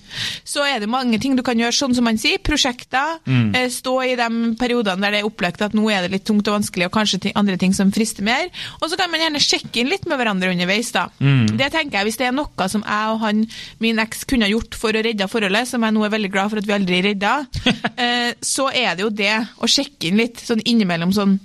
så 0.48 0.66
er 0.68 0.82
det 0.84 0.92
mange 0.92 1.20
ting 1.22 1.38
du 1.38 1.44
kan 1.46 1.60
gjøre, 1.60 1.76
sånn 1.76 1.96
som 1.98 2.10
han 2.10 2.20
sier, 2.20 2.42
prosjekter. 2.44 3.20
Mm. 3.30 3.54
stå 3.72 3.94
i 4.06 4.16
de 4.18 4.28
periodene 4.60 5.02
der 5.04 5.16
det 5.16 5.22
er 5.22 5.28
opplagt 5.28 5.62
at 5.64 5.76
nå 5.78 5.88
er 5.92 6.06
det 6.06 6.14
litt 6.14 6.26
tungt 6.28 6.48
og 6.50 6.60
vanskelig, 6.60 6.88
og 6.90 6.96
kanskje 6.96 7.22
ting, 7.26 7.36
andre 7.40 7.58
ting 7.60 7.74
som 7.76 7.92
frister 7.94 8.26
mer. 8.26 8.50
Og 8.80 8.90
så 8.92 9.00
kan 9.00 9.12
man 9.12 9.24
gjerne 9.24 9.42
sjekke 9.44 9.82
inn 9.82 9.92
litt 9.92 10.08
med 10.10 10.20
hverandre 10.20 10.52
underveis. 10.54 10.92
da. 10.96 11.08
Det 11.20 11.72
tenker 11.74 12.00
jeg, 12.00 12.10
Hvis 12.10 12.20
det 12.22 12.30
er 12.30 12.36
noe 12.36 12.70
som 12.72 12.84
jeg 12.86 13.14
og 13.14 13.22
han, 13.24 13.44
min 13.84 14.02
eks 14.02 14.26
kunne 14.30 14.48
ha 14.48 14.54
gjort 14.54 14.78
for 14.80 14.96
å 14.96 15.04
redde 15.06 15.28
forholdet, 15.32 15.70
som 15.70 15.84
jeg 15.86 15.96
nå 15.96 16.06
er 16.06 16.14
veldig 16.16 16.32
glad 16.34 16.52
for 16.52 16.62
at 16.62 16.68
vi 16.68 16.76
aldri 16.76 17.02
redda, 17.06 17.34
eh, 18.06 18.32
så 18.42 18.70
er 18.70 18.96
det 18.98 19.06
jo 19.06 19.12
det 19.14 19.36
å 19.60 19.70
sjekke 19.70 19.79
inn 20.10 20.18
litt 20.20 20.42
sånn 20.44 20.62
innimellom 20.66 21.14
sånn 21.16 21.38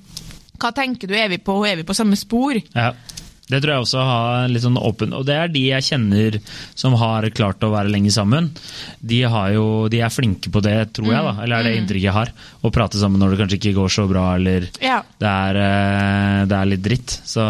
Hva 0.60 0.70
tenker 0.74 1.10
du, 1.10 1.14
er 1.18 1.28
vi 1.32 1.38
på, 1.42 1.58
er 1.66 1.76
vi 1.80 1.84
på 1.88 1.94
samme 1.96 2.16
spor? 2.16 2.58
Ja. 2.74 2.92
Det 3.44 3.58
tror 3.60 3.74
jeg 3.74 3.82
også 3.84 4.00
har 4.08 4.46
litt 4.48 4.62
sånn 4.64 4.78
åpen 4.80 5.12
Og 5.12 5.26
det 5.28 5.34
er 5.36 5.50
de 5.52 5.64
jeg 5.66 5.84
kjenner 5.84 6.38
som 6.74 6.94
har 6.96 7.26
klart 7.36 7.60
å 7.66 7.68
være 7.74 7.90
lenge 7.92 8.08
sammen. 8.14 8.46
De, 9.04 9.18
har 9.28 9.50
jo, 9.52 9.66
de 9.92 10.00
er 10.00 10.14
flinke 10.14 10.48
på 10.54 10.62
det, 10.64 10.78
tror 10.96 11.10
jeg, 11.12 11.26
da. 11.26 11.34
Eller 11.44 11.58
er 11.58 11.68
det 11.68 11.74
inntrykket 11.82 12.06
jeg 12.08 12.16
har. 12.16 12.32
Å 12.64 12.70
prate 12.72 12.96
sammen 13.02 13.20
når 13.20 13.34
det 13.34 13.40
kanskje 13.42 13.58
ikke 13.60 13.74
går 13.82 13.92
så 13.98 14.06
bra, 14.08 14.24
eller 14.38 14.70
Ja. 14.80 15.02
det 15.20 15.28
er, 15.28 15.60
eh, 15.66 16.40
det 16.48 16.56
er 16.56 16.70
litt 16.72 16.84
dritt. 16.88 17.18
Så 17.28 17.44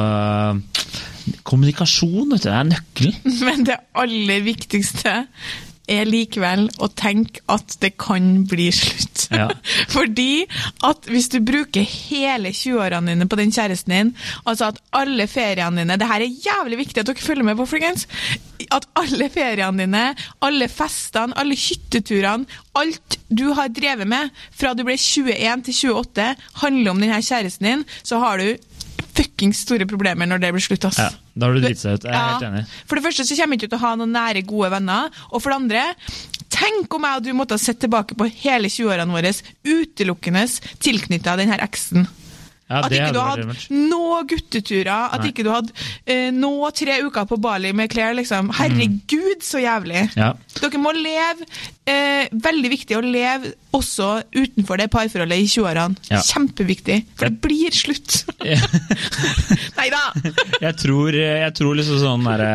kommunikasjon, 1.47 2.33
vet 2.35 2.45
du, 2.47 2.51
er 2.53 2.67
nøkkelen. 2.69 3.21
Men 3.47 3.65
det 3.69 3.79
aller 4.03 4.43
viktigste 4.51 5.15
er 5.91 6.09
likevel 6.09 6.67
å 6.83 6.89
tenke 6.97 7.43
at 7.53 7.77
det 7.83 7.95
kan 8.01 8.45
bli 8.49 8.71
slutt. 8.75 9.27
Ja. 9.35 9.49
Fordi 9.95 10.45
at 10.87 11.09
hvis 11.11 11.31
du 11.33 11.41
bruker 11.45 11.85
hele 11.85 12.53
20-årene 12.55 13.13
dine 13.13 13.29
på 13.29 13.39
den 13.41 13.53
kjæresten 13.55 13.95
din, 13.95 14.13
altså 14.45 14.71
at 14.73 14.81
alle 14.97 15.27
feriene 15.31 15.83
dine 15.83 15.99
Det 16.01 16.09
her 16.09 16.25
er 16.25 16.41
jævlig 16.47 16.81
viktig 16.85 17.03
at 17.03 17.11
dere 17.11 17.27
følger 17.27 17.47
med 17.47 17.59
på, 17.61 17.69
folkens. 17.69 18.07
At 18.73 18.89
alle 18.99 19.29
feriene 19.33 19.85
dine, 19.85 20.05
alle 20.45 20.69
festene, 20.73 21.37
alle 21.41 21.59
hytteturene, 21.59 22.49
alt 22.81 23.19
du 23.29 23.51
har 23.57 23.73
drevet 23.75 24.09
med 24.09 24.33
fra 24.55 24.75
du 24.75 24.85
ble 24.87 24.97
21 24.99 25.67
til 25.69 25.81
28, 25.99 26.31
handler 26.63 26.95
om 26.95 27.03
denne 27.03 27.21
kjæresten 27.23 27.71
din, 27.71 27.85
så 28.03 28.23
har 28.23 28.41
du 28.41 28.55
fuckings 29.15 29.63
store 29.67 29.87
problemer 29.87 30.27
når 30.27 30.43
det 30.43 30.55
blir 30.55 30.65
slutt. 30.65 30.89
ass. 30.89 30.99
Ja, 30.99 31.13
da 31.35 31.49
har 31.49 31.57
du 31.57 31.65
dritt 31.65 31.81
seg 31.83 31.99
ut. 31.99 32.07
Jeg 32.07 32.15
er 32.15 32.29
helt 32.31 32.47
enig. 32.47 32.65
For 32.87 32.99
det 32.99 33.05
første 33.09 33.27
så 33.27 33.37
kommer 33.39 33.57
jeg 33.57 33.65
ikke 33.65 33.73
til 33.73 33.81
å 33.81 33.85
ha 33.85 33.95
noen 33.99 34.13
nære, 34.15 34.45
gode 34.47 34.71
venner. 34.77 35.23
Og 35.33 35.43
for 35.43 35.51
det 35.51 35.57
andre, 35.59 35.85
tenk 36.55 36.95
om 36.95 37.07
jeg 37.09 37.21
og 37.21 37.25
du 37.27 37.33
måtte 37.35 37.59
ha 37.59 37.63
sett 37.63 37.81
tilbake 37.83 38.19
på 38.19 38.29
hele 38.45 38.71
20-årene 38.71 39.17
våre 39.17 39.33
utelukkende 39.67 40.45
tilknytta 40.85 41.35
denne 41.41 41.59
eksen. 41.65 42.07
Ja, 42.65 42.79
At 42.81 42.95
ikke 42.97 43.11
du 43.13 43.19
hadde 43.21 43.75
noe 43.91 44.23
gutteturer, 44.25 45.11
at 45.13 45.21
Nei. 45.21 45.33
ikke 45.35 45.45
du 45.45 45.51
hadde 45.53 45.75
eh, 46.09 46.31
nå 46.33 46.49
tre 46.73 46.97
uker 47.05 47.27
på 47.29 47.37
Bali 47.45 47.75
med 47.77 47.91
Claire. 47.93 48.17
Liksom. 48.17 48.49
Herregud, 48.57 49.45
så 49.45 49.61
jævlig! 49.61 50.07
Ja. 50.17 50.31
Dere 50.63 50.81
må 50.81 50.95
leve 50.97 51.45
eh, 51.91 52.29
Veldig 52.45 52.71
viktig 52.73 52.97
å 52.99 53.03
leve 53.05 53.53
også 53.75 54.09
utenfor 54.33 54.79
det 54.81 54.87
parforholdet 54.93 55.43
i 55.43 55.47
20-årene. 55.51 55.99
Ja. 56.13 56.21
Kjempeviktig, 56.25 57.01
for 57.19 57.29
det 57.29 57.41
blir 57.45 57.75
slutt. 57.75 58.21
Nei 59.79 59.87
da! 59.93 60.03
Jeg 60.63 60.77
tror, 60.81 61.17
jeg 61.17 61.55
tror 61.59 61.79
liksom 61.79 62.01
sånn 62.01 62.27
derre 62.29 62.51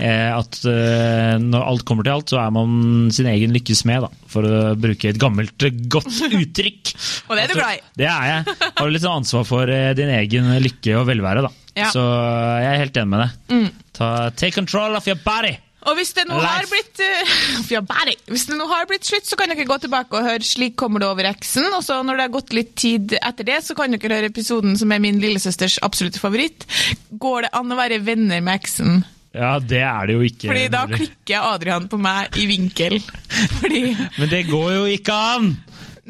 eh, 0.00 0.30
At 0.32 0.60
eh, 0.68 1.36
når 1.42 1.66
alt 1.68 1.84
kommer 1.88 2.06
til 2.06 2.14
alt, 2.16 2.32
så 2.32 2.40
er 2.42 2.54
man 2.54 3.10
sin 3.14 3.28
egen 3.30 3.54
lykkes 3.54 3.84
med, 3.88 4.06
da. 4.06 4.12
For 4.32 4.46
å 4.48 4.60
bruke 4.80 5.12
et 5.12 5.20
gammelt, 5.20 5.56
eh, 5.68 5.82
godt 5.92 6.10
uttrykk. 6.30 6.94
Og 7.28 7.36
det 7.36 7.44
er 7.44 7.52
du 7.52 7.58
glad 7.58 7.78
i. 7.78 7.82
Det 8.02 8.08
er 8.10 8.30
jeg. 8.32 8.56
Har 8.78 8.94
litt 8.94 9.04
sånn 9.04 9.20
ansvar 9.22 9.48
for 9.48 9.72
eh, 9.72 9.92
din 9.98 10.12
egen 10.16 10.48
lykke 10.64 10.96
og 11.00 11.06
velvære, 11.10 11.44
da. 11.46 11.52
Ja. 11.76 11.92
Så 11.92 12.02
jeg 12.04 12.72
er 12.72 12.80
helt 12.82 12.98
enig 13.00 13.12
med 13.14 13.22
deg. 13.24 13.68
Ta, 13.96 14.08
take 14.36 14.56
control 14.56 14.96
of 14.98 15.06
your 15.08 15.20
body! 15.24 15.54
Og 15.82 15.96
hvis 15.98 16.12
det 16.14 16.24
nå 16.28 16.36
har 16.38 16.66
blitt 16.70 17.00
eh. 17.02 17.30
Hvis 18.30 18.46
det 18.48 18.58
nå 18.58 18.66
har 18.70 18.86
blitt 18.90 19.08
slutt, 19.08 19.26
så 19.26 19.38
kan 19.38 19.50
dere 19.50 19.66
gå 19.66 19.78
tilbake 19.82 20.14
og 20.14 20.28
høre 20.28 20.44
'Slik 20.46 20.76
kommer 20.78 21.02
det 21.02 21.08
over 21.10 21.26
eksen'. 21.32 21.72
Og 21.74 21.82
så 21.84 21.98
når 22.06 22.18
det 22.18 22.26
har 22.28 22.36
gått 22.36 22.54
litt 22.54 22.74
tid 22.78 23.16
etter 23.18 23.48
det, 23.48 23.58
så 23.66 23.74
kan 23.78 23.94
dere 23.94 24.20
høre 24.20 24.30
episoden 24.30 24.76
som 24.78 24.92
er 24.94 25.02
min 25.02 25.18
lillesøsters 25.22 25.80
absolutte 25.82 26.22
favoritt. 26.22 26.66
Går 27.10 27.48
det 27.48 27.52
an 27.58 27.74
å 27.74 27.78
være 27.78 28.02
venner 28.06 28.44
med 28.44 28.60
eksen? 28.60 29.02
Ja, 29.32 29.56
det 29.58 29.80
er 29.80 30.06
det 30.06 30.16
jo 30.18 30.24
ikke. 30.28 30.50
Fordi 30.50 30.68
da 30.72 30.84
klikker 30.90 31.50
Adrian 31.54 31.88
på 31.88 31.98
meg 32.00 32.36
i 32.36 32.46
vinkel. 32.50 32.98
Fordi 33.60 33.82
Men 33.96 34.28
det 34.28 34.44
går 34.50 34.70
jo 34.76 34.86
ikke 34.92 35.16
an! 35.34 35.52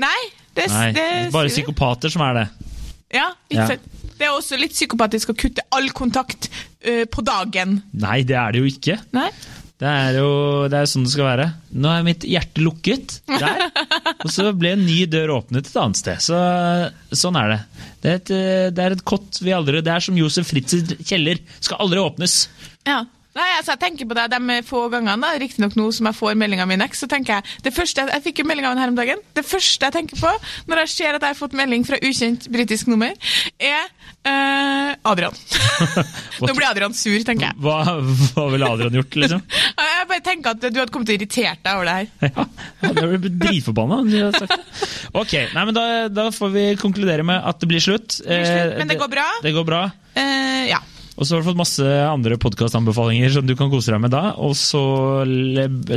Nei, 0.02 0.20
det, 0.56 0.68
Nei, 0.72 0.88
det 0.96 1.08
bare 1.32 1.52
psykopater 1.52 2.12
som 2.12 2.24
er 2.28 2.42
det. 2.42 2.46
Ja, 3.14 3.32
ikke 3.48 3.72
Ja. 3.78 3.98
Det 4.22 4.28
er 4.28 4.36
også 4.36 4.54
litt 4.54 4.70
psykopatisk 4.70 5.32
å 5.32 5.34
kutte 5.34 5.64
all 5.74 5.88
kontakt 5.96 6.46
uh, 6.86 7.02
på 7.10 7.24
dagen. 7.26 7.80
Nei, 7.98 8.20
det 8.22 8.36
er 8.38 8.54
det 8.54 8.60
jo 8.62 8.68
ikke. 8.70 8.94
Nei? 9.16 9.26
Det 9.82 9.90
er 9.90 10.16
jo 10.20 10.26
det 10.70 10.78
er 10.78 10.86
sånn 10.86 11.06
det 11.08 11.10
skal 11.10 11.26
være. 11.26 11.46
Nå 11.74 11.90
er 11.90 12.04
mitt 12.06 12.22
hjerte 12.28 12.62
lukket 12.62 13.16
der, 13.26 13.64
og 14.22 14.28
så 14.30 14.52
ble 14.54 14.76
en 14.76 14.84
ny 14.86 15.00
dør 15.10 15.32
åpnet 15.40 15.66
et 15.66 15.78
annet 15.80 15.98
sted. 15.98 16.22
Så, 16.22 16.38
sånn 17.18 17.38
er 17.40 17.50
det. 17.50 17.58
Det 18.04 18.12
er, 18.12 18.20
et, 18.20 18.30
eh, 18.36 18.68
det 18.70 18.84
er 18.84 18.94
et 18.94 19.02
kott 19.06 19.40
vi 19.42 19.54
aldri 19.54 19.82
Det 19.82 19.90
er 19.90 20.04
som 20.04 20.18
Josef 20.18 20.52
Fritzs 20.52 20.94
kjeller. 21.02 21.42
Skal 21.58 21.82
aldri 21.82 21.98
åpnes. 22.02 22.36
Ja. 22.86 23.00
Nei, 23.32 23.48
altså, 23.56 23.72
jeg 23.72 23.80
tenker 23.80 24.08
på 24.08 24.16
det 24.18 24.26
de 24.32 24.56
få 24.66 24.82
gangene, 24.92 25.30
riktignok 25.40 25.76
nå 25.78 25.86
som 25.96 26.08
jeg 26.10 26.18
får 26.18 26.36
melding 26.36 26.60
av 26.60 26.68
min 26.68 26.84
eks, 26.84 27.00
så 27.04 27.08
tenker 27.08 27.38
jeg 27.38 27.62
det 27.64 27.72
første, 27.72 28.04
Jeg 28.12 28.24
fikk 28.26 28.42
jo 28.42 28.48
melding 28.48 28.66
av 28.68 28.74
den 28.74 28.82
her 28.82 28.92
om 28.92 28.98
dagen. 28.98 29.22
Det 29.32 29.44
første 29.46 29.88
jeg 29.88 29.94
tenker 29.94 30.20
på 30.20 30.32
når 30.68 30.82
jeg 30.82 30.92
ser 30.92 31.16
at 31.16 31.24
jeg 31.24 31.32
har 31.32 31.38
fått 31.38 31.56
melding 31.56 31.86
fra 31.88 31.96
ukjent 32.02 32.48
britisk 32.52 32.90
nummer, 32.92 33.14
er 33.56 33.88
uh, 34.28 34.92
Adrian. 35.08 35.38
nå 36.44 36.52
blir 36.52 36.68
Adrian 36.68 36.96
sur, 36.96 37.16
tenker 37.24 37.48
jeg. 37.48 37.58
Hva, 37.64 37.78
hva 38.34 38.46
ville 38.52 38.68
Adrian 38.68 39.00
gjort, 39.00 39.18
liksom? 39.24 39.42
Jeg 40.02 40.08
bare 40.10 40.24
tenker 40.26 40.56
at 40.56 40.64
du 40.66 40.78
hadde 40.80 40.90
kommet 40.92 41.08
til 41.08 41.14
å 41.14 41.20
irritert 41.20 41.60
deg 41.62 41.78
over 41.78 41.88
det 41.88 41.94
her. 41.94 42.32
Ja, 42.32 42.44
ja 42.82 42.92
det 42.96 43.20
blir 43.22 43.36
dritforbanna. 43.38 44.00
det. 44.10 44.58
Ok, 45.14 45.34
nei, 45.54 45.64
men 45.68 45.76
da, 45.76 45.84
da 46.10 46.26
får 46.34 46.50
vi 46.54 46.64
konkludere 46.80 47.24
med 47.26 47.38
at 47.38 47.62
det 47.62 47.70
blir 47.70 47.82
slutt. 47.82 48.18
blir 48.18 48.44
slutt, 48.44 48.72
Eh, 48.72 48.78
men 48.78 48.90
det 48.90 48.98
går 49.00 49.10
bra. 49.12 49.28
Det 49.42 49.52
går 49.54 49.66
bra. 49.68 49.84
Uh, 50.16 50.64
ja. 50.68 50.82
Og 51.12 51.26
så 51.28 51.34
har 51.36 51.42
du 51.42 51.48
fått 51.50 51.58
masse 51.60 51.84
andre 52.08 52.38
podkastanbefalinger 52.40 53.34
som 53.34 53.44
du 53.46 53.52
kan 53.58 53.68
kose 53.72 53.92
deg 53.92 54.00
med 54.00 54.14
da. 54.14 54.22
Og 54.40 54.54
så, 54.56 54.80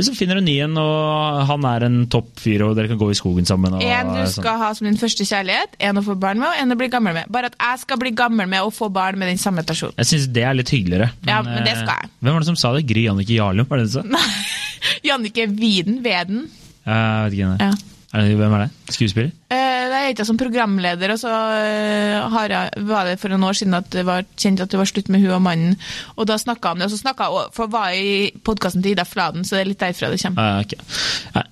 så 0.04 0.12
finner 0.16 0.36
du 0.36 0.42
en 0.42 0.48
ny 0.48 0.56
en, 0.66 0.76
og 0.80 1.40
han 1.48 1.64
er 1.70 1.86
en 1.88 1.96
topp 2.12 2.28
fyr, 2.42 2.66
og 2.66 2.74
dere 2.76 2.90
kan 2.90 3.00
gå 3.00 3.08
i 3.14 3.16
skogen 3.16 3.48
sammen. 3.48 3.78
Og, 3.78 3.82
En 3.82 4.12
du 4.12 4.20
sånn. 4.20 4.42
skal 4.42 4.60
ha 4.60 4.68
som 4.76 4.88
din 4.88 4.98
første 5.00 5.24
kjærlighet, 5.26 5.78
en 5.88 6.02
å 6.02 6.04
få 6.04 6.18
barn 6.20 6.42
med, 6.42 6.50
og 6.50 6.60
en 6.60 6.76
å 6.76 6.78
bli 6.78 6.90
gammel 6.92 7.16
med. 7.16 7.32
Bare 7.32 7.48
at 7.52 7.56
jeg 7.56 7.82
skal 7.86 8.00
bli 8.02 8.12
gammel 8.18 8.50
med 8.52 8.68
å 8.68 8.70
få 8.74 8.90
barn 8.92 9.16
med 9.22 9.32
den 9.32 9.40
samme 9.40 9.64
personen. 9.66 9.96
Jeg 10.02 10.10
syns 10.12 10.28
det 10.36 10.44
er 10.44 10.58
litt 10.60 10.72
hyggeligere. 10.74 11.08
Ja, 11.24 11.40
men 11.46 11.64
det 11.64 11.72
eh, 11.78 11.80
skal 11.80 12.04
jeg. 12.04 12.12
Hvem 12.20 12.36
var 12.36 12.44
det 12.44 12.50
som 12.52 12.60
sa 12.60 12.74
det? 12.76 12.84
Gry 12.92 13.08
Jannicke 13.08 13.40
Jarlum? 13.40 13.68
Var 13.72 13.80
det 13.82 13.88
det 13.88 13.96
du 13.96 14.12
sa? 14.12 14.24
Jannicke 15.08 15.48
Widen, 15.56 16.02
Veden. 16.04 16.46
Jeg 16.86 17.30
vet 17.30 17.40
ikke. 17.40 17.56
Ja. 17.64 17.72
Er 18.16 18.22
det, 18.22 18.36
hvem 18.38 18.52
er 18.56 18.66
det? 18.66 18.94
Skuespiller? 18.94 19.32
Eh, 19.50 19.82
Det 19.86 19.98
er 20.00 20.10
ikke 20.12 20.26
som 20.26 20.38
programleder, 20.38 21.12
og 21.14 21.18
så 21.22 21.30
eh, 21.30 22.18
har 22.34 22.48
jeg, 22.52 22.84
var 22.88 23.06
det 23.06 23.16
for 23.22 23.30
noen 23.32 23.46
år 23.48 23.56
siden 23.60 23.76
at 23.78 23.88
det 23.94 24.02
var 24.06 24.26
kjent 24.36 24.60
at 24.64 24.70
det 24.72 24.78
var 24.80 24.88
slutt 24.90 25.08
med 25.12 25.22
hun 25.22 25.36
og 25.38 25.42
mannen. 25.46 25.76
Og 26.16 26.26
da 26.26 26.36
snakka 26.38 26.72
om 26.74 26.78
det, 26.82 26.88
og 26.88 26.94
så 26.94 27.00
snakka 27.04 27.30
jeg 27.30 27.54
for 27.56 27.70
var 27.72 27.94
i 27.94 28.30
podkasten 28.46 28.82
til 28.82 28.96
Ida 28.96 29.06
Fladen, 29.06 29.46
så 29.46 29.56
det 29.56 29.64
er 29.64 29.70
litt 29.72 29.82
derfra 29.82 30.10
det 30.12 30.20
kommer. 30.22 30.42
Ah, 30.42 30.60
ok. 30.66 30.76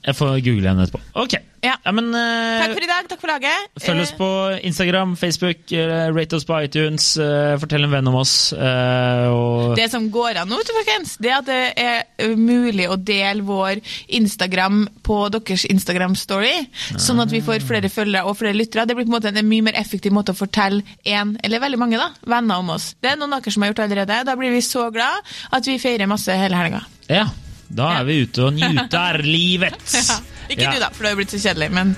Jeg 0.05 0.19
får 0.19 0.39
google 0.47 0.71
henne 0.73 0.87
etterpå. 0.89 1.03
Ok. 1.25 1.39
Ja. 1.65 1.79
men 1.97 2.11
uh, 2.13 2.61
Takk 2.61 2.75
for 2.77 2.85
i 2.85 2.89
dag, 2.91 3.07
takk 3.09 3.21
for 3.23 3.31
laget. 3.33 3.71
Følg 3.81 4.03
oss 4.03 4.11
Eh, 4.13 4.19
på 4.19 4.27
Instagram, 4.69 5.15
Facebook, 5.17 5.63
uh, 5.73 6.11
rate 6.13 6.37
oss 6.37 6.45
på 6.45 6.59
iTunes, 6.67 7.07
Uh, 7.17 7.55
fortell 7.63 7.87
en 7.87 7.95
venn 7.95 8.11
om 8.11 8.19
oss. 8.21 8.53
eh, 8.53 9.27
og 9.33 9.77
Det 9.79 9.87
som 9.91 10.11
går 10.13 10.43
an 10.43 10.49
nå, 10.51 10.59
folkens, 10.67 11.15
det 11.23 11.31
er 11.31 11.39
at 11.39 11.47
det 11.49 11.73
er 11.81 12.35
mulig 12.37 12.85
å 12.91 12.99
dele 13.01 13.41
vår 13.47 13.81
Instagram 14.19 14.83
på 15.07 15.19
deres 15.33 15.65
Instagram-story, 15.71 16.67
sånn 17.01 17.23
at 17.23 17.33
vi 17.33 17.41
får 17.45 17.65
flere 17.65 17.84
følgere 17.93 18.25
og 18.31 18.37
flere 18.39 18.57
lyttere. 18.57 18.87
Det 18.87 18.95
blir 18.97 19.07
på 19.07 19.13
en 19.13 19.17
måte 19.19 19.33
en 19.33 19.49
mye 19.49 19.65
mer 19.69 19.77
effektiv 19.81 20.13
måte 20.15 20.33
å 20.35 20.39
fortelle 20.39 20.83
en, 21.05 21.37
eller 21.45 21.61
veldig 21.63 21.79
mange, 21.81 21.99
da, 22.01 22.11
venner 22.31 22.61
om 22.63 22.71
oss. 22.77 22.93
Det 23.03 23.13
er 23.13 23.17
noen 23.21 23.33
av 23.37 23.43
dere 23.45 23.53
som 23.57 23.63
har 23.67 23.73
gjort 23.73 23.85
allerede. 23.87 24.21
Da 24.29 24.37
blir 24.41 24.53
vi 24.55 24.61
så 24.65 24.87
glad 24.95 25.33
at 25.51 25.67
vi 25.67 25.79
feirer 25.83 26.07
masse 26.11 26.33
hele 26.39 26.57
helga. 26.57 26.85
ja, 27.09 27.27
da 27.75 27.89
er 27.99 28.05
vi 28.07 28.19
ute 28.23 28.43
og 28.45 28.53
nyter 28.55 29.23
livet. 29.25 29.81
Ja. 29.95 30.21
Ikke 30.53 30.63
Ja. 30.67 30.73
du, 30.75 30.81
da, 30.83 30.91
for 30.93 31.03
du 31.05 31.09
har 31.09 31.17
blitt 31.17 31.31
så 31.33 31.39
kjedelig, 31.41 31.71
men 31.73 31.95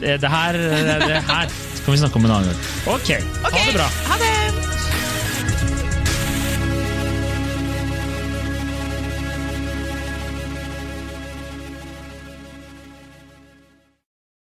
Det 0.00 0.28
her, 0.30 0.52
det, 0.52 1.22
her 1.24 1.48
kan 1.86 1.94
vi 1.94 1.96
snakke 2.02 2.16
om 2.20 2.24
en 2.28 2.34
annen 2.36 2.52
gang. 2.52 2.60
Ok, 2.92 3.08
OK, 3.16 3.56
ha 3.56 3.64
det 3.64 3.74
bra. 3.78 3.88
Ha 4.10 4.18
det. 4.20 4.95